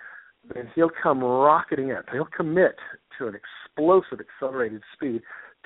then 0.54 0.70
he'll 0.74 0.92
come 1.04 1.24
rocketing 1.24 1.90
in. 1.90 1.98
He'll 2.12 2.26
commit 2.26 2.78
to 3.18 3.28
an 3.28 3.36
explosive, 3.36 4.20
accelerated 4.20 4.82
speed 4.94 5.22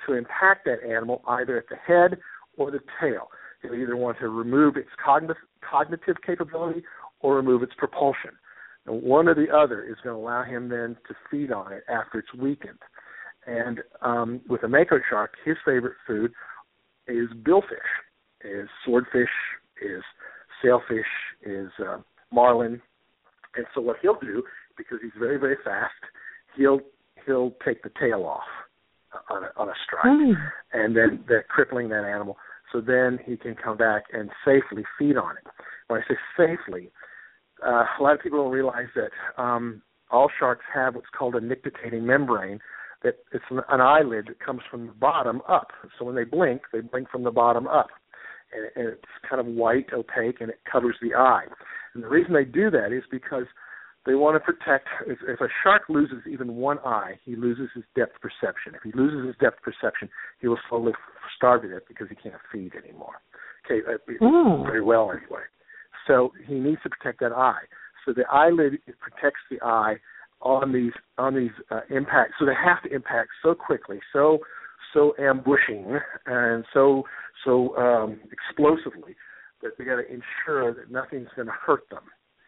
to 0.05 0.13
impact 0.13 0.65
that 0.65 0.83
animal 0.83 1.21
either 1.27 1.57
at 1.57 1.69
the 1.69 1.75
head 1.75 2.19
or 2.57 2.71
the 2.71 2.79
tail. 2.99 3.29
He'll 3.61 3.75
either 3.75 3.95
want 3.95 4.17
to 4.19 4.29
remove 4.29 4.75
its 4.75 4.89
cognitive 5.03 5.37
cognitive 5.69 6.17
capability 6.25 6.83
or 7.19 7.35
remove 7.35 7.63
its 7.63 7.73
propulsion. 7.77 8.31
And 8.85 9.03
one 9.03 9.27
or 9.27 9.35
the 9.35 9.55
other 9.55 9.83
is 9.83 9.95
going 10.03 10.15
to 10.15 10.21
allow 10.21 10.43
him 10.43 10.69
then 10.69 10.97
to 11.07 11.15
feed 11.29 11.51
on 11.51 11.71
it 11.71 11.83
after 11.87 12.19
it's 12.19 12.33
weakened. 12.33 12.79
And 13.45 13.79
um, 14.01 14.41
with 14.49 14.63
a 14.63 14.67
mako 14.67 14.99
shark, 15.09 15.35
his 15.45 15.55
favorite 15.63 15.95
food 16.07 16.31
is 17.07 17.27
billfish, 17.43 17.77
is 18.43 18.67
swordfish, 18.83 19.29
is 19.81 20.03
sailfish, 20.63 21.05
is 21.43 21.69
uh, 21.79 21.97
marlin. 22.31 22.81
And 23.55 23.65
so 23.75 23.81
what 23.81 23.97
he'll 24.01 24.19
do, 24.19 24.43
because 24.77 24.97
he's 25.01 25.11
very 25.19 25.37
very 25.37 25.57
fast, 25.63 25.93
he'll 26.57 26.79
he'll 27.25 27.53
take 27.63 27.83
the 27.83 27.91
tail 27.99 28.23
off 28.23 28.47
on 29.29 29.43
a, 29.43 29.49
on 29.57 29.69
a 29.69 29.73
strike, 29.85 30.05
mm. 30.05 30.35
and 30.73 30.95
then 30.95 31.23
that 31.27 31.47
crippling 31.49 31.89
that 31.89 32.03
animal. 32.03 32.37
So 32.71 32.79
then 32.79 33.19
he 33.25 33.35
can 33.35 33.55
come 33.55 33.77
back 33.77 34.03
and 34.13 34.29
safely 34.45 34.83
feed 34.97 35.17
on 35.17 35.35
it. 35.37 35.43
When 35.87 36.01
I 36.01 36.07
say 36.07 36.17
safely, 36.37 36.89
uh, 37.65 37.83
a 37.99 38.01
lot 38.01 38.15
of 38.15 38.21
people 38.21 38.39
don't 38.43 38.51
realize 38.51 38.87
that 38.95 39.41
um, 39.41 39.81
all 40.09 40.29
sharks 40.39 40.65
have 40.73 40.95
what's 40.95 41.07
called 41.17 41.35
a 41.35 41.41
nictitating 41.41 42.05
membrane 42.05 42.59
that 43.03 43.15
it's 43.31 43.43
an, 43.49 43.61
an 43.69 43.81
eyelid 43.81 44.27
that 44.27 44.39
comes 44.39 44.61
from 44.69 44.87
the 44.87 44.93
bottom 44.93 45.41
up. 45.49 45.67
So 45.97 46.05
when 46.05 46.15
they 46.15 46.23
blink, 46.23 46.61
they 46.71 46.81
blink 46.81 47.09
from 47.09 47.23
the 47.23 47.31
bottom 47.31 47.67
up, 47.67 47.87
and, 48.53 48.69
and 48.75 48.93
it's 48.93 49.03
kind 49.27 49.39
of 49.39 49.47
white, 49.47 49.87
opaque, 49.93 50.39
and 50.39 50.49
it 50.49 50.59
covers 50.71 50.95
the 51.01 51.15
eye. 51.15 51.45
And 51.93 52.03
the 52.03 52.07
reason 52.07 52.33
they 52.33 52.45
do 52.45 52.69
that 52.71 52.91
is 52.91 53.03
because 53.11 53.45
they 54.05 54.15
want 54.15 54.35
to 54.35 54.39
protect. 54.39 54.87
If, 55.07 55.19
if 55.27 55.41
a 55.41 55.47
shark 55.63 55.83
loses 55.89 56.23
even 56.29 56.55
one 56.55 56.79
eye, 56.79 57.19
he 57.23 57.35
loses 57.35 57.69
his 57.75 57.83
depth 57.95 58.15
perception. 58.21 58.73
If 58.73 58.81
he 58.83 58.91
loses 58.97 59.27
his 59.27 59.35
depth 59.39 59.61
perception, 59.61 60.09
he 60.39 60.47
will 60.47 60.59
slowly 60.69 60.93
starve 61.35 61.61
to 61.63 61.69
death 61.69 61.83
because 61.87 62.07
he 62.09 62.15
can't 62.15 62.41
feed 62.51 62.71
anymore. 62.75 63.21
Okay, 63.65 63.81
mm. 64.21 64.63
very 64.63 64.81
well 64.81 65.11
anyway. 65.11 65.43
So 66.07 66.31
he 66.47 66.55
needs 66.55 66.81
to 66.83 66.89
protect 66.89 67.19
that 67.19 67.31
eye. 67.31 67.61
So 68.05 68.13
the 68.13 68.23
eyelid 68.31 68.79
protects 68.99 69.41
the 69.49 69.61
eye 69.61 69.97
on 70.41 70.73
these 70.73 70.93
on 71.17 71.35
these 71.35 71.51
uh, 71.69 71.81
impacts. 71.89 72.33
So 72.39 72.45
they 72.45 72.53
have 72.53 72.81
to 72.83 72.93
impact 72.93 73.29
so 73.43 73.53
quickly, 73.53 73.99
so 74.11 74.39
so 74.93 75.13
ambushing, 75.19 75.99
and 76.25 76.65
so 76.73 77.03
so 77.45 77.75
um, 77.77 78.19
explosively 78.31 79.15
that 79.61 79.77
they 79.77 79.85
got 79.85 79.97
to 79.97 80.07
ensure 80.07 80.73
that 80.73 80.91
nothing's 80.91 81.29
going 81.35 81.47
to 81.47 81.53
hurt 81.53 81.83
them, 81.91 82.03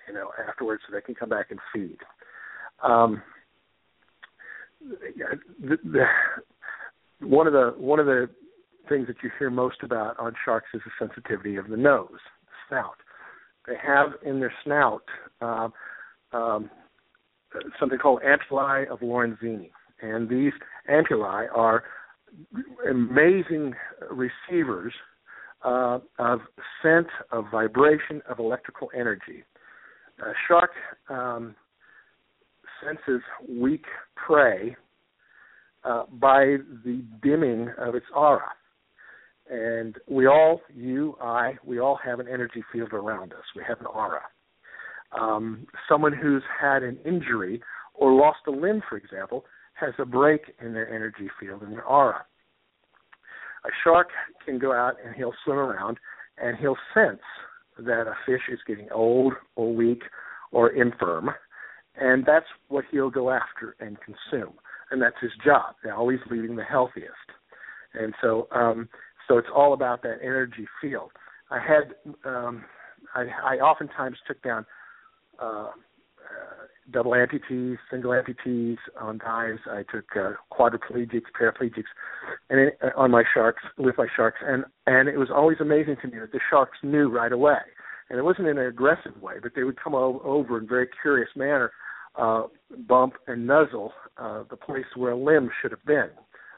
you 0.07 0.13
know, 0.13 0.31
afterwards, 0.47 0.83
so 0.87 0.93
they 0.93 1.01
can 1.01 1.15
come 1.15 1.29
back 1.29 1.51
and 1.51 1.59
feed. 1.73 1.97
Um, 2.81 3.21
the, 4.81 5.77
the, 5.83 6.05
one 7.25 7.47
of 7.47 7.53
the 7.53 7.73
one 7.77 7.99
of 7.99 8.05
the 8.05 8.29
things 8.89 9.07
that 9.07 9.17
you 9.23 9.29
hear 9.39 9.49
most 9.49 9.77
about 9.81 10.19
on 10.19 10.33
sharks 10.43 10.67
is 10.73 10.81
the 10.85 10.91
sensitivity 10.99 11.55
of 11.55 11.69
the 11.69 11.77
nose, 11.77 12.09
the 12.11 12.51
snout. 12.67 12.97
They 13.65 13.75
have 13.81 14.09
in 14.25 14.39
their 14.39 14.53
snout 14.63 15.03
uh, 15.41 15.69
um, 16.33 16.69
something 17.79 17.97
called 17.97 18.21
ampullae 18.21 18.89
of 18.89 18.99
Lorenzini, 18.99 19.69
and 20.01 20.27
these 20.27 20.51
ampullae 20.89 21.47
are 21.55 21.83
amazing 22.89 23.73
receivers 24.11 24.93
uh, 25.63 25.99
of 26.19 26.41
scent, 26.81 27.07
of 27.31 27.45
vibration, 27.51 28.21
of 28.29 28.39
electrical 28.39 28.89
energy. 28.97 29.43
A 30.19 30.33
shark 30.47 30.71
um, 31.09 31.55
senses 32.83 33.21
weak 33.49 33.85
prey 34.15 34.75
uh, 35.83 36.03
by 36.11 36.57
the 36.85 37.03
dimming 37.21 37.69
of 37.77 37.95
its 37.95 38.05
aura. 38.15 38.51
And 39.49 39.97
we 40.07 40.27
all, 40.27 40.61
you, 40.73 41.15
I, 41.21 41.53
we 41.65 41.79
all 41.79 41.99
have 42.03 42.19
an 42.19 42.27
energy 42.27 42.63
field 42.71 42.93
around 42.93 43.33
us. 43.33 43.43
We 43.55 43.63
have 43.67 43.79
an 43.79 43.87
aura. 43.87 44.21
Um, 45.19 45.67
someone 45.89 46.13
who's 46.13 46.43
had 46.59 46.83
an 46.83 46.97
injury 47.05 47.61
or 47.93 48.13
lost 48.13 48.39
a 48.47 48.51
limb, 48.51 48.81
for 48.87 48.97
example, 48.97 49.45
has 49.73 49.93
a 49.99 50.05
break 50.05 50.41
in 50.61 50.73
their 50.73 50.91
energy 50.93 51.29
field, 51.39 51.63
in 51.63 51.71
their 51.71 51.83
aura. 51.83 52.25
A 53.65 53.69
shark 53.83 54.09
can 54.45 54.59
go 54.59 54.73
out 54.73 54.95
and 55.05 55.15
he'll 55.15 55.33
swim 55.43 55.57
around 55.57 55.97
and 56.37 56.57
he'll 56.57 56.77
sense 56.93 57.21
that 57.77 58.07
a 58.07 58.15
fish 58.25 58.41
is 58.51 58.59
getting 58.67 58.89
old 58.91 59.33
or 59.55 59.73
weak 59.73 60.03
or 60.51 60.69
infirm, 60.69 61.31
and 61.95 62.25
that's 62.25 62.45
what 62.67 62.85
he'll 62.91 63.09
go 63.09 63.29
after 63.29 63.75
and 63.79 63.97
consume. 64.01 64.53
And 64.91 65.01
that's 65.01 65.15
his 65.21 65.31
job. 65.43 65.75
They're 65.83 65.95
always 65.95 66.19
leaving 66.29 66.55
the 66.55 66.63
healthiest. 66.63 67.09
And 67.93 68.13
so 68.21 68.47
um, 68.51 68.89
so 69.27 69.37
it's 69.37 69.47
all 69.53 69.73
about 69.73 70.01
that 70.03 70.17
energy 70.21 70.67
field. 70.81 71.11
I 71.49 71.59
had 71.59 71.93
um, 72.25 72.65
I, 73.15 73.25
I 73.43 73.55
oftentimes 73.57 74.17
took 74.27 74.41
down 74.41 74.65
uh, 75.39 75.69
uh, 75.73 76.63
double 76.91 77.11
amputees, 77.11 77.77
single 77.89 78.11
amputees 78.11 78.77
on 78.99 79.17
dives. 79.17 79.59
I 79.69 79.83
took 79.91 80.05
uh, 80.15 80.31
quadriplegics, 80.51 81.31
paraplegics, 81.39 81.91
and 82.49 82.59
it, 82.59 82.77
uh, 82.83 82.89
on 82.97 83.11
my 83.11 83.23
sharks 83.33 83.63
with 83.77 83.97
my 83.97 84.07
sharks, 84.15 84.39
and 84.45 84.65
and 84.85 85.07
it 85.07 85.17
was 85.17 85.29
always 85.33 85.57
amazing 85.59 85.97
to 86.01 86.07
me 86.07 86.19
that 86.19 86.31
the 86.31 86.39
sharks 86.49 86.77
knew 86.83 87.09
right 87.09 87.31
away, 87.31 87.59
and 88.09 88.19
it 88.19 88.23
wasn't 88.23 88.47
in 88.47 88.57
an 88.57 88.67
aggressive 88.67 89.19
way, 89.21 89.35
but 89.41 89.53
they 89.55 89.63
would 89.63 89.81
come 89.81 89.95
over 89.95 90.57
in 90.57 90.65
a 90.65 90.67
very 90.67 90.87
curious 91.01 91.29
manner, 91.35 91.71
uh, 92.15 92.43
bump 92.87 93.13
and 93.27 93.47
nuzzle 93.47 93.93
uh, 94.17 94.43
the 94.49 94.57
place 94.57 94.85
where 94.95 95.11
a 95.11 95.17
limb 95.17 95.49
should 95.61 95.71
have 95.71 95.83
been 95.85 96.09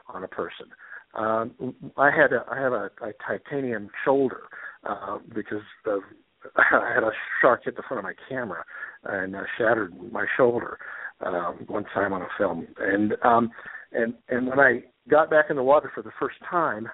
on 0.08 0.24
a 0.24 0.28
person. 0.28 0.66
Um, 1.14 1.74
I 1.96 2.10
had 2.10 2.32
a 2.32 2.44
I 2.50 2.60
have 2.60 2.72
a, 2.72 2.90
a 3.02 3.12
titanium 3.26 3.88
shoulder 4.04 4.42
uh, 4.84 5.18
because 5.34 5.62
of 5.86 6.00
I 6.56 6.92
had 6.94 7.02
a 7.02 7.10
shark 7.40 7.62
hit 7.64 7.76
the 7.76 7.82
front 7.82 7.98
of 7.98 8.04
my 8.04 8.14
camera 8.28 8.64
and 9.08 9.36
uh, 9.36 9.42
shattered 9.58 9.94
my 10.12 10.26
shoulder 10.36 10.78
um, 11.24 11.64
one 11.66 11.84
time 11.94 12.12
on 12.12 12.22
a 12.22 12.28
film. 12.38 12.66
And 12.78 13.14
um, 13.22 13.50
and 13.92 14.14
and 14.28 14.46
when 14.46 14.60
I 14.60 14.84
got 15.08 15.30
back 15.30 15.46
in 15.50 15.56
the 15.56 15.62
water 15.62 15.90
for 15.94 16.02
the 16.02 16.10
first 16.18 16.36
time, 16.48 16.88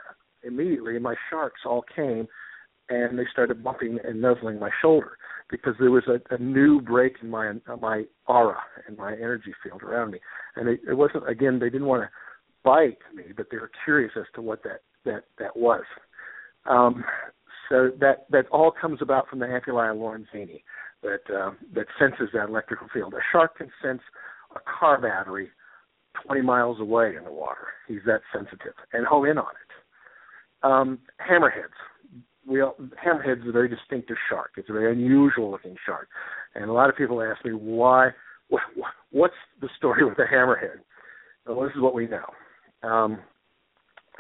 immediately 0.45 0.99
my 0.99 1.15
sharks 1.31 1.61
all 1.65 1.85
came 1.95 2.27
and 2.89 3.19
they 3.19 3.27
started 3.31 3.65
bumping 3.65 3.99
and 4.05 4.21
nuzzling 4.21 4.59
my 4.59 4.71
shoulder 4.81 5.17
because 5.51 5.75
there 5.79 5.91
was 5.91 6.05
a, 6.09 6.35
a 6.35 6.39
new 6.39 6.81
break 6.81 7.15
in 7.23 7.31
my 7.31 7.53
uh, 7.69 7.77
my 7.81 8.05
aura 8.27 8.59
and 8.87 8.97
my 8.97 9.13
energy 9.13 9.55
field 9.63 9.83
around 9.83 10.11
me. 10.11 10.19
And 10.57 10.69
it, 10.69 10.81
it 10.89 10.95
wasn't 10.95 11.29
again 11.29 11.59
they 11.59 11.71
didn't 11.71 11.87
want 11.87 12.03
to 12.03 12.11
bite 12.65 12.99
me, 13.15 13.25
but 13.37 13.47
they 13.51 13.59
were 13.59 13.71
curious 13.85 14.13
as 14.17 14.27
to 14.35 14.43
what 14.43 14.63
that 14.65 14.83
that 15.05 15.25
that 15.39 15.57
was. 15.57 15.85
Um, 16.69 17.05
so 17.69 17.91
that 18.01 18.27
that 18.31 18.47
all 18.51 18.73
comes 18.73 19.01
about 19.01 19.29
from 19.29 19.39
the 19.39 19.47
ampullae 19.47 19.95
Lorenzini 19.97 20.63
that 21.03 21.35
uh, 21.35 21.51
that 21.75 21.87
senses 21.99 22.29
that 22.33 22.49
electrical 22.49 22.89
field. 22.93 23.15
A 23.15 23.21
shark 23.33 23.59
can 23.59 23.71
sense 23.83 24.01
a 24.55 24.61
car 24.79 25.01
battery 25.01 25.51
20 26.27 26.43
miles 26.43 26.81
away 26.81 27.17
in 27.17 27.25
the 27.25 27.33
water. 27.33 27.69
He's 27.89 28.01
that 28.07 28.21
sensitive 28.33 28.75
and 28.93 29.07
hone 29.07 29.29
in 29.29 29.39
on 29.39 29.47
it. 29.47 30.65
Um, 30.65 30.99
hammerheads. 31.21 31.77
We 32.47 32.61
all, 32.61 32.77
hammerheads 33.05 33.49
a 33.49 33.53
very 33.53 33.69
distinctive 33.69 34.17
shark. 34.29 34.53
It's 34.57 34.69
a 34.69 34.73
very 34.73 34.93
unusual 34.93 35.51
looking 35.51 35.77
shark, 35.87 36.09
and 36.55 36.69
a 36.69 36.73
lot 36.73 36.91
of 36.91 36.97
people 36.97 37.23
ask 37.23 37.45
me 37.45 37.53
why. 37.53 38.11
What, 38.49 38.63
what's 39.13 39.35
the 39.63 39.69
story 39.79 40.05
with 40.05 40.17
the 40.19 40.25
hammerhead? 40.25 40.81
Well, 41.47 41.63
this 41.63 41.73
is 41.75 41.81
what 41.81 41.95
we 41.95 42.07
know. 42.07 42.27
Um, 42.87 43.19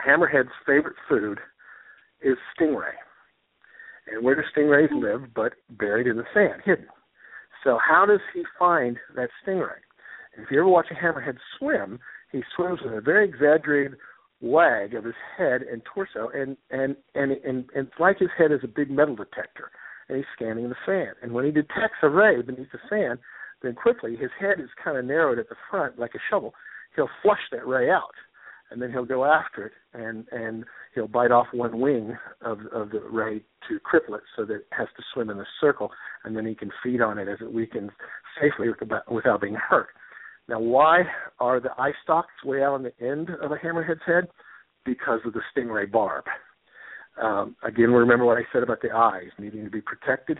Hammerhead's 0.06 0.52
favorite 0.66 0.96
food 1.08 1.38
is 2.22 2.36
stingray. 2.56 2.94
And 4.06 4.24
where 4.24 4.34
do 4.34 4.42
stingrays 4.56 4.88
mm-hmm. 4.88 5.22
live 5.22 5.34
but 5.34 5.52
buried 5.70 6.06
in 6.06 6.16
the 6.16 6.24
sand, 6.34 6.62
hidden? 6.64 6.86
So 7.64 7.78
how 7.78 8.06
does 8.06 8.20
he 8.34 8.42
find 8.58 8.98
that 9.14 9.28
stingray? 9.46 9.78
if 10.38 10.50
you 10.50 10.58
ever 10.58 10.68
watch 10.68 10.86
a 10.90 10.94
hammerhead 10.94 11.36
swim, 11.58 12.00
he 12.30 12.42
swims 12.56 12.80
with 12.82 12.94
a 12.94 13.00
very 13.00 13.28
exaggerated 13.28 13.98
wag 14.40 14.94
of 14.94 15.04
his 15.04 15.14
head 15.36 15.62
and 15.62 15.82
torso, 15.84 16.30
and 16.34 16.56
and 16.70 16.96
and 17.14 17.32
and, 17.32 17.68
and 17.74 17.86
it's 17.86 18.00
like 18.00 18.18
his 18.18 18.30
head 18.36 18.50
is 18.50 18.60
a 18.64 18.68
big 18.68 18.90
metal 18.90 19.14
detector, 19.14 19.70
and 20.08 20.16
he's 20.16 20.26
scanning 20.34 20.68
the 20.68 20.74
sand. 20.86 21.16
And 21.22 21.32
when 21.32 21.44
he 21.44 21.50
detects 21.50 22.00
a 22.02 22.08
ray 22.08 22.40
beneath 22.42 22.72
the 22.72 22.78
sand, 22.88 23.18
then 23.62 23.74
quickly 23.74 24.16
his 24.16 24.30
head 24.40 24.58
is 24.58 24.70
kind 24.82 24.96
of 24.96 25.04
narrowed 25.04 25.38
at 25.38 25.48
the 25.48 25.56
front 25.70 25.98
like 25.98 26.14
a 26.14 26.22
shovel. 26.30 26.54
He'll 26.96 27.10
flush 27.22 27.40
that 27.52 27.66
ray 27.66 27.90
out, 27.90 28.14
and 28.72 28.80
then 28.80 28.90
he'll 28.90 29.04
go 29.04 29.24
after 29.24 29.66
it 29.66 29.72
and 29.92 30.26
and 30.32 30.64
he'll 30.94 31.08
bite 31.08 31.30
off 31.30 31.46
one 31.52 31.78
wing 31.78 32.16
of 32.40 32.60
of 32.72 32.90
the 32.90 33.00
ray 33.10 33.40
to 33.68 33.78
cripple 33.80 34.16
it 34.16 34.22
so 34.36 34.44
that 34.44 34.54
it 34.54 34.66
has 34.72 34.88
to 34.96 35.02
swim 35.12 35.30
in 35.30 35.38
a 35.38 35.44
circle 35.60 35.90
and 36.24 36.36
then 36.36 36.46
he 36.46 36.54
can 36.54 36.70
feed 36.82 37.00
on 37.00 37.18
it 37.18 37.28
as 37.28 37.38
it 37.40 37.52
weakens 37.52 37.90
safely 38.40 38.68
without 39.10 39.40
being 39.40 39.54
hurt. 39.54 39.88
Now, 40.48 40.58
why 40.58 41.02
are 41.38 41.60
the 41.60 41.70
eye 41.78 41.92
stalks 42.02 42.32
way 42.44 42.62
out 42.62 42.74
on 42.74 42.82
the 42.82 42.92
end 43.00 43.30
of 43.40 43.52
a 43.52 43.56
hammerhead's 43.56 44.00
head? 44.04 44.28
Because 44.84 45.20
of 45.24 45.32
the 45.32 45.40
stingray 45.54 45.90
barb. 45.90 46.24
Um, 47.22 47.54
again, 47.62 47.90
remember 47.90 48.24
what 48.24 48.38
I 48.38 48.42
said 48.52 48.62
about 48.64 48.82
the 48.82 48.90
eyes 48.90 49.28
needing 49.38 49.64
to 49.64 49.70
be 49.70 49.80
protected. 49.80 50.38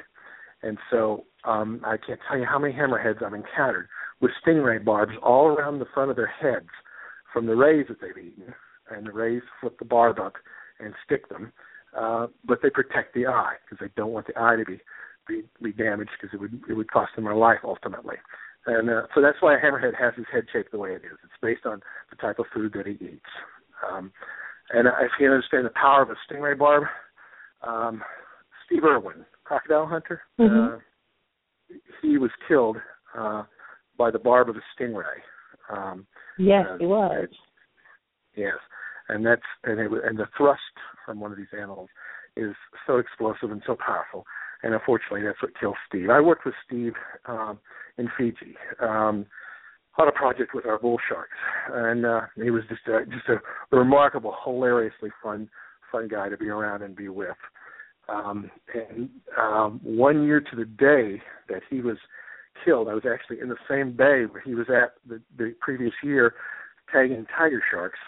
And 0.63 0.79
so 0.91 1.25
um, 1.45 1.81
I 1.85 1.97
can't 2.05 2.19
tell 2.29 2.39
you 2.39 2.45
how 2.45 2.59
many 2.59 2.75
hammerheads 2.75 3.23
I've 3.23 3.35
encountered 3.35 3.89
with 4.21 4.33
stingray 4.45 4.85
barbs 4.85 5.13
all 5.23 5.49
around 5.49 5.79
the 5.79 5.87
front 5.95 6.11
of 6.11 6.17
their 6.17 6.27
heads 6.27 6.69
from 7.33 7.47
the 7.47 7.57
rays 7.57 7.87
that 7.89 8.01
they've 8.01 8.25
eaten, 8.25 8.55
and 8.91 9.07
the 9.07 9.13
rays 9.13 9.43
flip 9.61 9.79
the 9.79 9.85
barb 9.85 10.19
up 10.19 10.35
and 10.81 10.95
stick 11.05 11.29
them. 11.29 11.53
Uh, 11.97 12.27
but 12.45 12.61
they 12.63 12.71
protect 12.71 13.15
the 13.15 13.27
eye 13.27 13.55
because 13.65 13.79
they 13.81 13.93
don't 13.97 14.13
want 14.13 14.27
the 14.27 14.39
eye 14.41 14.57
to 14.57 14.65
be 14.65 14.81
be, 15.29 15.43
be 15.63 15.73
damaged 15.73 16.11
because 16.21 16.33
it 16.35 16.41
would 16.41 16.61
it 16.69 16.75
would 16.75 16.91
cost 16.91 17.13
them 17.15 17.25
their 17.25 17.35
life 17.35 17.61
ultimately. 17.65 18.17
And 18.67 18.89
uh, 18.89 19.03
so 19.15 19.21
that's 19.21 19.39
why 19.41 19.57
a 19.57 19.61
hammerhead 19.61 19.95
has 19.99 20.15
his 20.17 20.27
head 20.33 20.45
shaped 20.53 20.73
the 20.73 20.79
way 20.79 20.91
it 20.91 21.03
is. 21.05 21.19
It's 21.25 21.33
based 21.43 21.67
on 21.67 21.81
the 22.11 22.17
type 22.17 22.39
of 22.39 22.47
food 22.55 22.73
that 22.75 22.87
he 22.87 22.93
eats. 22.93 23.21
Um, 23.91 24.13
and 24.71 24.87
if 24.87 25.11
you 25.19 25.31
understand 25.31 25.67
the 25.67 25.71
power 25.71 26.03
of 26.03 26.11
a 26.11 26.15
stingray 26.27 26.57
barb, 26.57 26.85
um, 27.67 28.03
Steve 28.65 28.85
Irwin, 28.85 29.27
crocodile 29.45 29.87
hunter, 29.87 30.23
mm-hmm. 30.41 30.77
uh, 30.77 30.79
he 32.01 32.19
was 32.19 32.31
killed 32.49 32.77
uh, 33.19 33.43
by 33.99 34.11
the 34.11 34.19
barb 34.19 34.49
of 34.49 34.57
a 34.57 34.83
stingray. 34.83 35.21
Um, 35.71 36.07
yes, 36.39 36.67
uh, 36.69 36.79
he 36.79 36.87
was. 36.87 37.29
Yes, 38.37 38.57
and 39.09 39.25
that's 39.25 39.43
and 39.65 39.79
it, 39.81 39.91
and 40.05 40.19
the 40.19 40.27
thrust 40.37 40.61
from 41.05 41.21
one 41.21 41.33
of 41.33 41.39
these 41.39 41.53
animals 41.59 41.89
is 42.37 42.55
so 42.87 42.99
explosive 42.99 43.51
and 43.51 43.63
so 43.67 43.77
powerful. 43.77 44.25
And 44.63 44.75
unfortunately, 44.75 45.23
that's 45.25 45.43
what 45.43 45.59
killed 45.59 45.77
Steve. 45.89 46.09
I 46.09 46.21
worked 46.21 46.45
with 46.45 46.55
Steve 46.67 46.95
um, 47.27 47.59
in 47.99 48.09
Fiji. 48.17 48.57
Um, 48.81 49.27
on 49.99 50.09
a 50.09 50.13
project 50.13 50.55
with 50.55 50.65
our 50.65 50.79
bull 50.79 50.99
sharks, 51.07 51.37
and 51.71 52.07
uh, 52.07 52.23
he 52.37 52.51
was 52.51 52.63
just 52.69 52.81
a, 52.89 53.05
just 53.05 53.29
a 53.29 53.77
remarkable, 53.77 54.35
hilariously 54.43 55.11
fun 55.23 55.51
fun 55.91 56.09
guy 56.09 56.31
to 56.31 56.39
be 56.39 56.49
around 56.49 56.83
and 56.83 56.97
be 56.97 57.09
with. 57.09 57.37
Um, 58.09 58.51
and 58.75 59.11
um, 59.39 59.81
one 59.83 60.25
year 60.25 60.41
to 60.41 60.57
the 60.57 60.65
day 60.65 61.23
that 61.49 61.63
he 61.69 61.83
was 61.83 61.99
killed, 62.65 62.89
I 62.89 62.95
was 62.95 63.05
actually 63.11 63.41
in 63.41 63.49
the 63.49 63.57
same 63.69 63.93
bay 63.97 64.25
where 64.31 64.43
he 64.45 64.55
was 64.55 64.67
at 64.69 64.95
the, 65.09 65.21
the 65.37 65.55
previous 65.61 65.93
year 66.03 66.35
tagging 66.93 67.27
tiger 67.37 67.63
sharks. 67.71 67.99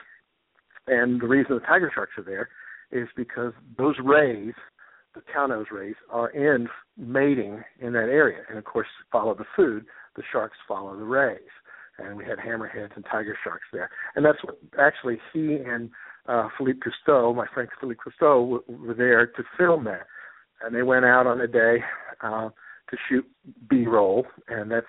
And 0.87 1.21
the 1.21 1.29
reason 1.29 1.55
the 1.55 1.61
tiger 1.61 1.91
sharks 1.95 2.13
are 2.19 2.25
there 2.25 2.49
is 2.93 3.09
because 3.17 3.53
those 3.79 3.97
rays, 4.05 4.55
the 5.15 5.23
cow-nose 5.33 5.67
rays, 5.73 5.95
are 6.11 6.29
in 6.31 6.69
mating 6.97 7.63
in 7.81 7.93
that 7.95 8.11
area. 8.11 8.43
And 8.49 8.59
of 8.59 8.65
course, 8.65 8.89
follow 9.11 9.35
the 9.35 9.47
food, 9.57 9.87
the 10.17 10.23
sharks 10.31 10.57
follow 10.69 10.97
the 10.97 11.05
rays. 11.05 11.41
And 11.99 12.17
we 12.17 12.25
had 12.25 12.39
hammerheads 12.39 12.95
and 12.97 13.05
tiger 13.11 13.37
sharks 13.45 13.67
there. 13.73 13.89
And 14.17 14.25
that's 14.25 14.43
what 14.43 14.59
actually 14.79 15.19
he 15.33 15.57
and 15.57 15.91
uh, 16.27 16.49
Philippe 16.59 16.81
Cousteau, 16.81 17.35
my 17.35 17.47
friend 17.53 17.69
Philippe 17.81 18.01
Cousteau, 18.01 18.63
w- 18.67 18.87
were 18.87 18.95
there 18.95 19.27
to 19.27 19.43
film 19.57 19.85
that. 19.85 20.07
And 20.63 20.75
they 20.75 20.83
went 20.83 21.05
out 21.05 21.27
on 21.27 21.41
a 21.41 21.47
day 21.47 21.79
uh, 22.21 22.49
to 22.91 22.97
shoot 23.09 23.25
B-roll, 23.69 24.27
and 24.49 24.71
that's 24.71 24.87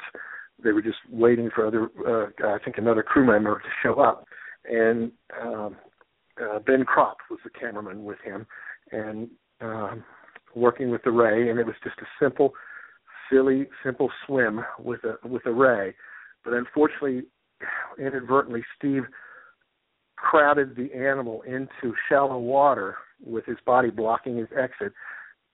they 0.64 0.72
were 0.72 0.82
just 0.82 0.98
waiting 1.12 1.50
for 1.54 1.68
other, 1.68 1.89
uh, 2.08 2.48
I 2.48 2.64
think, 2.64 2.78
another 2.78 3.04
crew 3.04 3.26
member 3.26 3.60
to 3.60 3.70
show 3.84 4.02
up. 4.02 4.26
And 4.70 5.12
um, 5.41 5.76
uh, 6.41 6.60
Ben 6.60 6.86
Kropp 6.86 7.16
was 7.30 7.39
the 7.43 7.50
cameraman 7.50 8.04
with 8.04 8.20
him, 8.24 8.46
and 8.91 9.30
um, 9.62 10.04
working 10.56 10.89
with 10.89 11.04
the 11.04 11.12
ray, 11.12 11.50
and 11.50 11.60
it 11.60 11.66
was 11.66 11.76
just 11.84 12.00
a 12.00 12.24
simple, 12.24 12.54
silly, 13.30 13.68
simple 13.84 14.10
swim 14.26 14.62
with 14.80 15.02
a 15.04 15.28
with 15.28 15.46
a 15.46 15.52
ray. 15.52 15.93
But 16.43 16.54
unfortunately, 16.54 17.24
inadvertently, 18.00 18.64
Steve 18.78 19.04
crowded 20.16 20.76
the 20.76 20.93
animal 20.93 21.41
into 21.43 21.93
shallow 22.10 22.39
water 22.39 22.96
with 23.24 23.46
his 23.46 23.58
body 23.66 23.89
blocking 23.89 24.38
his 24.38 24.48
exit. 24.58 24.93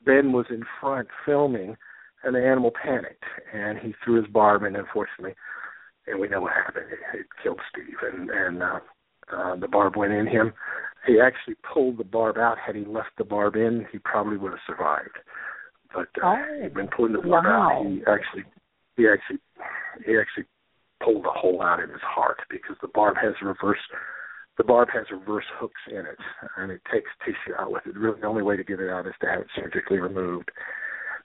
Ben 0.05 0.31
was 0.31 0.45
in 0.49 0.63
front 0.79 1.07
filming, 1.25 1.75
and 2.23 2.35
the 2.35 2.45
animal 2.45 2.71
panicked, 2.71 3.23
and 3.53 3.79
he 3.79 3.93
threw 4.03 4.21
his 4.21 4.31
barb 4.31 4.63
in, 4.63 4.75
unfortunately. 4.75 5.35
And 6.07 6.19
we 6.19 6.27
know 6.27 6.41
what 6.41 6.53
happened. 6.53 6.85
It, 6.91 7.19
it 7.19 7.25
killed 7.43 7.59
Steve, 7.71 7.97
and 8.01 8.29
and 8.29 8.63
uh, 8.63 8.79
uh, 9.35 9.55
the 9.55 9.67
barb 9.67 9.95
went 9.95 10.13
in 10.13 10.27
him. 10.27 10.53
He 11.07 11.19
actually 11.19 11.55
pulled 11.73 11.97
the 11.97 12.03
barb 12.03 12.37
out. 12.37 12.57
Had 12.57 12.75
he 12.75 12.85
left 12.85 13.11
the 13.17 13.23
barb 13.23 13.55
in, 13.55 13.87
he 13.91 13.99
probably 13.99 14.37
would 14.37 14.51
have 14.51 14.59
survived. 14.67 15.17
But 15.93 16.07
uh, 16.23 16.27
oh, 16.27 16.59
he'd 16.61 16.73
been 16.73 16.87
pulling 16.87 17.13
the 17.13 17.19
barb 17.19 17.45
wow. 17.45 17.79
out. 17.79 17.85
He 17.85 18.01
actually, 18.01 18.43
he 18.97 19.07
actually, 19.07 19.39
he 20.05 20.17
actually 20.17 20.45
pulled 21.03 21.25
a 21.25 21.31
hole 21.31 21.61
out 21.61 21.79
in 21.79 21.89
his 21.89 22.01
heart 22.03 22.39
because 22.49 22.75
the 22.81 22.87
barb 22.87 23.17
has 23.21 23.33
reverse 23.41 23.79
the 24.57 24.63
barb 24.63 24.89
has 24.93 25.05
reverse 25.11 25.45
hooks 25.59 25.81
in 25.89 25.99
it, 25.99 26.19
and 26.57 26.71
it 26.71 26.81
takes 26.91 27.09
tissue 27.25 27.55
out 27.57 27.71
with 27.71 27.81
it. 27.87 27.97
Really, 27.97 28.19
the 28.21 28.27
only 28.27 28.43
way 28.43 28.57
to 28.57 28.63
get 28.63 28.79
it 28.79 28.89
out 28.89 29.07
is 29.07 29.13
to 29.21 29.27
have 29.27 29.41
it 29.41 29.47
surgically 29.55 29.97
removed. 29.97 30.51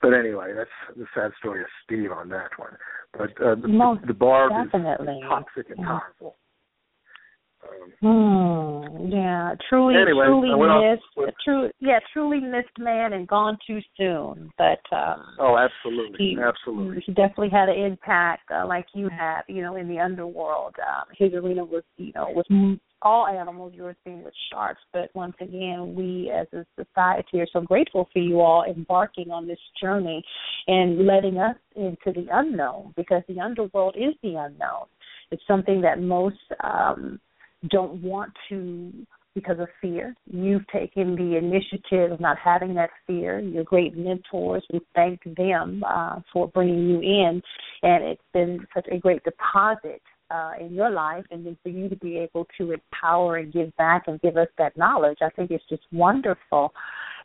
But 0.01 0.13
anyway, 0.13 0.53
that's 0.55 0.69
the 0.95 1.05
sad 1.15 1.31
story 1.39 1.61
of 1.61 1.67
Steve 1.83 2.11
on 2.11 2.29
that 2.29 2.51
one. 2.57 2.77
But 3.13 3.29
uh, 3.41 3.55
the, 3.55 3.99
the 4.05 4.13
barb 4.13 4.51
definitely. 4.51 5.15
is 5.15 5.23
toxic 5.27 5.69
and 5.69 5.79
Yeah. 5.79 5.99
powerful. 5.99 6.35
Um. 8.03 9.09
Yeah. 9.11 9.55
Truly, 9.69 9.95
Anyway, 9.95 10.25
truly 10.25 10.49
I 10.51 10.55
went 10.55 10.71
off 10.71 10.83
missed. 10.95 11.03
with- 11.17 11.33
True. 11.43 11.69
Yeah. 11.79 11.99
Truly 12.13 12.39
missed 12.39 12.77
man 12.77 13.13
and 13.13 13.27
gone 13.27 13.57
too 13.65 13.79
soon. 13.97 14.51
But 14.57 14.79
um, 14.95 15.23
oh, 15.39 15.57
absolutely, 15.57 16.17
he, 16.17 16.37
absolutely. 16.41 17.01
he 17.05 17.13
definitely 17.13 17.49
had 17.49 17.69
an 17.69 17.77
impact, 17.79 18.49
uh, 18.51 18.65
like 18.67 18.85
you 18.93 19.09
have, 19.09 19.43
you 19.47 19.61
know, 19.61 19.75
in 19.75 19.87
the 19.87 19.99
underworld. 19.99 20.75
Um, 20.79 21.05
his 21.17 21.33
arena 21.33 21.63
was, 21.63 21.83
you 21.97 22.11
know, 22.15 22.27
was 22.29 22.45
m- 22.51 22.79
all 23.01 23.27
animals. 23.27 23.73
You 23.75 23.83
were 23.83 23.95
seeing 24.03 24.23
with 24.23 24.33
sharks, 24.51 24.81
but 24.93 25.09
once 25.13 25.35
again, 25.41 25.93
we 25.95 26.31
as 26.31 26.47
a 26.53 26.65
society 26.75 27.39
are 27.39 27.47
so 27.51 27.61
grateful 27.61 28.09
for 28.13 28.19
you 28.19 28.41
all 28.41 28.63
embarking 28.63 29.31
on 29.31 29.47
this 29.47 29.59
journey 29.81 30.23
and 30.67 31.05
letting 31.05 31.37
us 31.37 31.55
into 31.75 32.11
the 32.19 32.27
unknown 32.31 32.93
because 32.95 33.23
the 33.27 33.39
underworld 33.39 33.95
is 33.97 34.13
the 34.23 34.35
unknown. 34.35 34.85
It's 35.31 35.43
something 35.47 35.81
that 35.81 35.99
most 35.99 36.37
um, 36.63 37.19
don't 37.69 38.01
want 38.01 38.31
to 38.49 38.91
because 39.37 39.59
of 39.59 39.67
fear. 39.79 40.15
You've 40.25 40.67
taken 40.69 41.15
the 41.15 41.37
initiative 41.37 42.11
of 42.11 42.19
not 42.19 42.37
having 42.43 42.73
that 42.73 42.89
fear. 43.05 43.39
Your 43.39 43.63
great 43.63 43.95
mentors, 43.95 44.65
we 44.73 44.79
thank 44.95 45.19
them 45.37 45.83
uh, 45.87 46.21
for 46.33 46.47
bringing 46.47 46.89
you 46.89 47.01
in, 47.01 47.41
and 47.83 48.03
it's 48.03 48.21
been 48.33 48.65
such 48.73 48.87
a 48.91 48.97
great 48.97 49.23
deposit 49.23 50.01
uh, 50.31 50.53
in 50.59 50.73
your 50.73 50.89
life, 50.89 51.23
and 51.29 51.45
then 51.45 51.55
for 51.61 51.69
you 51.69 51.87
to 51.87 51.95
be 51.97 52.17
able 52.17 52.47
to 52.57 52.71
empower 52.71 53.37
and 53.37 53.53
give 53.53 53.75
back 53.77 54.05
and 54.07 54.19
give 54.21 54.37
us 54.37 54.47
that 54.57 54.75
knowledge, 54.75 55.19
I 55.21 55.29
think 55.29 55.51
it's 55.51 55.63
just 55.69 55.83
wonderful. 55.91 56.73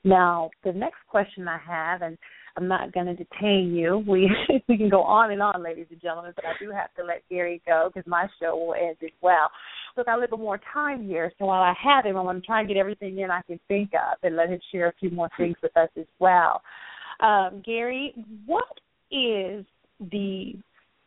Now, 0.04 0.50
the 0.64 0.72
next 0.72 0.98
question 1.08 1.48
I 1.48 1.58
have, 1.66 2.02
and 2.02 2.18
I'm 2.56 2.68
not 2.68 2.92
going 2.92 3.06
to 3.06 3.14
detain 3.14 3.74
you. 3.74 4.04
We 4.06 4.30
we 4.68 4.76
can 4.76 4.88
go 4.88 5.02
on 5.02 5.30
and 5.30 5.40
on, 5.40 5.62
ladies 5.62 5.86
and 5.90 6.00
gentlemen, 6.00 6.32
but 6.34 6.44
I 6.44 6.52
do 6.60 6.70
have 6.70 6.92
to 6.94 7.04
let 7.04 7.22
Gary 7.30 7.62
go 7.66 7.90
because 7.92 8.06
my 8.08 8.26
show 8.40 8.56
will 8.56 8.74
end 8.74 8.96
as 9.02 9.10
well. 9.22 9.50
Look, 9.96 10.08
I 10.08 10.16
live 10.16 10.32
a 10.32 10.36
more 10.36 10.60
time 10.72 11.06
here, 11.06 11.32
so 11.38 11.46
while 11.46 11.62
I 11.62 11.74
have 11.82 12.04
him, 12.06 12.16
I'm 12.16 12.24
going 12.24 12.40
to 12.40 12.46
try 12.46 12.60
and 12.60 12.68
get 12.68 12.76
everything 12.76 13.18
in 13.18 13.30
I 13.30 13.42
can 13.42 13.60
think 13.68 13.90
of 13.94 14.18
and 14.22 14.36
let 14.36 14.48
him 14.48 14.60
share 14.70 14.88
a 14.88 14.92
few 14.98 15.10
more 15.10 15.28
things 15.36 15.56
with 15.62 15.76
us 15.76 15.90
as 15.98 16.06
well. 16.18 16.62
Um, 17.20 17.62
Gary, 17.64 18.14
what 18.46 18.64
is 19.10 19.64
the 20.00 20.54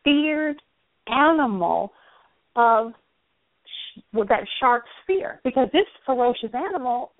feared 0.03 0.61
animal 1.07 1.91
of 2.55 2.91
sh- 3.65 4.01
well, 4.13 4.25
that 4.29 4.45
shark's 4.59 4.89
fear? 5.07 5.41
Because 5.43 5.67
this 5.73 5.87
ferocious 6.05 6.51
animal, 6.53 7.11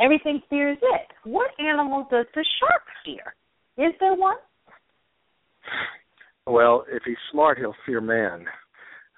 everything 0.00 0.42
fears 0.50 0.78
it. 0.82 1.06
What 1.24 1.50
animal 1.60 2.06
does 2.10 2.26
the 2.34 2.44
shark 2.60 2.82
fear? 3.04 3.34
Is 3.86 3.94
there 4.00 4.14
one? 4.14 4.36
Well, 6.46 6.84
if 6.90 7.02
he's 7.04 7.16
smart, 7.30 7.58
he'll 7.58 7.74
fear 7.86 8.00
man. 8.00 8.46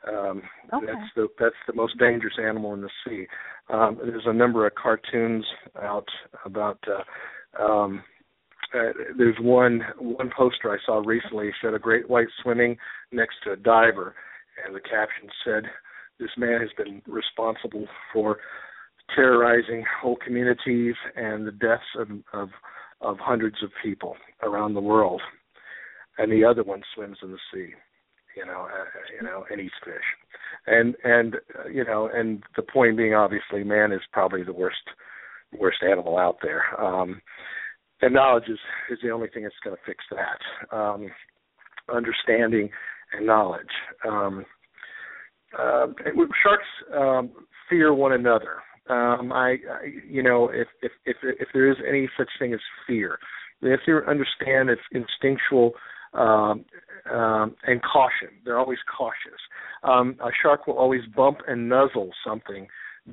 Um, 0.08 0.42
Okay. 0.72 0.86
That's 0.86 1.14
the 1.16 1.28
that's 1.38 1.62
the 1.66 1.72
most 1.72 1.98
dangerous 1.98 2.34
animal 2.40 2.74
in 2.74 2.80
the 2.80 2.90
sea. 3.04 3.26
Um, 3.68 3.98
there's 4.04 4.26
a 4.26 4.32
number 4.32 4.66
of 4.66 4.74
cartoons 4.74 5.44
out 5.82 6.08
about. 6.44 6.78
Uh, 6.86 7.62
um, 7.62 8.04
uh, 8.72 8.92
there's 9.18 9.36
one 9.40 9.80
one 9.98 10.30
poster 10.36 10.70
I 10.70 10.78
saw 10.86 11.02
recently 11.04 11.50
showed 11.60 11.74
a 11.74 11.78
great 11.78 12.08
white 12.08 12.28
swimming 12.40 12.76
next 13.10 13.36
to 13.44 13.52
a 13.52 13.56
diver, 13.56 14.14
and 14.64 14.74
the 14.76 14.80
caption 14.80 15.28
said, 15.44 15.64
"This 16.20 16.30
man 16.36 16.60
has 16.60 16.70
been 16.76 17.02
responsible 17.06 17.88
for 18.12 18.38
terrorizing 19.16 19.84
whole 20.00 20.16
communities 20.24 20.94
and 21.16 21.46
the 21.46 21.52
deaths 21.52 21.82
of 21.98 22.10
of, 22.32 22.50
of 23.00 23.18
hundreds 23.18 23.60
of 23.62 23.70
people 23.82 24.16
around 24.42 24.74
the 24.74 24.80
world." 24.80 25.20
And 26.18 26.30
the 26.30 26.44
other 26.44 26.62
one 26.62 26.82
swims 26.94 27.18
in 27.22 27.32
the 27.32 27.38
sea, 27.52 27.74
you 28.36 28.44
know, 28.44 28.68
uh, 28.70 28.84
you 29.14 29.26
know, 29.26 29.44
and 29.50 29.60
eats 29.60 29.74
fish. 29.84 29.96
And 30.66 30.94
and 31.04 31.36
uh, 31.58 31.68
you 31.68 31.84
know 31.84 32.08
and 32.12 32.42
the 32.56 32.62
point 32.62 32.96
being 32.96 33.14
obviously 33.14 33.64
man 33.64 33.92
is 33.92 34.00
probably 34.12 34.42
the 34.42 34.52
worst 34.52 34.82
worst 35.58 35.78
animal 35.82 36.18
out 36.18 36.36
there. 36.42 36.62
Um 36.80 37.20
and 38.02 38.14
knowledge 38.14 38.48
is 38.48 38.58
is 38.90 38.98
the 39.02 39.10
only 39.10 39.28
thing 39.28 39.44
that's 39.44 39.54
going 39.64 39.76
to 39.76 39.82
fix 39.86 40.04
that. 40.10 40.76
Um 40.76 41.10
understanding 41.92 42.70
and 43.12 43.26
knowledge. 43.26 43.62
Um 44.06 44.44
uh, 45.58 45.86
sharks 46.42 46.64
um 46.96 47.30
fear 47.68 47.94
one 47.94 48.12
another. 48.12 48.58
Um 48.88 49.32
I, 49.32 49.56
I 49.70 49.86
you 50.06 50.22
know 50.22 50.50
if 50.50 50.68
if 50.82 50.92
if 51.06 51.16
if 51.22 51.48
there 51.54 51.70
is 51.70 51.78
any 51.88 52.08
such 52.18 52.30
thing 52.38 52.52
as 52.52 52.60
fear 52.86 53.18
have 53.68 53.84
to 53.84 54.00
understand 54.08 54.70
it's 54.70 54.80
instinctual 54.92 55.72
um, 56.12 56.64
um, 57.10 57.54
and 57.66 57.80
caution. 57.82 58.28
They're 58.44 58.58
always 58.58 58.78
cautious. 58.96 59.40
Um, 59.82 60.16
a 60.20 60.30
shark 60.42 60.66
will 60.66 60.78
always 60.78 61.02
bump 61.16 61.38
and 61.48 61.68
nuzzle 61.68 62.10
something, 62.24 62.66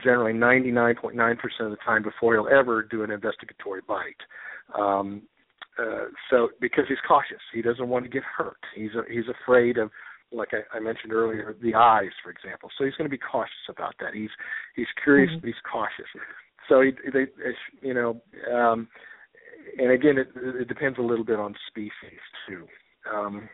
generally 0.03 0.33
99.9% 0.33 1.35
of 1.59 1.71
the 1.71 1.77
time, 1.85 2.03
before 2.03 2.33
he'll 2.33 2.47
ever 2.47 2.83
do 2.83 3.03
an 3.03 3.11
investigatory 3.11 3.81
bite. 3.87 4.21
Um, 4.77 5.21
uh, 5.79 6.05
so 6.29 6.49
because 6.59 6.85
he's 6.87 6.97
cautious, 7.07 7.41
he 7.53 7.61
doesn't 7.61 7.87
want 7.87 8.03
to 8.03 8.09
get 8.09 8.23
hurt. 8.23 8.57
He's 8.75 8.91
a, 8.95 9.03
he's 9.11 9.25
afraid 9.43 9.77
of, 9.77 9.91
like 10.31 10.49
I, 10.51 10.77
I 10.77 10.79
mentioned 10.79 11.13
earlier, 11.13 11.55
the 11.61 11.75
eyes, 11.75 12.11
for 12.23 12.31
example. 12.31 12.69
So 12.77 12.83
he's 12.83 12.95
going 12.95 13.09
to 13.09 13.15
be 13.15 13.19
cautious 13.19 13.53
about 13.69 13.93
that. 13.99 14.13
He's 14.13 14.31
he's 14.75 14.87
curious, 15.03 15.31
Mhm. 15.31 15.41
but 15.41 15.47
he's 15.47 15.61
cautious. 15.71 16.07
So 16.67 16.81
he, 16.81 16.91
they, 17.13 17.27
you 17.81 17.93
know, 17.93 18.21
um, 18.53 18.87
and 19.77 19.91
again, 19.91 20.17
it, 20.17 20.29
it 20.35 20.67
depends 20.67 20.97
a 20.97 21.01
little 21.01 21.23
bit 21.23 21.39
on 21.39 21.55
species 21.67 22.19
too. 22.47 22.67
Um, 23.13 23.49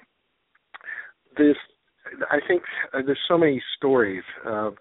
this, 1.37 1.55
I 2.29 2.39
think, 2.47 2.63
uh, 2.93 2.99
there's 3.05 3.19
so 3.27 3.37
many 3.37 3.61
stories 3.77 4.23
of 4.45 4.75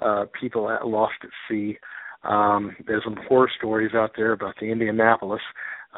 uh, 0.00 0.24
people 0.38 0.70
at, 0.70 0.86
lost 0.86 1.14
at 1.22 1.30
sea. 1.48 1.78
Um, 2.24 2.76
there's 2.86 3.04
some 3.04 3.16
horror 3.28 3.50
stories 3.56 3.92
out 3.94 4.12
there 4.16 4.32
about 4.32 4.54
the 4.60 4.66
Indianapolis. 4.66 5.42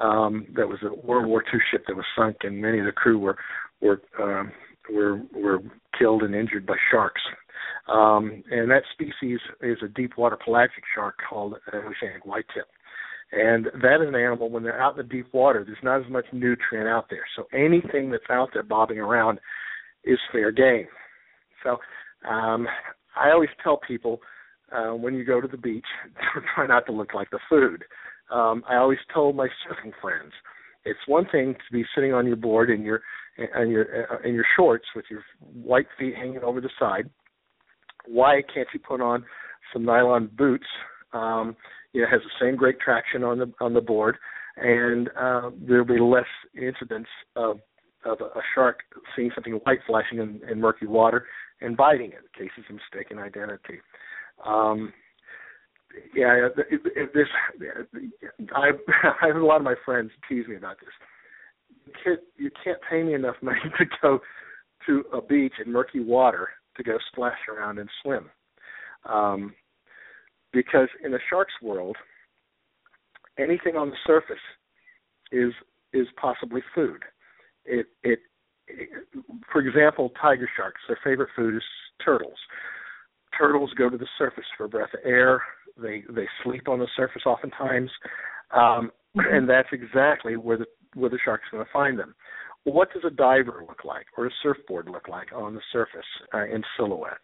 Um, 0.01 0.47
that 0.57 0.69
was 0.69 0.79
a 0.83 0.95
World 1.07 1.27
War 1.27 1.43
II 1.43 1.61
ship 1.71 1.85
that 1.89 1.97
was 1.97 2.05
sunk, 2.17 2.37
and 2.43 2.61
many 2.61 2.79
of 2.79 2.87
the 2.87 2.93
crew 2.93 3.19
were 3.19 3.37
were 3.81 4.01
um, 4.21 4.53
were 4.93 5.21
were 5.35 5.59
killed 5.99 6.23
and 6.23 6.35
injured 6.35 6.67
by 6.67 6.77
sharks. 6.91 7.23
Um, 7.89 8.45
and 8.51 8.71
that 8.71 8.83
species 8.93 9.41
is 9.63 9.79
a 9.83 9.89
deep 9.89 10.17
water 10.17 10.39
pelagic 10.43 10.85
shark 10.95 11.17
called 11.29 11.55
an 11.73 11.81
oceanic 11.81 12.25
whitetip. 12.25 12.69
And 13.31 13.67
that 13.83 14.01
is 14.01 14.09
an 14.09 14.15
animal 14.15 14.51
when 14.51 14.63
they're 14.63 14.81
out 14.81 14.99
in 14.99 15.07
the 15.07 15.13
deep 15.15 15.27
water, 15.35 15.63
there's 15.65 15.79
not 15.83 16.01
as 16.01 16.11
much 16.11 16.25
nutrient 16.33 16.89
out 16.89 17.07
there. 17.11 17.25
So 17.37 17.45
anything 17.53 18.11
that's 18.11 18.25
out 18.31 18.51
there 18.55 18.63
bobbing 18.63 18.99
around 18.99 19.39
is 20.05 20.19
fair 20.33 20.51
game. 20.51 20.87
So 21.63 21.77
um, 22.29 22.67
I 23.17 23.31
always 23.31 23.51
tell 23.63 23.81
people 23.87 24.21
uh, 24.73 24.95
when 24.95 25.15
you 25.15 25.25
go 25.25 25.41
to 25.41 25.49
the 25.49 25.59
beach, 25.59 25.85
try 26.55 26.67
not 26.67 26.87
to 26.87 26.93
look 26.93 27.13
like 27.13 27.31
the 27.31 27.39
food. 27.51 27.85
Um, 28.31 28.63
I 28.69 28.77
always 28.77 28.99
told 29.13 29.37
my 29.37 29.47
surfing 29.47 29.93
friends, 30.01 30.33
it's 30.85 30.99
one 31.07 31.27
thing 31.31 31.55
to 31.55 31.73
be 31.73 31.85
sitting 31.95 32.15
on 32.15 32.27
your 32.27 32.37
board 32.37 32.71
in 32.71 32.83
your 32.83 33.03
in 33.39 33.69
your 33.69 33.83
in 34.25 34.35
your 34.35 34.45
shorts 34.57 34.87
with 34.97 35.05
your 35.11 35.23
white 35.41 35.87
feet 35.99 36.15
hanging 36.15 36.43
over 36.43 36.61
the 36.61 36.71
side. 36.79 37.09
Why 38.07 38.43
can't 38.55 38.69
you 38.73 38.81
put 38.81 39.01
on 39.01 39.25
some 39.73 39.85
nylon 39.85 40.31
boots? 40.37 40.67
Um, 41.13 41.57
you 41.99 42.07
has 42.07 42.21
the 42.23 42.45
same 42.45 42.57
great 42.57 42.79
traction 42.79 43.25
on 43.25 43.39
the 43.39 43.53
on 43.61 43.75
the 43.75 43.81
board, 43.81 44.17
and 44.57 45.09
uh, 45.21 45.51
there'll 45.61 45.85
be 45.85 45.99
less 45.99 46.25
incidents 46.55 47.09
of 47.35 47.59
of 48.05 48.21
a 48.21 48.41
shark 48.55 48.81
seeing 49.17 49.31
something 49.35 49.55
white 49.65 49.81
flashing 49.87 50.19
in, 50.19 50.41
in 50.49 50.61
murky 50.61 50.87
water 50.87 51.27
and 51.61 51.77
biting 51.77 52.13
it. 52.13 52.21
Cases 52.39 52.65
of 52.69 52.77
mistaken 52.77 53.19
identity. 53.19 53.81
Um, 54.47 54.93
yeah, 56.15 56.49
this 57.15 57.27
I 58.55 58.71
I 59.23 59.27
have 59.27 59.37
a 59.37 59.45
lot 59.45 59.57
of 59.57 59.65
my 59.65 59.75
friends 59.85 60.11
tease 60.29 60.47
me 60.47 60.57
about 60.57 60.77
this. 60.81 60.91
You 61.87 61.93
can't 62.05 62.21
you 62.37 62.51
can't 62.63 62.79
pay 62.89 63.03
me 63.03 63.15
enough 63.15 63.37
money 63.43 63.59
to 63.79 63.85
go 64.01 64.21
to 64.87 65.05
a 65.13 65.21
beach 65.21 65.55
in 65.65 65.73
murky 65.73 66.01
water 66.01 66.51
to 66.77 66.85
go 66.85 66.97
splash 67.11 67.39
around 67.53 67.81
and 67.81 67.91
swim, 68.03 68.31
um, 69.05 69.53
because 70.53 70.89
in 71.05 71.13
the 71.13 71.21
shark's 71.29 71.55
world, 71.63 71.97
anything 73.39 73.77
on 73.77 73.91
the 73.91 73.97
surface 74.07 74.37
is 75.33 75.53
is 75.93 76.07
possibly 76.21 76.63
food. 76.75 77.03
It, 77.65 77.87
it 78.03 78.21
it 78.67 78.89
for 79.51 79.61
example, 79.61 80.13
tiger 80.21 80.49
sharks 80.57 80.81
their 80.87 80.99
favorite 81.05 81.31
food 81.37 81.55
is 81.55 81.63
turtles 82.05 82.39
turtles 83.37 83.73
go 83.77 83.89
to 83.89 83.97
the 83.97 84.07
surface 84.17 84.45
for 84.57 84.65
a 84.65 84.69
breath 84.69 84.95
of 84.95 85.01
air. 85.05 85.43
They 85.77 86.03
they 86.11 86.27
sleep 86.43 86.69
on 86.69 86.79
the 86.79 86.89
surface 86.97 87.23
oftentimes, 87.27 87.91
um, 88.51 88.91
mm-hmm. 89.17 89.21
and 89.35 89.49
that's 89.49 89.69
exactly 89.73 90.37
where 90.37 90.59
the 90.59 90.67
where 90.95 91.11
the 91.11 91.19
shark's 91.25 91.45
going 91.51 91.65
to 91.65 91.71
find 91.73 91.99
them. 91.99 92.15
What 92.65 92.93
does 92.93 93.03
a 93.07 93.11
diver 93.11 93.65
look 93.67 93.85
like, 93.85 94.07
or 94.17 94.27
a 94.27 94.31
surfboard 94.43 94.89
look 94.89 95.09
like 95.09 95.33
on 95.35 95.55
the 95.55 95.61
surface 95.73 96.07
uh, 96.35 96.45
in 96.45 96.63
silhouette? 96.77 97.19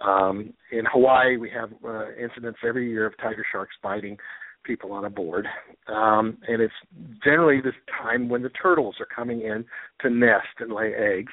Um, 0.00 0.52
in 0.70 0.84
Hawaii, 0.92 1.36
we 1.36 1.50
have 1.50 1.70
uh, 1.84 2.12
incidents 2.12 2.58
every 2.66 2.90
year 2.90 3.06
of 3.06 3.16
tiger 3.18 3.44
sharks 3.50 3.74
biting 3.82 4.16
people 4.64 4.92
on 4.92 5.04
a 5.04 5.10
board, 5.10 5.46
um, 5.88 6.38
and 6.46 6.60
it's 6.60 6.74
generally 7.24 7.60
this 7.60 7.74
time 8.02 8.28
when 8.28 8.42
the 8.42 8.50
turtles 8.50 8.96
are 9.00 9.06
coming 9.06 9.40
in 9.40 9.64
to 10.00 10.10
nest 10.10 10.46
and 10.60 10.72
lay 10.72 10.92
eggs, 10.94 11.32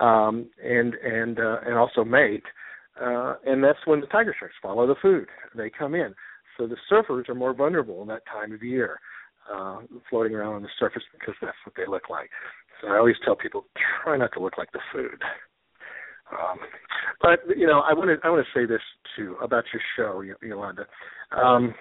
um, 0.00 0.46
and 0.62 0.94
and 0.94 1.38
uh, 1.40 1.58
and 1.64 1.74
also 1.74 2.04
mate 2.04 2.44
uh, 3.00 3.34
and 3.44 3.62
that's 3.62 3.78
when 3.86 4.00
the 4.00 4.06
tiger 4.06 4.34
sharks 4.38 4.54
follow 4.62 4.86
the 4.86 4.94
food. 5.02 5.28
They 5.56 5.70
come 5.70 5.94
in. 5.94 6.14
So 6.56 6.66
the 6.66 6.76
surfers 6.90 7.28
are 7.28 7.34
more 7.34 7.52
vulnerable 7.52 8.02
in 8.02 8.08
that 8.08 8.22
time 8.26 8.52
of 8.52 8.62
year, 8.62 9.00
uh, 9.52 9.80
floating 10.08 10.34
around 10.34 10.54
on 10.54 10.62
the 10.62 10.68
surface 10.78 11.02
because 11.18 11.34
that's 11.42 11.56
what 11.64 11.74
they 11.76 11.90
look 11.90 12.08
like. 12.08 12.30
I 12.88 12.96
always 12.96 13.16
tell 13.24 13.36
people 13.36 13.66
try 14.02 14.16
not 14.16 14.32
to 14.34 14.40
look 14.40 14.58
like 14.58 14.72
the 14.72 14.80
food. 14.92 15.22
Um, 16.32 16.58
but 17.20 17.40
you 17.56 17.66
know, 17.66 17.80
I 17.80 17.92
want 17.92 18.08
to 18.08 18.26
I 18.26 18.30
want 18.30 18.44
to 18.44 18.58
say 18.58 18.66
this 18.66 18.80
too 19.16 19.36
about 19.42 19.64
your 19.72 19.82
show, 19.96 20.22
Yulander. 20.44 20.86
Um, 21.36 21.74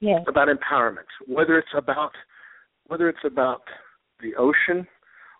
yes. 0.00 0.22
About 0.26 0.48
empowerment, 0.48 1.08
whether 1.26 1.58
it's 1.58 1.68
about 1.76 2.12
whether 2.86 3.08
it's 3.08 3.24
about 3.24 3.62
the 4.20 4.34
ocean, 4.36 4.86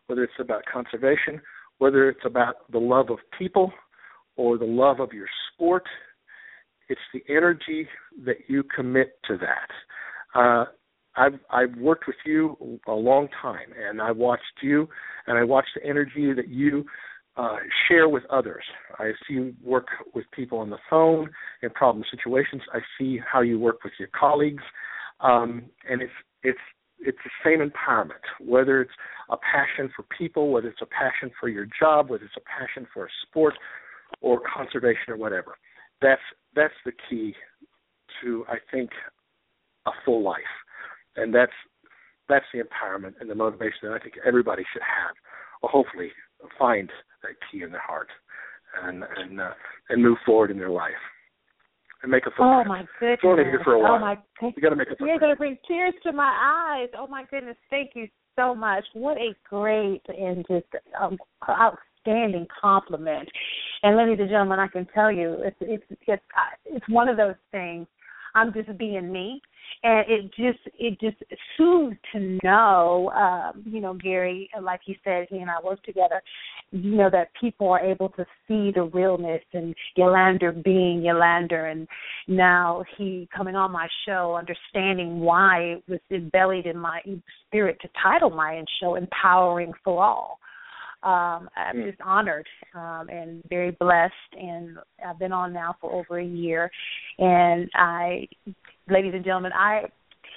whether 0.07 0.23
it's 0.23 0.33
about 0.39 0.63
conservation, 0.71 1.41
whether 1.79 2.09
it's 2.09 2.25
about 2.25 2.71
the 2.71 2.79
love 2.79 3.11
of 3.11 3.19
people, 3.39 3.73
or 4.37 4.59
the 4.59 4.65
love 4.65 5.01
of 5.01 5.13
your 5.13 5.27
sport. 5.53 5.85
It's 6.89 7.01
the 7.15 7.23
energy 7.29 7.87
that 8.25 8.37
you 8.49 8.65
commit 8.75 9.13
to 9.29 9.39
that. 9.39 10.39
Uh, 10.39 10.65
I've 11.21 11.39
I've 11.51 11.77
worked 11.77 12.07
with 12.07 12.17
you 12.25 12.79
a 12.87 12.93
long 12.93 13.29
time, 13.43 13.69
and 13.79 14.01
I 14.01 14.11
watched 14.11 14.63
you, 14.63 14.89
and 15.27 15.37
I 15.37 15.45
watched 15.45 15.71
the 15.75 15.85
energy 15.87 16.33
that 16.33 16.49
you 16.49 16.85
uh, 17.37 17.57
share 17.87 18.09
with 18.09 18.25
others. 18.31 18.65
I 18.99 19.11
see 19.27 19.35
you 19.35 19.55
work 19.63 19.87
with 20.15 20.25
people 20.33 20.59
on 20.59 20.71
the 20.71 20.79
phone 20.89 21.31
in 21.63 21.71
problem 21.71 22.05
situations. 22.11 22.63
I 22.73 22.81
see 22.99 23.19
how 23.31 23.43
you 23.43 23.59
work 23.59 23.85
with 23.85 23.93
your 23.99 24.09
colleagues, 24.19 24.63
um, 25.21 25.65
and 25.89 26.01
it's 26.01 26.13
it's 26.43 26.59
it's 26.99 27.19
the 27.25 27.31
same 27.45 27.61
empowerment. 27.69 28.25
Whether 28.41 28.81
it's 28.83 28.93
a 29.31 29.37
passion 29.37 29.91
for 29.95 30.05
people, 30.17 30.51
whether 30.51 30.69
it's 30.69 30.83
a 30.83 30.87
passion 30.87 31.31
for 31.39 31.49
your 31.49 31.67
job, 31.79 32.11
whether 32.11 32.25
it's 32.25 32.35
a 32.37 32.49
passion 32.59 32.87
for 32.93 33.07
a 33.07 33.09
sport, 33.27 33.55
or 34.21 34.41
conservation 34.41 35.09
or 35.09 35.17
whatever. 35.17 35.57
That's 36.01 36.23
that's 36.55 36.75
the 36.85 36.93
key 37.09 37.35
to 38.23 38.45
I 38.49 38.57
think 38.73 38.91
a 39.87 39.91
full 40.05 40.23
life, 40.23 40.55
and 41.17 41.35
that's 41.35 41.53
that's 42.29 42.47
the 42.55 42.61
empowerment 42.61 43.15
and 43.21 43.29
the 43.29 43.35
motivation 43.35 43.79
that 43.83 43.93
I 43.93 43.99
think 43.99 44.15
everybody 44.27 44.63
should 44.73 44.83
have, 44.83 45.15
or 45.63 45.71
hopefully 45.71 46.11
find 46.59 46.89
that 47.23 47.33
key 47.51 47.63
in 47.63 47.71
their 47.71 47.83
heart, 47.83 48.09
and 48.85 49.05
and 49.17 49.41
uh, 49.41 49.51
and 49.89 50.03
move 50.03 50.19
forward 50.25 50.51
in 50.51 50.59
their 50.59 50.71
life. 50.71 50.93
And 52.03 52.11
make 52.11 52.25
a 52.25 52.31
footprint. 52.31 52.65
Oh 52.65 52.65
my 52.65 52.85
goodness! 52.99 53.19
It's 53.19 53.23
only 53.25 53.45
here 53.45 53.61
for 53.63 53.75
a 53.75 53.79
while. 53.79 53.97
Oh 53.97 53.99
my! 53.99 54.17
You 54.41 54.63
got 54.63 54.71
to 54.71 54.77
make 54.77 54.87
a 54.87 54.91
footprint. 54.93 55.11
You're 55.11 55.19
going 55.19 55.35
to 55.35 55.37
bring 55.37 55.59
tears 55.69 55.93
to 56.05 56.13
my 56.13 56.33
eyes. 56.81 56.89
Oh 56.97 57.07
my 57.07 57.25
goodness! 57.31 57.57
Thank 57.69 57.91
you 57.95 58.09
so 58.37 58.55
much. 58.55 58.85
What 58.95 59.19
a 59.19 59.35
great 59.49 60.01
and 60.09 60.47
just 60.49 60.65
um, 60.99 61.19
outstanding 61.47 62.47
compliment. 62.59 63.29
And 63.83 63.97
ladies 63.97 64.19
and 64.19 64.31
gentlemen, 64.31 64.59
I 64.59 64.69
can 64.69 64.87
tell 64.95 65.13
you, 65.13 65.37
it's 65.41 65.57
it's 65.61 65.85
it's 66.07 66.23
it's 66.65 66.89
one 66.89 67.09
of 67.09 67.19
those 67.19 67.35
things. 67.53 67.87
I'm 68.35 68.53
just 68.53 68.79
being 68.79 69.13
me, 69.13 69.43
and 69.83 70.05
it 70.09 70.25
just 70.37 70.77
it 70.79 71.01
just 71.01 71.17
soothes 71.57 71.97
to 72.13 72.39
know, 72.43 73.11
um, 73.11 73.63
you 73.65 73.81
know, 73.81 73.95
Gary, 73.95 74.51
like 74.61 74.81
you 74.87 74.95
said, 75.05 75.27
he 75.31 75.39
and 75.39 75.51
I 75.51 75.55
work 75.65 75.83
together. 75.83 76.23
You 76.73 76.97
know 76.97 77.11
that 77.11 77.31
people 77.41 77.69
are 77.71 77.81
able 77.81 78.11
to 78.11 78.25
see 78.47 78.71
the 78.75 78.91
realness 78.93 79.43
and 79.53 79.75
Yulander 79.99 80.63
being 80.63 81.01
Yulander, 81.01 81.71
and 81.71 81.89
now 82.29 82.85
he 82.97 83.29
coming 83.35 83.57
on 83.57 83.73
my 83.73 83.89
show, 84.07 84.37
understanding 84.37 85.21
why 85.21 85.59
it 85.59 85.85
was 85.89 86.01
embellied 86.11 86.67
in 86.67 86.79
my 86.79 87.01
spirit 87.47 87.79
to 87.83 87.89
title 88.03 88.31
my 88.31 88.63
show 88.81 88.97
"Empowering 88.97 89.73
for 89.85 90.05
All." 90.05 90.41
um, 91.03 91.49
I'm 91.57 91.77
hmm. 91.77 91.89
just 91.89 92.01
honored 92.03 92.47
um, 92.75 93.09
and 93.09 93.43
very 93.49 93.71
blessed. 93.71 94.13
And 94.33 94.77
I've 95.07 95.19
been 95.19 95.33
on 95.33 95.53
now 95.53 95.77
for 95.81 95.93
over 95.93 96.19
a 96.19 96.25
year. 96.25 96.71
And 97.19 97.71
I, 97.75 98.29
ladies 98.91 99.13
and 99.15 99.25
gentlemen, 99.25 99.53
I 99.55 99.85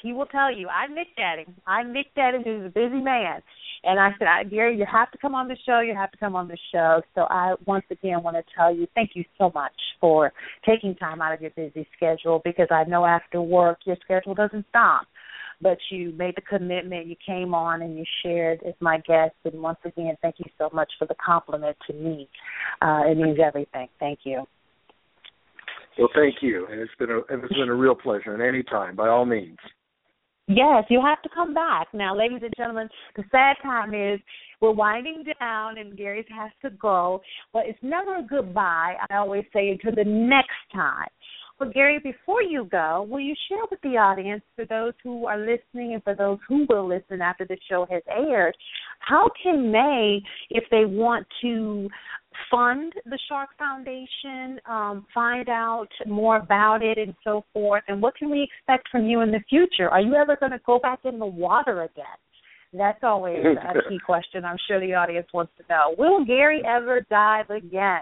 he 0.02 0.12
will 0.12 0.26
tell 0.26 0.54
you 0.54 0.68
I 0.68 0.88
nicked 0.88 1.20
at 1.20 1.40
him. 1.40 1.56
I 1.66 1.84
nicked 1.84 2.18
at 2.18 2.36
him. 2.36 2.44
He 2.44 2.52
was 2.52 2.66
a 2.66 2.70
busy 2.70 3.02
man. 3.02 3.42
And 3.86 4.00
I 4.00 4.12
said, 4.18 4.28
I, 4.28 4.44
Gary, 4.46 4.78
you 4.78 4.86
have 4.90 5.12
to 5.12 5.18
come 5.18 5.36
on 5.36 5.48
the 5.48 5.58
show. 5.66 5.82
You 5.82 5.94
have 5.94 6.12
to 6.12 6.18
come 6.18 6.36
on 6.36 6.48
the 6.48 6.58
show. 6.74 7.02
So 7.16 7.22
I 7.30 7.56
once 7.66 7.86
again 7.90 8.24
want 8.24 8.38
to 8.38 8.44
tell 8.56 8.74
you 8.74 8.88
thank 8.96 9.12
you 9.14 9.26
so 9.38 9.52
much 9.54 9.74
for 10.00 10.32
taking 10.66 10.96
time 10.96 11.22
out 11.22 11.34
of 11.34 11.42
your 11.42 11.52
busy 11.52 11.88
schedule 11.96 12.42
because 12.46 12.68
I 12.72 12.84
know 12.86 13.06
after 13.06 13.42
work 13.42 13.80
your 13.86 13.98
schedule 14.04 14.36
doesn't 14.36 14.66
stop 14.70 15.08
but 15.64 15.78
you 15.90 16.12
made 16.12 16.36
the 16.36 16.42
commitment, 16.42 17.08
you 17.08 17.16
came 17.26 17.56
on 17.56 17.82
and 17.82 17.98
you 17.98 18.04
shared 18.22 18.62
as 18.68 18.74
my 18.82 18.98
guest. 19.08 19.34
And 19.46 19.62
once 19.62 19.80
again, 19.86 20.16
thank 20.22 20.36
you 20.40 20.46
so 20.58 20.70
much 20.74 20.92
for 21.00 21.08
the 21.08 21.16
compliment 21.26 21.78
to 21.88 21.94
me. 21.94 22.28
Uh, 22.82 23.04
it 23.08 23.18
means 23.18 23.40
everything. 23.44 23.88
Thank 24.00 24.20
you. 24.24 24.46
Well, 25.98 26.10
thank 26.16 26.36
you, 26.42 26.68
and 26.72 26.80
it's 26.80 26.92
been 26.98 27.12
a 27.12 27.20
it's 27.20 27.54
been 27.54 27.70
a 27.70 27.76
real 27.76 27.96
pleasure. 27.96 28.34
And 28.34 28.42
any 28.42 28.64
time, 28.64 28.96
by 28.96 29.10
all 29.10 29.26
means. 29.26 29.58
Yes, 30.48 30.84
you 30.90 31.02
have 31.02 31.22
to 31.22 31.30
come 31.34 31.54
back. 31.54 31.88
Now, 31.94 32.18
ladies 32.18 32.42
and 32.44 32.54
gentlemen, 32.58 32.90
the 33.16 33.24
sad 33.32 33.56
time 33.64 33.94
is 33.94 34.20
we're 34.60 34.72
winding 34.72 35.24
down 35.40 35.78
and 35.78 35.96
Gary 35.96 36.26
has 36.38 36.52
to 36.64 36.70
go. 36.78 37.22
But 37.54 37.64
it's 37.66 37.80
never 37.82 38.18
a 38.18 38.24
goodbye, 38.24 38.96
I 39.10 39.16
always 39.16 39.46
say, 39.54 39.70
until 39.70 39.96
the 39.96 40.10
next 40.10 40.50
time. 40.74 41.08
Well, 41.60 41.72
Gary, 41.72 42.00
before 42.00 42.42
you 42.42 42.66
go, 42.66 43.08
will 43.10 43.22
you 43.22 43.36
share 43.48 43.64
with 43.72 43.80
the 43.82 43.96
audience, 43.98 44.44
for 44.56 44.66
those 44.66 44.94
who 45.02 45.28
are 45.28 45.38
listening 45.38 45.94
and 45.94 46.04
for 46.04 46.14
those 46.14 46.40
who 46.48 46.66
will 46.68 46.90
listen 46.90 47.22
after 47.22 47.46
the 47.46 47.58
show 47.70 47.88
has 47.90 48.02
aired, 48.10 48.56
how 49.00 49.30
can 49.42 49.72
they, 49.72 50.22
if 50.50 50.66
they 50.72 50.84
want 50.84 51.26
to 51.42 51.88
fund 52.50 52.94
the 53.06 53.20
Shark 53.28 53.50
Foundation, 53.58 54.60
um, 54.66 55.06
find 55.14 55.50
out 55.50 55.90
more 56.08 56.38
about 56.38 56.84
it, 56.84 56.98
and 56.98 57.14
so 57.24 57.46
forth, 57.54 57.84
and 57.88 58.02
what 58.02 58.16
can 58.16 58.30
we 58.30 58.44
expect 58.44 58.90
from 58.90 59.06
you 59.06 59.22
in 59.22 59.32
the 59.32 59.42
future? 59.50 59.90
Are 59.90 60.02
you 60.02 60.16
ever 60.16 60.36
going 60.36 60.52
to 60.52 60.62
go 60.66 60.80
back 60.80 61.00
in 61.06 61.20
the 61.20 61.26
water 61.26 61.84
again? 61.84 62.06
That's 62.74 63.04
always 63.04 63.38
a 63.46 63.74
key 63.90 64.00
question. 64.04 64.46
I'm 64.46 64.58
sure 64.68 64.80
the 64.80 64.94
audience 64.94 65.28
wants 65.34 65.54
to 65.58 65.64
know. 65.70 65.96
Will 65.98 66.26
Gary 66.26 66.62
ever 66.66 67.06
dive 67.10 67.50
again? 67.50 68.02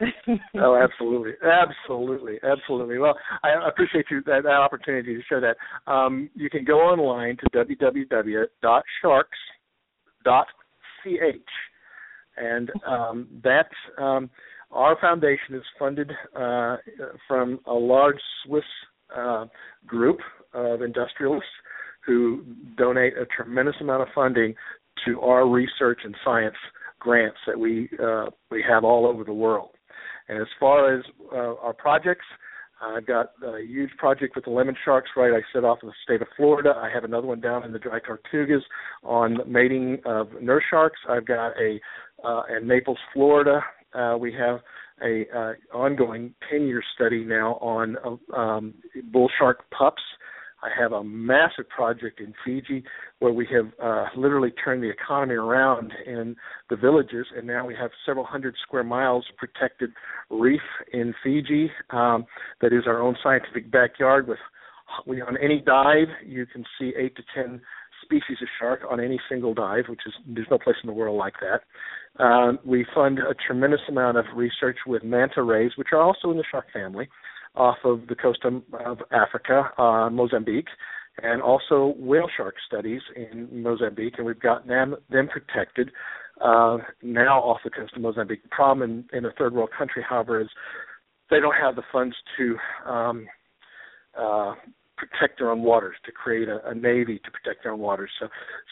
oh, 0.56 0.76
absolutely, 0.76 1.32
absolutely, 1.44 2.38
absolutely. 2.42 2.98
Well, 2.98 3.16
I 3.42 3.68
appreciate 3.68 4.06
you 4.10 4.22
that, 4.26 4.42
that 4.44 4.48
opportunity 4.48 5.14
to 5.14 5.22
share 5.28 5.40
that. 5.40 5.56
Um, 5.90 6.30
you 6.34 6.48
can 6.50 6.64
go 6.64 6.80
online 6.80 7.36
to 7.36 7.46
www.sharks.ch, 7.50 8.48
and 12.40 12.70
um, 12.86 13.28
that 13.44 13.68
um, 13.98 14.30
our 14.70 14.96
foundation 15.00 15.54
is 15.54 15.62
funded 15.78 16.10
uh, 16.36 16.76
from 17.26 17.60
a 17.66 17.72
large 17.72 18.20
Swiss 18.44 18.64
uh, 19.16 19.46
group 19.86 20.18
of 20.54 20.82
industrialists 20.82 21.48
who 22.06 22.44
donate 22.76 23.14
a 23.16 23.26
tremendous 23.26 23.74
amount 23.80 24.02
of 24.02 24.08
funding 24.14 24.54
to 25.04 25.20
our 25.20 25.48
research 25.48 26.00
and 26.04 26.14
science 26.24 26.56
grants 26.98 27.38
that 27.46 27.58
we 27.58 27.88
uh, 28.02 28.26
we 28.50 28.64
have 28.66 28.84
all 28.84 29.06
over 29.06 29.24
the 29.24 29.32
world. 29.32 29.70
And 30.28 30.40
as 30.40 30.48
far 30.58 30.94
as 30.94 31.04
uh, 31.32 31.56
our 31.60 31.72
projects, 31.72 32.26
I've 32.80 33.06
got 33.06 33.32
a 33.44 33.60
huge 33.60 33.90
project 33.98 34.34
with 34.34 34.44
the 34.44 34.50
lemon 34.50 34.74
sharks, 34.84 35.10
right? 35.16 35.32
I 35.32 35.40
set 35.52 35.64
off 35.64 35.78
in 35.82 35.88
the 35.88 35.94
state 36.02 36.22
of 36.22 36.28
Florida. 36.36 36.72
I 36.76 36.88
have 36.92 37.04
another 37.04 37.26
one 37.26 37.40
down 37.40 37.64
in 37.64 37.72
the 37.72 37.78
dry 37.78 37.98
tortugas 38.00 38.62
on 39.02 39.38
mating 39.46 39.98
of 40.06 40.28
nurse 40.40 40.64
sharks. 40.70 40.98
I've 41.08 41.26
got 41.26 41.52
a 41.60 41.80
uh, 42.24 42.42
in 42.56 42.66
Naples, 42.66 42.98
Florida. 43.12 43.60
Uh, 43.94 44.16
we 44.18 44.32
have 44.32 44.60
a 45.02 45.24
uh, 45.36 45.76
ongoing 45.76 46.34
10 46.50 46.66
year 46.66 46.82
study 46.94 47.24
now 47.24 47.54
on 47.54 47.96
uh, 48.04 48.36
um, 48.36 48.74
bull 49.12 49.30
shark 49.38 49.64
pups 49.70 50.02
I 50.62 50.68
have 50.78 50.92
a 50.92 51.02
massive 51.02 51.68
project 51.68 52.20
in 52.20 52.34
Fiji 52.44 52.84
where 53.18 53.32
we 53.32 53.46
have 53.52 53.66
uh, 53.82 54.06
literally 54.16 54.50
turned 54.62 54.82
the 54.82 54.90
economy 54.90 55.34
around 55.34 55.92
in 56.06 56.36
the 56.68 56.76
villages, 56.76 57.26
and 57.36 57.46
now 57.46 57.66
we 57.66 57.74
have 57.74 57.90
several 58.04 58.24
hundred 58.24 58.54
square 58.62 58.84
miles 58.84 59.24
of 59.30 59.36
protected 59.36 59.90
reef 60.28 60.60
in 60.92 61.14
Fiji. 61.22 61.70
Um, 61.90 62.26
that 62.60 62.72
is 62.72 62.82
our 62.86 63.00
own 63.00 63.16
scientific 63.22 63.70
backyard. 63.70 64.28
With 64.28 64.38
we 65.06 65.22
on 65.22 65.36
any 65.38 65.62
dive, 65.64 66.08
you 66.26 66.46
can 66.46 66.64
see 66.78 66.92
eight 66.98 67.16
to 67.16 67.22
ten 67.34 67.60
species 68.02 68.38
of 68.42 68.48
shark 68.58 68.80
on 68.90 69.00
any 69.00 69.20
single 69.28 69.54
dive, 69.54 69.84
which 69.88 70.00
is 70.06 70.12
there's 70.26 70.48
no 70.50 70.58
place 70.58 70.76
in 70.82 70.88
the 70.88 70.92
world 70.92 71.16
like 71.16 71.34
that. 71.40 72.22
Um, 72.22 72.58
we 72.64 72.84
fund 72.94 73.18
a 73.18 73.34
tremendous 73.46 73.80
amount 73.88 74.18
of 74.18 74.24
research 74.34 74.78
with 74.86 75.04
manta 75.04 75.42
rays, 75.42 75.72
which 75.76 75.88
are 75.92 76.00
also 76.00 76.30
in 76.30 76.36
the 76.36 76.44
shark 76.50 76.66
family 76.72 77.08
off 77.54 77.78
of 77.84 78.06
the 78.08 78.14
coast 78.14 78.40
of, 78.44 78.98
Africa, 79.10 79.70
uh, 79.78 80.08
Mozambique, 80.10 80.68
and 81.22 81.42
also 81.42 81.94
whale 81.98 82.28
shark 82.36 82.54
studies 82.66 83.02
in 83.16 83.62
Mozambique, 83.62 84.14
and 84.18 84.26
we've 84.26 84.40
got 84.40 84.66
them 84.66 84.96
them 85.10 85.28
protected 85.28 85.90
uh, 86.40 86.78
now 87.02 87.40
off 87.40 87.60
the 87.64 87.70
coast 87.70 87.92
of 87.94 88.02
Mozambique. 88.02 88.42
The 88.42 88.48
problem 88.48 89.04
in, 89.12 89.18
in 89.18 89.24
a 89.24 89.32
third 89.32 89.52
world 89.52 89.70
country, 89.76 90.04
however, 90.08 90.40
is 90.40 90.48
they 91.30 91.40
don't 91.40 91.56
have 91.60 91.76
the 91.76 91.82
funds 91.92 92.16
to 92.38 92.56
um, 92.90 93.26
uh, 94.18 94.54
protect 94.96 95.38
their 95.38 95.50
own 95.50 95.62
waters, 95.62 95.96
to 96.04 96.12
create 96.12 96.48
a, 96.48 96.60
a 96.68 96.74
navy 96.74 97.18
to 97.24 97.30
protect 97.30 97.62
their 97.62 97.72
own 97.72 97.80
waters. 97.80 98.10
So, 98.20 98.28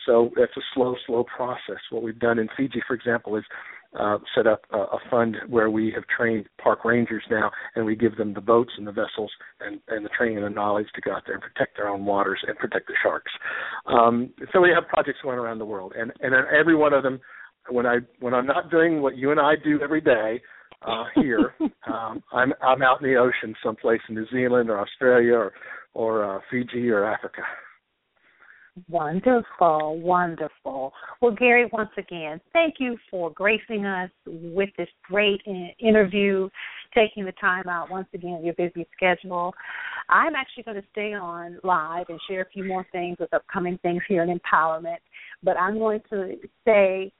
so 0.06 0.30
it's 0.36 0.56
a 0.56 0.60
slow, 0.74 0.94
slow 1.06 1.24
process. 1.24 1.80
What 1.90 2.02
we've 2.02 2.18
done 2.18 2.38
in 2.38 2.48
Fiji, 2.56 2.82
for 2.86 2.94
example, 2.94 3.36
is 3.36 3.44
uh, 3.98 4.18
set 4.34 4.46
up 4.46 4.62
a, 4.72 4.78
a 4.78 4.98
fund 5.10 5.36
where 5.48 5.70
we 5.70 5.90
have 5.94 6.04
trained 6.14 6.46
park 6.62 6.84
rangers 6.84 7.22
now, 7.30 7.50
and 7.74 7.84
we 7.84 7.96
give 7.96 8.16
them 8.16 8.34
the 8.34 8.40
boats 8.40 8.72
and 8.76 8.86
the 8.86 8.92
vessels 8.92 9.30
and, 9.60 9.80
and 9.88 10.04
the 10.04 10.10
training 10.10 10.36
and 10.36 10.46
the 10.46 10.50
knowledge 10.50 10.86
to 10.94 11.00
go 11.00 11.12
out 11.12 11.22
there 11.26 11.34
and 11.34 11.42
protect 11.42 11.76
their 11.76 11.88
own 11.88 12.04
waters 12.04 12.38
and 12.46 12.56
protect 12.58 12.86
the 12.86 12.94
sharks. 13.02 13.32
Um, 13.86 14.30
so 14.52 14.60
we 14.60 14.70
have 14.70 14.86
projects 14.88 15.18
going 15.22 15.38
around 15.38 15.58
the 15.58 15.64
world, 15.64 15.94
and 15.96 16.12
and 16.20 16.34
every 16.34 16.76
one 16.76 16.92
of 16.92 17.02
them, 17.02 17.20
when 17.70 17.86
I 17.86 17.98
when 18.20 18.34
I'm 18.34 18.46
not 18.46 18.70
doing 18.70 19.00
what 19.00 19.16
you 19.16 19.30
and 19.30 19.40
I 19.40 19.54
do 19.62 19.80
every 19.82 20.00
day 20.00 20.40
uh, 20.86 21.04
here, 21.14 21.54
um, 21.86 22.22
I'm 22.32 22.52
I'm 22.62 22.82
out 22.82 23.00
in 23.00 23.10
the 23.10 23.16
ocean 23.16 23.54
someplace 23.64 24.00
in 24.08 24.14
New 24.14 24.26
Zealand 24.30 24.70
or 24.70 24.78
Australia 24.78 25.34
or 25.34 25.52
or 25.94 26.36
uh, 26.36 26.40
Fiji 26.50 26.90
or 26.90 27.04
Africa. 27.04 27.42
Wonderful, 28.88 29.98
wonderful. 30.00 30.92
Well, 31.20 31.32
Gary, 31.32 31.68
once 31.72 31.90
again, 31.96 32.40
thank 32.52 32.74
you 32.78 32.96
for 33.10 33.30
gracing 33.30 33.86
us 33.86 34.10
with 34.26 34.68
this 34.76 34.88
great 35.04 35.40
interview, 35.78 36.48
taking 36.94 37.24
the 37.24 37.32
time 37.32 37.68
out 37.68 37.90
once 37.90 38.08
again 38.14 38.42
your 38.44 38.54
busy 38.54 38.86
schedule. 38.94 39.54
I'm 40.08 40.34
actually 40.34 40.64
going 40.64 40.80
to 40.80 40.88
stay 40.90 41.14
on 41.14 41.58
live 41.64 42.06
and 42.08 42.20
share 42.28 42.42
a 42.42 42.48
few 42.48 42.64
more 42.64 42.86
things 42.92 43.16
with 43.18 43.32
upcoming 43.32 43.78
things 43.78 44.02
here 44.08 44.22
in 44.22 44.38
empowerment, 44.38 44.98
but 45.42 45.56
I'm 45.58 45.78
going 45.78 46.00
to 46.10 46.36
say 46.66 47.12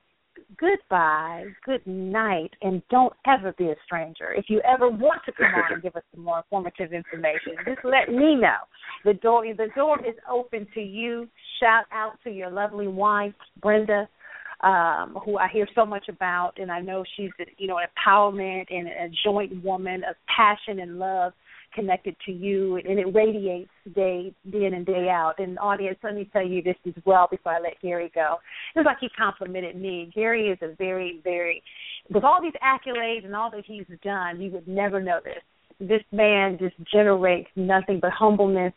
goodbye, 0.58 1.44
good 1.64 1.86
night, 1.86 2.50
and 2.62 2.82
don't 2.90 3.12
ever 3.26 3.52
be 3.58 3.66
a 3.66 3.74
stranger. 3.84 4.32
If 4.32 4.46
you 4.48 4.60
ever 4.60 4.88
want 4.88 5.22
to 5.26 5.32
come 5.32 5.46
on 5.54 5.72
and 5.74 5.82
give 5.82 5.96
us 5.96 6.02
some 6.14 6.24
more 6.24 6.38
informative 6.38 6.92
information, 6.92 7.54
just 7.64 7.84
let 7.84 8.08
me 8.08 8.34
know. 8.34 8.58
The 9.04 9.14
door 9.14 9.44
the 9.46 9.68
door 9.74 9.98
is 10.00 10.14
open 10.30 10.66
to 10.74 10.80
you. 10.80 11.28
Shout 11.60 11.84
out 11.92 12.18
to 12.24 12.30
your 12.30 12.50
lovely 12.50 12.88
wife, 12.88 13.34
Brenda, 13.60 14.08
um, 14.60 15.16
who 15.24 15.38
I 15.38 15.48
hear 15.48 15.68
so 15.74 15.86
much 15.86 16.08
about, 16.08 16.52
and 16.58 16.70
I 16.70 16.80
know 16.80 17.04
she's 17.16 17.30
you 17.58 17.66
know 17.66 17.78
an 17.78 17.86
empowerment 17.96 18.66
and 18.70 18.88
a 18.88 19.08
joint 19.24 19.62
woman 19.62 20.02
of 20.08 20.16
passion 20.34 20.80
and 20.80 20.98
love 20.98 21.32
connected 21.78 22.16
to 22.26 22.32
you 22.32 22.76
and 22.76 22.98
it 22.98 23.14
radiates 23.14 23.70
day 23.94 24.34
in 24.52 24.74
and 24.74 24.84
day 24.84 25.08
out. 25.08 25.34
And 25.38 25.58
audience, 25.58 25.98
let 26.02 26.14
me 26.14 26.28
tell 26.32 26.46
you 26.46 26.62
this 26.62 26.76
as 26.86 26.94
well 27.04 27.28
before 27.30 27.52
I 27.52 27.60
let 27.60 27.80
Gary 27.80 28.10
go. 28.14 28.36
It's 28.74 28.84
like 28.84 28.98
he 29.00 29.08
complimented 29.16 29.80
me. 29.80 30.10
Gary 30.14 30.48
is 30.48 30.58
a 30.62 30.74
very, 30.76 31.20
very 31.22 31.62
with 32.10 32.24
all 32.24 32.40
these 32.42 32.54
accolades 32.62 33.24
and 33.24 33.36
all 33.36 33.50
that 33.50 33.64
he's 33.66 33.86
done, 34.02 34.40
you 34.40 34.50
would 34.50 34.66
never 34.66 35.00
know 35.00 35.20
this. 35.22 35.42
This 35.80 36.02
man 36.10 36.58
just 36.58 36.74
generates 36.92 37.50
nothing 37.54 38.00
but 38.00 38.10
humbleness 38.10 38.72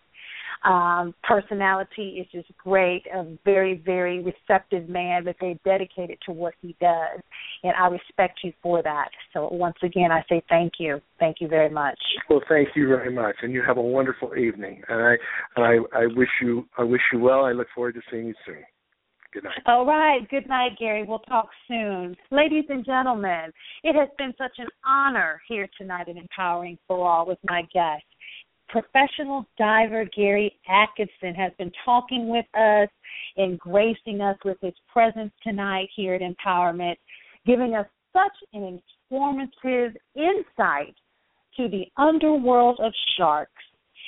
um, 0.64 1.16
personality 1.24 2.20
is 2.20 2.28
just 2.32 2.56
great, 2.58 3.04
a 3.14 3.26
very, 3.46 3.82
very 3.84 4.24
receptive 4.24 4.88
man, 4.88 5.24
but 5.24 5.36
very 5.40 5.60
dedicated 5.66 6.20
to 6.26 6.32
what 6.32 6.54
he 6.62 6.76
does. 6.80 7.20
And 7.64 7.74
I 7.80 7.88
respect 7.88 8.40
you 8.44 8.54
for 8.62 8.84
that. 8.84 9.10
So 9.34 9.50
once 9.52 9.78
again, 9.84 10.12
I 10.12 10.24
say 10.30 10.44
thank 10.50 10.74
you. 10.80 11.02
Thank 11.20 11.38
you 11.40 11.48
very 11.48 11.70
much. 11.70 12.00
Well, 12.30 12.42
thank 12.48 12.70
you 12.76 12.88
very 12.88 13.12
much, 13.12 13.36
and 13.42 13.54
you 13.54 13.64
have 13.66 13.78
a 13.78 13.82
wonderful 13.82 14.36
evening. 14.36 14.82
And 14.88 15.02
I, 15.02 15.16
and 15.56 15.66
I, 15.66 16.00
I 16.00 16.06
wish 16.16 16.30
you, 16.42 16.68
I 16.78 16.84
wish 16.84 17.02
you 17.12 17.20
well. 17.20 17.46
I 17.46 17.52
look 17.52 17.68
forward 17.74 17.96
to 17.96 18.02
seeing 18.12 18.28
you 18.28 18.36
soon. 18.46 18.64
Good 19.34 19.46
night. 19.46 19.60
All 19.66 19.86
right. 19.86 20.28
Good 20.30 20.48
night, 20.50 20.72
Gary. 20.78 21.06
We'll 21.08 21.20
talk 21.20 21.48
soon. 21.68 22.18
Ladies 22.32 22.66
and 22.68 22.86
gentlemen, 22.86 23.52
it 23.82 23.96
has 23.96 24.10
been 24.18 24.34
such 24.38 24.52
an 24.58 24.68
honor 24.86 25.42
here 25.48 25.70
tonight 25.78 26.10
in 26.10 26.18
Empowering 26.18 26.78
for 26.86 27.08
All 27.08 27.26
with 27.26 27.38
my 27.48 27.62
guest. 27.74 28.04
Professional 28.72 29.46
diver 29.58 30.06
Gary 30.16 30.58
Adkison 30.70 31.36
has 31.36 31.52
been 31.58 31.72
talking 31.84 32.30
with 32.30 32.46
us 32.56 32.88
and 33.36 33.60
gracing 33.60 34.22
us 34.22 34.38
with 34.46 34.58
his 34.62 34.74
presence 34.92 35.34
tonight 35.44 35.90
here 35.94 36.14
at 36.14 36.22
Empowerment, 36.22 36.96
giving 37.46 37.76
us 37.76 37.86
such 38.14 38.32
an 38.54 38.80
informative 39.10 39.98
insight 40.16 40.96
to 41.58 41.68
the 41.68 41.86
underworld 41.98 42.80
of 42.82 42.94
sharks. 43.18 43.52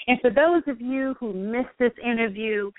And 0.08 0.20
for 0.22 0.30
those 0.30 0.64
of 0.68 0.80
you 0.80 1.16
who 1.20 1.34
missed 1.34 1.78
this 1.78 1.92
interview, 2.02 2.72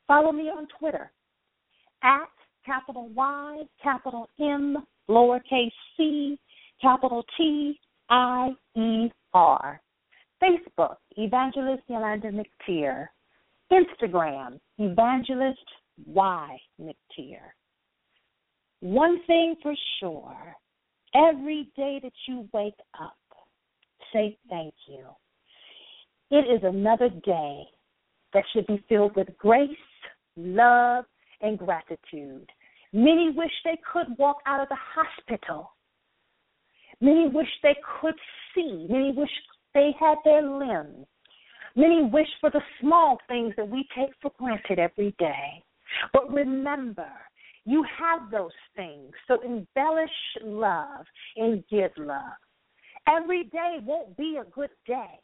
follow 0.08 0.32
me 0.32 0.44
on 0.44 0.68
Twitter 0.80 1.12
at 2.04 2.30
capital 2.64 3.10
Y, 3.16 3.64
capital 3.82 4.30
M, 4.40 4.78
lowercase 5.10 5.72
c, 5.98 6.38
capital 6.80 7.26
T, 7.36 7.80
I 8.10 8.52
E 8.76 9.10
R. 9.34 9.82
Facebook, 10.44 10.98
Evangelist 11.16 11.84
Yulander 11.90 12.34
McTier. 12.34 13.08
Instagram, 13.72 14.60
Evangelist 14.78 15.58
Y 16.06 16.58
McTier. 16.80 17.40
One 18.82 19.20
thing 19.26 19.56
for 19.64 19.74
sure 20.00 20.56
every 21.16 21.72
day 21.76 22.00
that 22.04 22.12
you 22.28 22.48
wake 22.54 22.74
up, 23.00 23.16
say 24.12 24.38
thank 24.50 24.74
you. 24.88 25.06
It 26.30 26.46
is 26.52 26.62
another 26.64 27.10
day 27.10 27.64
that 28.34 28.44
should 28.54 28.68
be 28.68 28.84
filled 28.90 29.16
with 29.16 29.30
grace, 29.38 29.70
love, 30.36 31.06
and 31.42 31.58
gratitude. 31.58 32.50
Many 32.92 33.32
wish 33.36 33.52
they 33.64 33.80
could 33.92 34.08
walk 34.18 34.38
out 34.46 34.62
of 34.62 34.70
the 34.70 34.78
hospital. 34.78 35.72
Many 37.02 37.28
wish 37.30 37.48
they 37.62 37.76
could 38.02 38.16
see. 38.54 38.88
Many 38.90 39.14
wish 39.16 39.30
they 39.74 39.92
had 40.00 40.16
their 40.24 40.42
limbs. 40.42 41.06
Many 41.76 42.04
wish 42.04 42.28
for 42.40 42.50
the 42.52 42.62
small 42.80 43.18
things 43.28 43.54
that 43.58 43.68
we 43.68 43.88
take 43.98 44.12
for 44.22 44.32
granted 44.38 44.80
every 44.80 45.16
day. 45.18 45.64
But 46.12 46.32
remember, 46.32 47.10
you 47.66 47.84
have 48.00 48.30
those 48.30 48.52
things. 48.76 49.12
So 49.28 49.42
embellish 49.42 50.10
love 50.44 51.06
and 51.36 51.64
give 51.70 51.92
love. 51.98 52.38
Every 53.08 53.46
day 53.46 53.78
won't 53.84 54.16
be 54.18 54.38
a 54.40 54.50
good 54.52 54.70
day. 54.86 55.20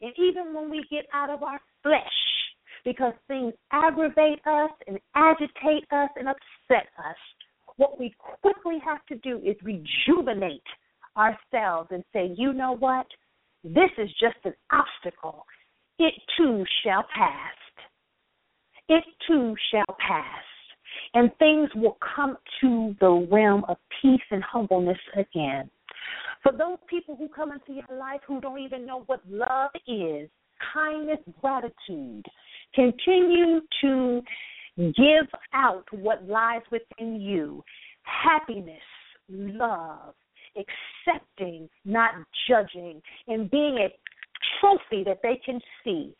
And 0.00 0.12
even 0.18 0.52
when 0.52 0.70
we 0.70 0.84
get 0.90 1.06
out 1.14 1.30
of 1.30 1.42
our 1.42 1.60
flesh, 1.82 2.02
because 2.84 3.14
things 3.28 3.54
aggravate 3.70 4.40
us 4.46 4.70
and 4.86 4.98
agitate 5.14 5.86
us 5.92 6.10
and 6.16 6.28
upset 6.28 6.88
us, 6.98 7.16
what 7.76 7.98
we 7.98 8.14
quickly 8.18 8.78
have 8.84 9.04
to 9.06 9.16
do 9.16 9.38
is 9.38 9.56
rejuvenate 9.62 10.62
ourselves 11.16 11.88
and 11.92 12.02
say, 12.12 12.34
you 12.36 12.52
know 12.52 12.72
what? 12.72 13.06
This 13.64 13.90
is 13.98 14.08
just 14.20 14.36
an 14.44 14.54
obstacle. 14.72 15.44
It 15.98 16.14
too 16.36 16.64
shall 16.82 17.04
pass. 17.14 17.54
It 18.88 19.04
too 19.26 19.54
shall 19.70 19.96
pass. 19.98 20.42
And 21.14 21.30
things 21.38 21.68
will 21.74 21.98
come 22.14 22.36
to 22.60 22.94
the 23.00 23.28
realm 23.30 23.64
of 23.68 23.76
peace 24.00 24.20
and 24.30 24.42
humbleness 24.42 24.98
again. 25.14 25.70
For 26.42 26.52
those 26.52 26.78
people 26.88 27.16
who 27.16 27.28
come 27.28 27.52
into 27.52 27.72
your 27.72 27.98
life 27.98 28.20
who 28.26 28.40
don't 28.40 28.58
even 28.58 28.84
know 28.84 29.04
what 29.06 29.20
love 29.28 29.70
is, 29.86 30.28
kindness, 30.74 31.18
gratitude, 31.40 32.24
continue 32.74 33.60
to 33.82 34.22
give 34.76 35.28
out 35.52 35.84
what 35.92 36.26
lies 36.26 36.62
within 36.70 37.20
you 37.20 37.62
happiness, 38.02 38.82
love, 39.28 40.14
accepting, 40.56 41.68
not 41.84 42.14
judging, 42.48 43.00
and 43.28 43.50
being 43.50 43.78
a 43.78 43.88
trophy 44.60 45.04
that 45.04 45.20
they 45.22 45.40
can 45.44 45.60
see. 45.84 46.14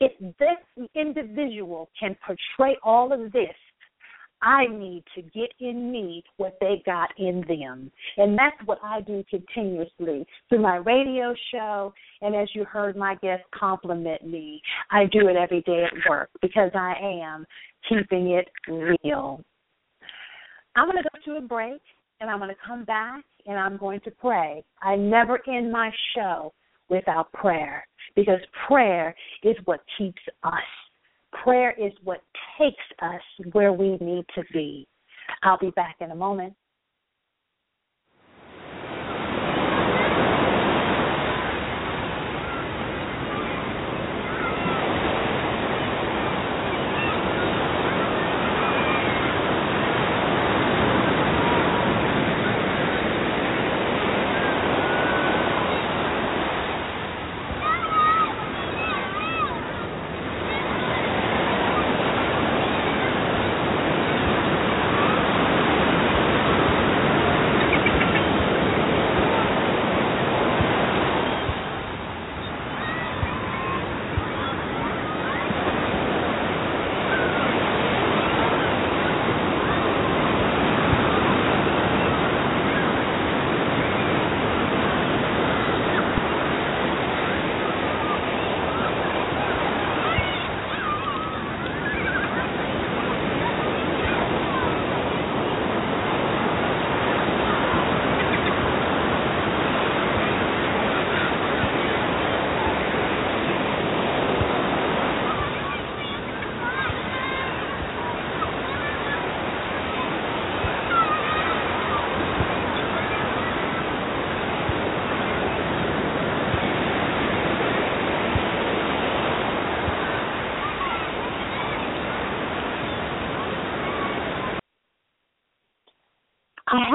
If 0.00 0.12
this 0.38 0.88
individual 0.94 1.88
can 1.98 2.16
portray 2.24 2.76
all 2.82 3.12
of 3.12 3.32
this, 3.32 3.54
I 4.42 4.66
need 4.66 5.02
to 5.14 5.22
get 5.22 5.50
in 5.60 5.90
me 5.90 6.22
what 6.36 6.58
they 6.60 6.82
got 6.84 7.10
in 7.18 7.42
them. 7.48 7.90
And 8.18 8.38
that's 8.38 8.56
what 8.66 8.78
I 8.82 9.00
do 9.00 9.24
continuously 9.30 10.26
through 10.48 10.60
my 10.60 10.76
radio 10.76 11.34
show. 11.52 11.94
And 12.20 12.34
as 12.34 12.48
you 12.54 12.64
heard 12.64 12.96
my 12.96 13.14
guest 13.22 13.44
compliment 13.54 14.26
me, 14.26 14.60
I 14.90 15.06
do 15.06 15.28
it 15.28 15.36
every 15.36 15.62
day 15.62 15.84
at 15.84 16.10
work 16.10 16.28
because 16.42 16.70
I 16.74 16.94
am 17.00 17.46
keeping 17.88 18.32
it 18.32 18.48
real. 18.68 19.42
I'm 20.76 20.90
going 20.90 21.02
to 21.02 21.08
go 21.10 21.32
to 21.32 21.38
a 21.38 21.40
break 21.40 21.80
and 22.20 22.30
I'm 22.30 22.38
going 22.38 22.50
to 22.50 22.56
come 22.66 22.84
back 22.84 23.24
and 23.46 23.58
I'm 23.58 23.76
going 23.76 24.00
to 24.00 24.10
pray. 24.10 24.64
I 24.82 24.96
never 24.96 25.40
end 25.48 25.70
my 25.70 25.90
show 26.14 26.52
without 26.88 27.32
prayer 27.32 27.86
because 28.14 28.40
prayer 28.66 29.14
is 29.42 29.56
what 29.64 29.80
keeps 29.98 30.22
us. 30.42 30.52
Prayer 31.44 31.74
is 31.78 31.92
what 32.04 32.22
takes 32.58 32.76
us 33.02 33.20
where 33.52 33.72
we 33.72 33.98
need 34.00 34.24
to 34.34 34.42
be. 34.52 34.86
I'll 35.42 35.58
be 35.58 35.70
back 35.70 35.96
in 36.00 36.10
a 36.10 36.14
moment. 36.14 36.54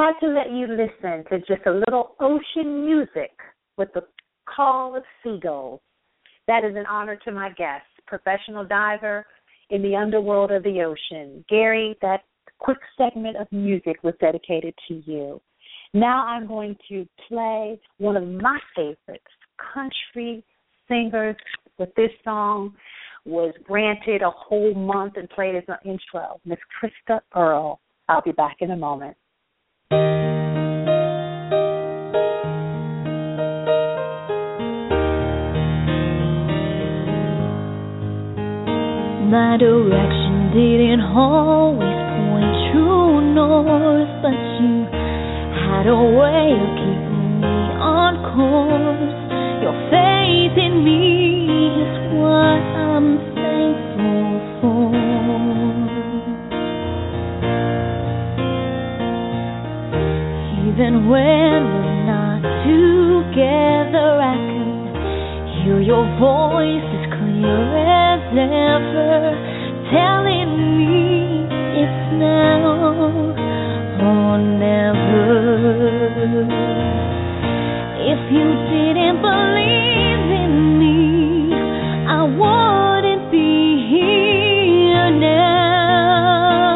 Had 0.02 0.20
to 0.20 0.34
let 0.34 0.52
you 0.52 0.66
listen 0.68 1.24
to 1.30 1.38
just 1.40 1.68
a 1.68 1.72
little 1.72 2.16
ocean 2.20 2.86
music 2.86 3.32
with 3.78 3.90
the 3.94 4.02
call 4.46 4.96
of 4.96 5.04
seagulls. 5.24 5.80
That 6.48 6.64
is 6.64 6.76
an 6.76 6.86
honor 6.88 7.18
to 7.24 7.32
my 7.32 7.50
guest, 7.50 7.86
professional 8.08 8.66
diver 8.66 9.28
in 9.70 9.84
the 9.84 9.96
underworld 9.96 10.52
of 10.52 10.64
the 10.64 10.82
ocean. 10.82 11.46
Gary, 11.48 11.96
that 12.02 12.24
quick 12.58 12.80
segment 12.98 13.38
of 13.38 13.48
music 13.52 13.98
was 14.04 14.16
dedicated 14.20 14.74
to 14.88 15.04
you. 15.06 15.40
Now 15.94 16.26
I'm 16.26 16.48
going 16.48 16.76
to 16.90 17.08
play 17.28 17.80
one 18.00 18.18
of 18.18 18.28
my 18.28 18.58
favorites, 18.76 19.24
country 19.74 20.44
singers 20.88 21.36
with 21.78 21.94
this 21.96 22.10
song 22.24 22.74
was 23.26 23.54
granted 23.64 24.24
a 24.24 24.32
whole 24.32 24.74
month 24.74 25.14
and 25.18 25.30
played 25.30 25.56
as 25.56 25.64
an 25.68 25.78
intro. 25.86 26.40
Miss 26.44 26.58
Krista 26.82 27.20
Earle. 27.36 27.80
I'll 28.10 28.24
be 28.24 28.32
back 28.32 28.58
in 28.62 28.72
a 28.72 28.76
moment. 28.76 29.16
My 29.92 29.98
direction 39.58 40.52
didn't 40.54 41.02
always 41.02 41.82
point 41.84 42.72
true 42.72 43.20
north, 43.34 44.08
but 44.22 44.32
you 44.32 44.88
had 45.68 45.88
a 45.88 45.96
way 45.96 46.56
of 46.56 46.70
keeping 46.80 47.42
me 47.42 47.60
on 47.80 48.16
course. 48.32 49.16
Your 49.62 49.76
faith 49.92 50.56
in 50.58 50.84
me 50.86 51.11
when 61.12 61.60
we're 61.76 62.06
not 62.08 62.40
together, 62.64 64.10
I 64.24 64.36
can 64.48 64.96
hear 65.60 65.80
your 65.82 66.06
voice 66.16 66.88
as 66.88 67.06
clear 67.20 67.62
as 67.76 68.24
ever, 68.32 69.36
telling 69.92 70.52
me 70.80 71.44
it's 71.84 72.04
now 72.16 73.36
or 74.08 74.40
never. 74.40 75.28
If 78.12 78.22
you 78.32 78.48
didn't 78.72 79.20
believe 79.20 80.32
in 80.44 80.54
me, 80.80 81.52
I 82.08 82.24
wouldn't 82.24 83.26
be 83.32 83.84
here 83.92 85.12
now. 85.20 86.72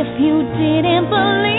If 0.00 0.08
you 0.18 0.34
didn't 0.56 1.10
believe 1.10 1.55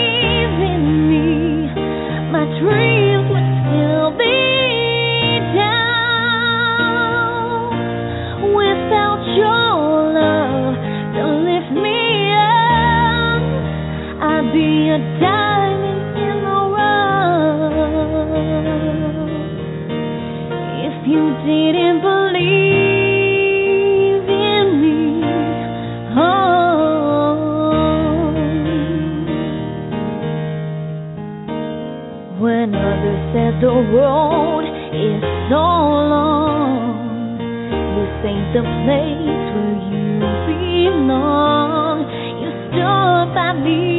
place 38.88 39.48
where 39.54 39.78
you 39.92 40.20
belong. 40.48 41.96
You 42.40 42.50
stood 42.70 43.34
by 43.34 43.52
me 43.52 43.97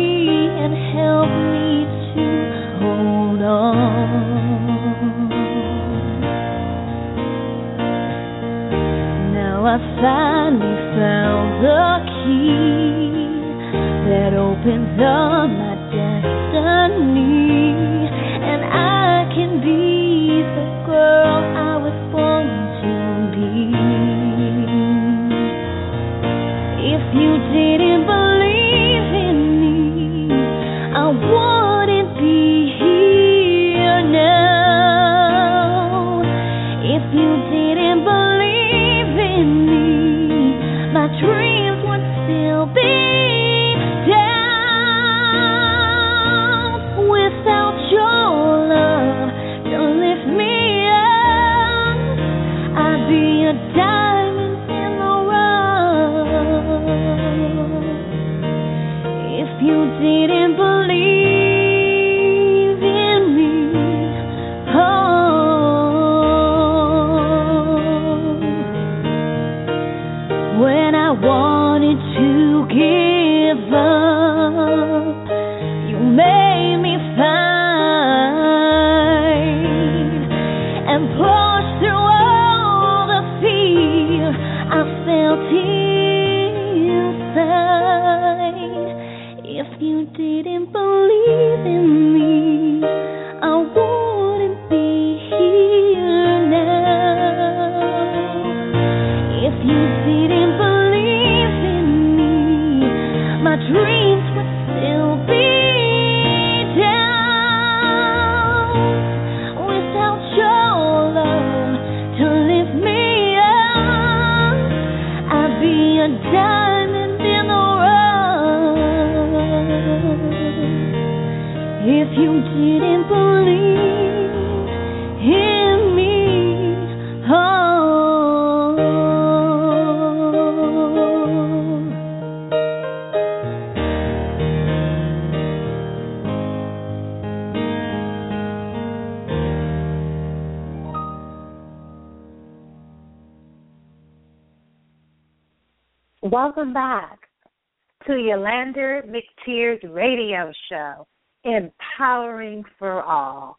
McTier's 149.05 149.84
radio 149.89 150.51
show, 150.69 151.07
Empowering 151.43 152.63
for 152.77 153.01
All. 153.03 153.57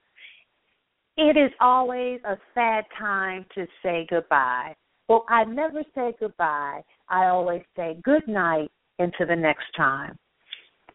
It 1.17 1.37
is 1.37 1.51
always 1.61 2.21
a 2.25 2.37
sad 2.55 2.85
time 2.99 3.45
to 3.55 3.67
say 3.83 4.07
goodbye. 4.09 4.75
Well, 5.09 5.25
I 5.29 5.45
never 5.45 5.83
say 5.95 6.15
goodbye. 6.21 6.83
I 7.09 7.27
always 7.27 7.63
say 7.77 7.99
good 8.05 8.27
night 8.29 8.71
into 8.99 9.27
the 9.27 9.37
next 9.37 9.67
time. 9.77 10.17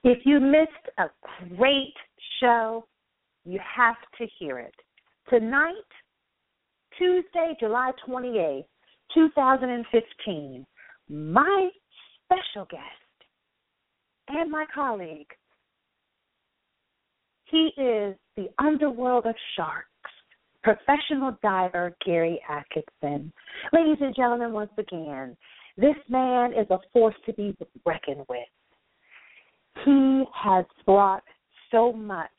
If 0.04 0.20
you 0.26 0.40
missed 0.40 0.72
a 0.98 1.06
great 1.56 1.94
show, 2.40 2.86
you 3.44 3.60
have 3.60 3.98
to 4.18 4.28
hear 4.40 4.60
it. 4.60 4.74
Tonight, 5.30 5.74
Tuesday, 6.98 7.56
July 7.60 7.92
28th, 8.08 8.66
2015, 9.14 10.66
my 11.10 11.70
special 12.26 12.66
guest 12.70 13.05
and 14.28 14.52
my 14.52 14.66
colleague, 14.74 15.28
he 17.46 17.72
is 17.78 18.16
the 18.36 18.48
underworld 18.60 19.26
of 19.26 19.36
sharks, 19.56 19.88
professional 20.64 21.38
diver 21.42 21.96
Gary 22.06 22.42
Adkison. 22.50 23.32
Ladies 23.72 23.98
and 24.02 24.16
gentlemen, 24.16 24.52
once 24.52 24.72
again, 24.78 25.38
this 25.78 25.96
man 26.10 26.54
is 26.54 26.68
a 26.70 26.80
force 26.92 27.16
to 27.26 27.34
be 27.34 27.56
reckoned 27.86 28.26
with. 28.28 28.40
He 29.84 30.24
has 30.34 30.66
brought 30.86 31.24
so 31.72 31.94
much 31.94 32.30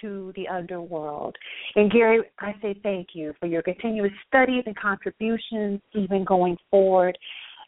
to 0.00 0.32
the 0.36 0.48
underworld. 0.48 1.36
And 1.76 1.90
Gary, 1.90 2.22
I 2.40 2.54
say 2.60 2.74
thank 2.82 3.08
you 3.14 3.32
for 3.40 3.46
your 3.46 3.62
continuous 3.62 4.12
studies 4.26 4.64
and 4.66 4.76
contributions, 4.76 5.80
even 5.94 6.24
going 6.24 6.56
forward, 6.70 7.16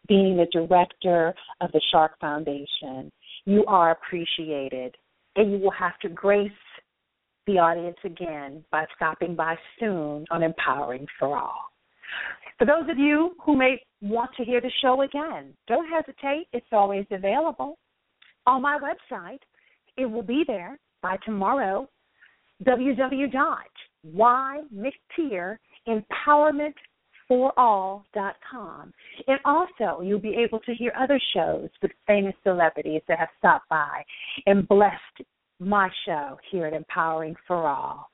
being 0.09 0.36
the 0.36 0.47
director 0.53 1.32
of 1.61 1.73
the 1.73 1.81
Shark 1.91 2.19
Foundation. 2.20 3.11
You 3.47 3.65
are 3.66 3.91
appreciated, 3.91 4.97
and 5.37 5.53
you 5.53 5.59
will 5.59 5.71
have 5.73 5.99
to 6.01 6.09
grace 6.09 6.51
the 7.47 7.59
audience 7.59 7.99
again 8.05 8.65
by 8.71 8.87
stopping 8.97 9.35
by 9.35 9.57
soon 9.79 10.25
on 10.31 10.43
Empowering 10.43 11.07
for 11.19 11.37
All. 11.37 11.71
For 12.59 12.65
those 12.65 12.89
of 12.89 12.99
you 12.99 13.35
who 13.45 13.57
may 13.57 13.83
want 14.01 14.31
to 14.37 14.45
hear 14.45 14.61
the 14.61 14.71
show 14.81 15.03
again, 15.03 15.53
don't 15.66 15.89
hesitate. 15.89 16.47
It's 16.53 16.66
always 16.73 17.05
available 17.11 17.79
on 18.47 18.62
my 18.62 18.79
website. 18.79 19.41
It 19.97 20.07
will 20.07 20.23
be 20.23 20.45
there 20.47 20.79
by 21.03 21.19
tomorrow. 21.25 21.89
www.ymctier.empowermentforall.com. 27.31 28.93
And 29.27 29.39
also, 29.45 30.03
you'll 30.03 30.19
be 30.19 30.37
able 30.37 30.61
to 30.61 30.75
hear 30.75 30.93
other 30.99 31.21
shows 31.35 31.69
with 31.83 31.93
famous 32.07 32.35
celebrities 32.43 33.03
that 33.09 33.19
have 33.19 33.29
stopped 33.39 33.69
by 33.69 34.05
and 34.47 34.67
blessed 34.69 35.23
my 35.59 35.89
show 36.07 36.39
here 36.51 36.67
at 36.67 36.73
Empowering 36.73 37.35
for 37.47 37.69
All. 37.69 38.11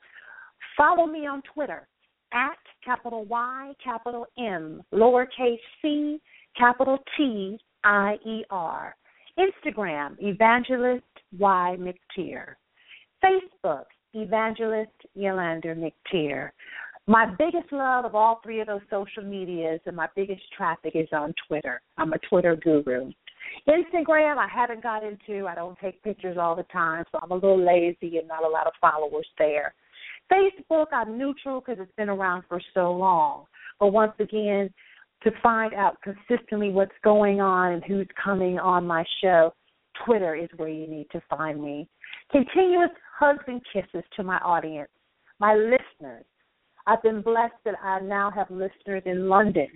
Follow 0.77 1.07
me 1.07 1.27
on 1.27 1.43
Twitter 1.55 1.89
at 2.33 2.59
capital 2.85 3.25
Y, 3.25 3.73
capital 3.83 4.27
M, 4.39 4.83
lowercase 4.93 5.59
c, 5.83 6.21
capital 6.57 6.99
T, 7.17 7.59
I 7.85 8.17
E 8.27 8.45
R. 8.51 8.95
Instagram, 9.39 10.17
Evangelist 10.21 11.05
Y 11.39 11.77
McTier. 11.79 12.55
Facebook, 13.25 13.85
Evangelist 14.15 14.91
Yulander 15.17 15.77
McTier. 15.77 16.51
My 17.11 17.27
biggest 17.27 17.73
love 17.73 18.05
of 18.05 18.15
all 18.15 18.39
three 18.41 18.61
of 18.61 18.69
those 18.69 18.83
social 18.89 19.25
medias 19.25 19.81
and 19.85 19.97
my 19.97 20.07
biggest 20.15 20.43
traffic 20.57 20.93
is 20.95 21.09
on 21.11 21.35
Twitter. 21.49 21.83
I'm 21.99 22.13
a 22.13 22.19
Twitter 22.19 22.55
guru. 22.55 23.11
Instagram, 23.67 24.39
I 24.39 24.47
haven't 24.47 24.81
got 24.81 25.03
into. 25.03 25.49
I 25.49 25.57
don't 25.57 25.77
take 25.81 26.01
pictures 26.05 26.37
all 26.41 26.55
the 26.55 26.63
time, 26.73 27.03
so 27.11 27.19
I'm 27.21 27.33
a 27.33 27.35
little 27.35 27.59
lazy 27.59 28.19
and 28.19 28.29
not 28.29 28.45
a 28.45 28.49
lot 28.49 28.69
of 28.69 28.75
followers 28.81 29.27
there. 29.39 29.75
Facebook, 30.33 30.87
I'm 30.93 31.19
neutral 31.19 31.61
because 31.61 31.83
it's 31.83 31.97
been 31.97 32.11
around 32.11 32.45
for 32.49 32.61
so 32.75 32.93
long. 32.93 33.47
But 33.81 33.89
once 33.89 34.13
again, 34.21 34.71
to 35.25 35.33
find 35.43 35.75
out 35.75 35.97
consistently 36.03 36.71
what's 36.71 36.93
going 37.03 37.41
on 37.41 37.73
and 37.73 37.83
who's 37.83 38.07
coming 38.23 38.61
on 38.61 38.87
my 38.87 39.03
show, 39.21 39.53
Twitter 40.07 40.37
is 40.37 40.49
where 40.59 40.69
you 40.69 40.87
need 40.87 41.09
to 41.11 41.21
find 41.29 41.61
me. 41.61 41.89
Continuous 42.31 42.91
hugs 43.19 43.43
and 43.49 43.61
kisses 43.73 44.05
to 44.15 44.23
my 44.23 44.39
audience, 44.45 44.91
my 45.41 45.57
listeners. 45.57 46.25
I've 46.91 47.05
been 47.05 47.23
blessed 47.23 47.55
that 47.65 47.77
I 47.81 48.01
now 48.01 48.33
have 48.33 48.51
listeners 48.51 49.05
in 49.07 49.29
London. 49.29 49.69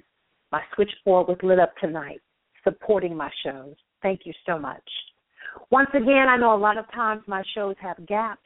My 0.51 0.63
switchboard 0.75 1.29
was 1.29 1.37
lit 1.45 1.61
up 1.61 1.73
tonight 1.77 2.21
supporting 2.65 3.17
my 3.17 3.31
shows. 3.45 3.75
Thank 4.03 4.23
you 4.25 4.33
so 4.45 4.59
much. 4.59 4.83
Once 5.71 5.91
again, 5.95 6.27
I 6.29 6.37
know 6.37 6.57
a 6.57 6.59
lot 6.59 6.77
of 6.77 6.91
times 6.91 7.23
my 7.29 7.45
shows 7.55 7.77
have 7.81 8.05
gaps. 8.09 8.43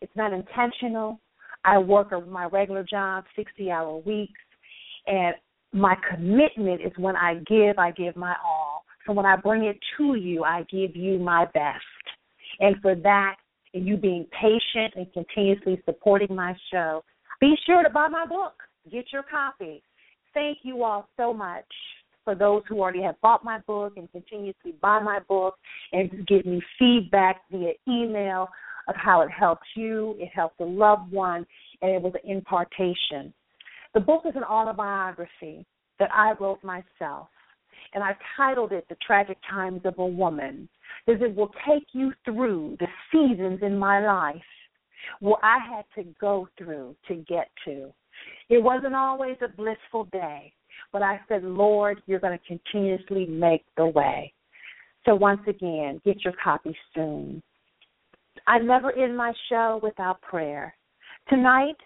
It's 0.00 0.12
not 0.14 0.32
intentional. 0.32 1.18
I 1.64 1.78
work 1.78 2.12
my 2.28 2.44
regular 2.44 2.84
job, 2.84 3.24
60 3.34 3.72
hour 3.72 3.96
weeks, 3.96 4.40
and 5.08 5.34
my 5.72 5.96
commitment 6.08 6.82
is 6.82 6.92
when 6.98 7.16
I 7.16 7.40
give, 7.48 7.76
I 7.76 7.90
give 7.90 8.14
my 8.14 8.36
all. 8.44 8.84
So 9.04 9.14
when 9.14 9.26
I 9.26 9.34
bring 9.34 9.64
it 9.64 9.78
to 9.98 10.14
you, 10.14 10.44
I 10.44 10.64
give 10.70 10.94
you 10.94 11.18
my 11.18 11.46
best. 11.46 11.82
And 12.60 12.76
for 12.82 12.94
that, 12.94 13.34
and 13.74 13.84
you 13.84 13.96
being 13.96 14.26
patient 14.40 14.94
and 14.94 15.12
continuously 15.12 15.82
supporting 15.84 16.36
my 16.36 16.54
show, 16.72 17.02
be 17.40 17.54
sure 17.66 17.82
to 17.82 17.90
buy 17.90 18.08
my 18.08 18.26
book. 18.26 18.54
Get 18.90 19.06
your 19.12 19.22
copy. 19.22 19.82
Thank 20.34 20.58
you 20.62 20.84
all 20.84 21.08
so 21.16 21.32
much 21.32 21.64
for 22.24 22.34
those 22.34 22.62
who 22.68 22.80
already 22.80 23.02
have 23.02 23.20
bought 23.20 23.44
my 23.44 23.60
book 23.66 23.94
and 23.96 24.10
continuously 24.12 24.74
buy 24.82 25.00
my 25.00 25.20
book 25.28 25.54
and 25.92 26.26
give 26.26 26.44
me 26.44 26.60
feedback 26.78 27.42
via 27.50 27.72
email 27.88 28.48
of 28.88 28.94
how 28.96 29.20
it 29.22 29.30
helps 29.30 29.66
you, 29.74 30.14
it 30.18 30.28
helps 30.34 30.56
a 30.60 30.64
loved 30.64 31.10
one, 31.10 31.46
and 31.82 31.90
it 31.92 32.02
was 32.02 32.12
an 32.22 32.30
impartation. 32.30 33.32
The 33.94 34.00
book 34.00 34.22
is 34.26 34.34
an 34.36 34.44
autobiography 34.44 35.64
that 35.98 36.10
I 36.12 36.34
wrote 36.38 36.62
myself, 36.62 37.28
and 37.94 38.04
I 38.04 38.16
titled 38.36 38.72
it 38.72 38.86
The 38.88 38.96
Tragic 39.06 39.38
Times 39.48 39.80
of 39.84 39.98
a 39.98 40.06
Woman, 40.06 40.68
because 41.06 41.22
it 41.22 41.34
will 41.34 41.50
take 41.66 41.86
you 41.92 42.12
through 42.24 42.76
the 42.80 42.88
seasons 43.12 43.60
in 43.62 43.78
my 43.78 44.04
life 44.04 44.42
where 45.20 45.42
I 45.42 45.58
had 45.58 45.84
to 45.96 46.08
go 46.20 46.48
through 46.58 46.96
to 47.08 47.14
get 47.14 47.50
to. 47.64 47.92
It 48.48 48.62
wasn't 48.62 48.94
always 48.94 49.36
a 49.42 49.48
blissful 49.48 50.04
day. 50.12 50.52
But 50.92 51.02
I 51.02 51.20
said, 51.28 51.42
Lord, 51.42 52.00
you're 52.06 52.20
going 52.20 52.38
to 52.38 52.46
continuously 52.46 53.26
make 53.26 53.64
the 53.76 53.86
way. 53.86 54.32
So 55.04 55.14
once 55.14 55.40
again, 55.46 56.00
get 56.04 56.24
your 56.24 56.34
copy 56.42 56.76
soon. 56.94 57.42
I 58.46 58.58
never 58.58 58.92
end 58.92 59.16
my 59.16 59.32
show 59.48 59.80
without 59.82 60.20
prayer. 60.22 60.74
Tonight 61.28 61.76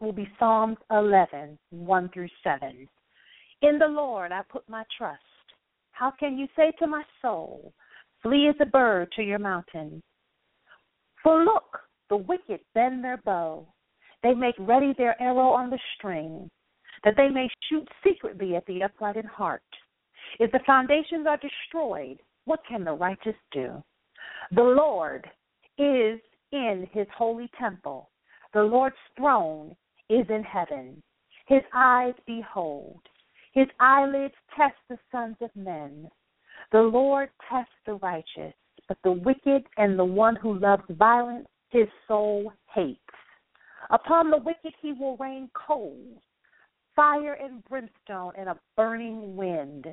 will 0.00 0.12
be 0.12 0.28
Psalms 0.38 0.76
11, 0.90 1.58
1 1.70 2.10
through 2.12 2.28
7. 2.42 2.88
In 3.62 3.78
the 3.78 3.86
Lord 3.86 4.32
I 4.32 4.42
put 4.48 4.68
my 4.68 4.84
trust. 4.96 5.20
How 5.92 6.10
can 6.10 6.38
you 6.38 6.46
say 6.56 6.72
to 6.78 6.86
my 6.86 7.02
soul, 7.20 7.72
Flee 8.22 8.48
as 8.48 8.54
a 8.60 8.66
bird 8.66 9.08
to 9.16 9.22
your 9.22 9.38
mountain? 9.38 10.02
For 11.22 11.42
look, 11.44 11.80
the 12.10 12.16
wicked 12.16 12.60
bend 12.74 13.02
their 13.02 13.16
bow. 13.24 13.66
They 14.22 14.34
make 14.34 14.56
ready 14.58 14.92
their 14.98 15.20
arrow 15.22 15.50
on 15.50 15.70
the 15.70 15.78
string 15.96 16.50
that 17.04 17.14
they 17.16 17.28
may 17.28 17.48
shoot 17.68 17.88
secretly 18.04 18.56
at 18.56 18.66
the 18.66 18.82
upright 18.82 19.16
in 19.16 19.24
heart. 19.24 19.62
If 20.38 20.52
the 20.52 20.60
foundations 20.66 21.26
are 21.26 21.38
destroyed, 21.38 22.18
what 22.44 22.60
can 22.68 22.84
the 22.84 22.92
righteous 22.92 23.36
do? 23.52 23.82
The 24.54 24.62
Lord 24.62 25.26
is 25.78 26.20
in 26.52 26.86
his 26.92 27.06
holy 27.16 27.48
temple. 27.58 28.10
The 28.52 28.62
Lord's 28.62 28.96
throne 29.16 29.74
is 30.10 30.26
in 30.28 30.42
heaven. 30.42 31.02
His 31.46 31.62
eyes 31.72 32.14
behold. 32.26 33.00
His 33.52 33.66
eyelids 33.80 34.34
test 34.56 34.76
the 34.88 34.98
sons 35.10 35.36
of 35.40 35.50
men. 35.56 36.08
The 36.72 36.82
Lord 36.82 37.30
tests 37.48 37.72
the 37.86 37.94
righteous, 37.94 38.54
but 38.88 38.98
the 39.02 39.12
wicked 39.12 39.62
and 39.76 39.98
the 39.98 40.04
one 40.04 40.36
who 40.36 40.58
loves 40.58 40.84
violence 40.90 41.48
his 41.70 41.86
soul 42.06 42.52
hates. 42.74 43.00
Upon 43.90 44.30
the 44.30 44.38
wicked 44.38 44.74
he 44.80 44.92
will 44.92 45.16
rain 45.16 45.50
coals 45.54 46.20
fire 47.00 47.34
and 47.34 47.64
brimstone 47.64 48.32
and 48.36 48.50
a 48.50 48.58
burning 48.76 49.34
wind 49.34 49.86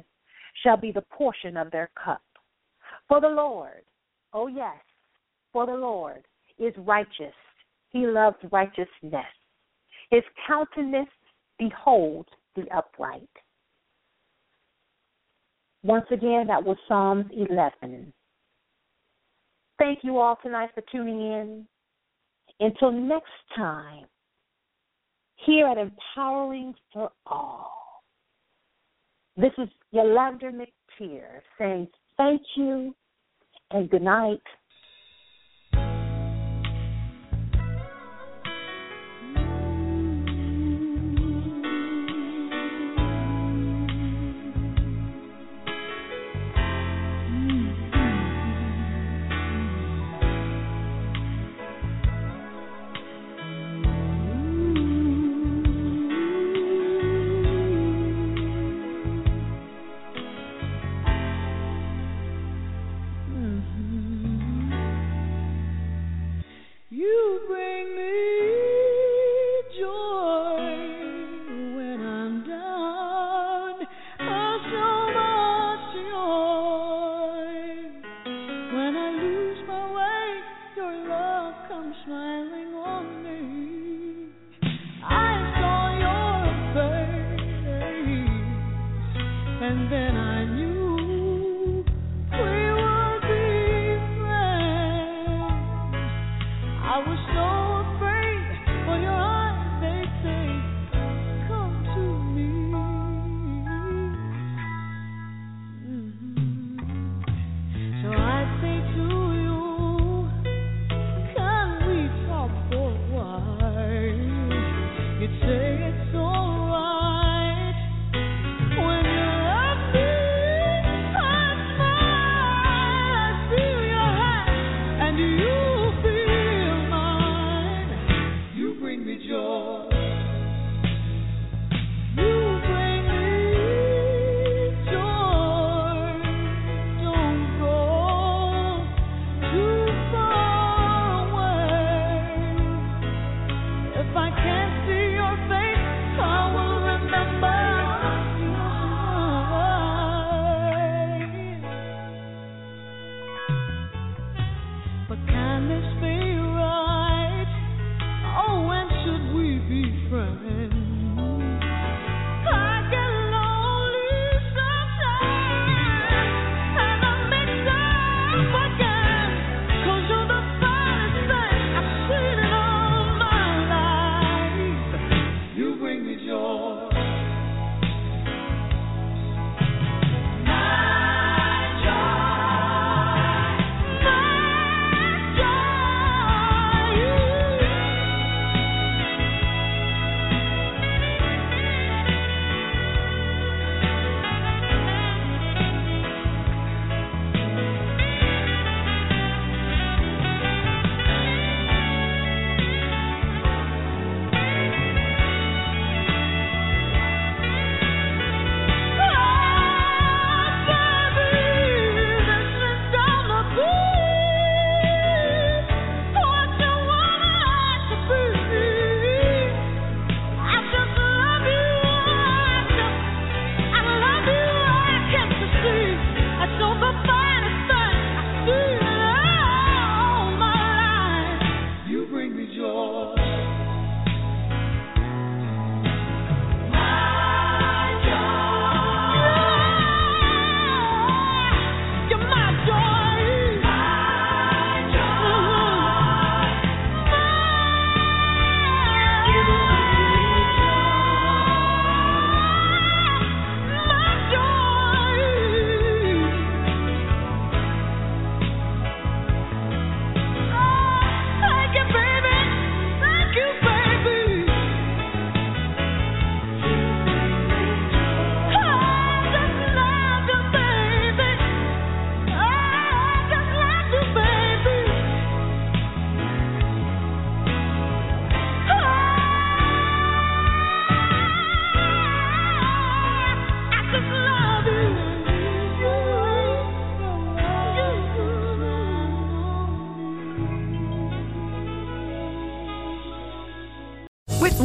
shall 0.64 0.76
be 0.76 0.92
the 0.92 1.04
portion 1.04 1.56
of 1.56 1.72
their 1.72 1.90
cup. 2.04 2.22
For 3.08 3.22
the 3.22 3.30
Lord, 3.30 3.84
oh 4.34 4.48
yes, 4.48 4.76
for 5.54 5.66
the 5.66 5.74
Lord 5.74 6.26
is 6.60 6.74
righteous. 6.80 7.34
He 7.90 8.06
loves 8.06 8.36
righteousness. 8.52 9.26
His 10.10 10.24
countenance 10.46 11.10
beholds 11.58 12.30
the 12.56 12.66
upright. 12.76 13.30
Once 15.84 16.08
again, 16.12 16.48
that 16.48 16.64
was 16.64 16.78
Psalms 16.88 17.26
11. 17.32 18.12
Thank 19.80 20.00
you 20.04 20.18
all 20.18 20.38
tonight 20.42 20.70
for 20.74 20.82
tuning 20.92 21.22
in. 21.22 21.68
Until 22.60 22.92
next 22.92 23.32
time, 23.56 24.06
here 25.36 25.68
at 25.68 25.78
Empowering 25.78 26.74
for 26.92 27.12
All. 27.28 28.04
This 29.36 29.52
is 29.60 29.70
Yulander 29.94 30.52
McTier 30.52 31.42
saying 31.60 31.88
thank 32.18 32.42
you 32.56 32.96
and 33.70 33.90
good 33.90 34.02
night. 34.02 34.42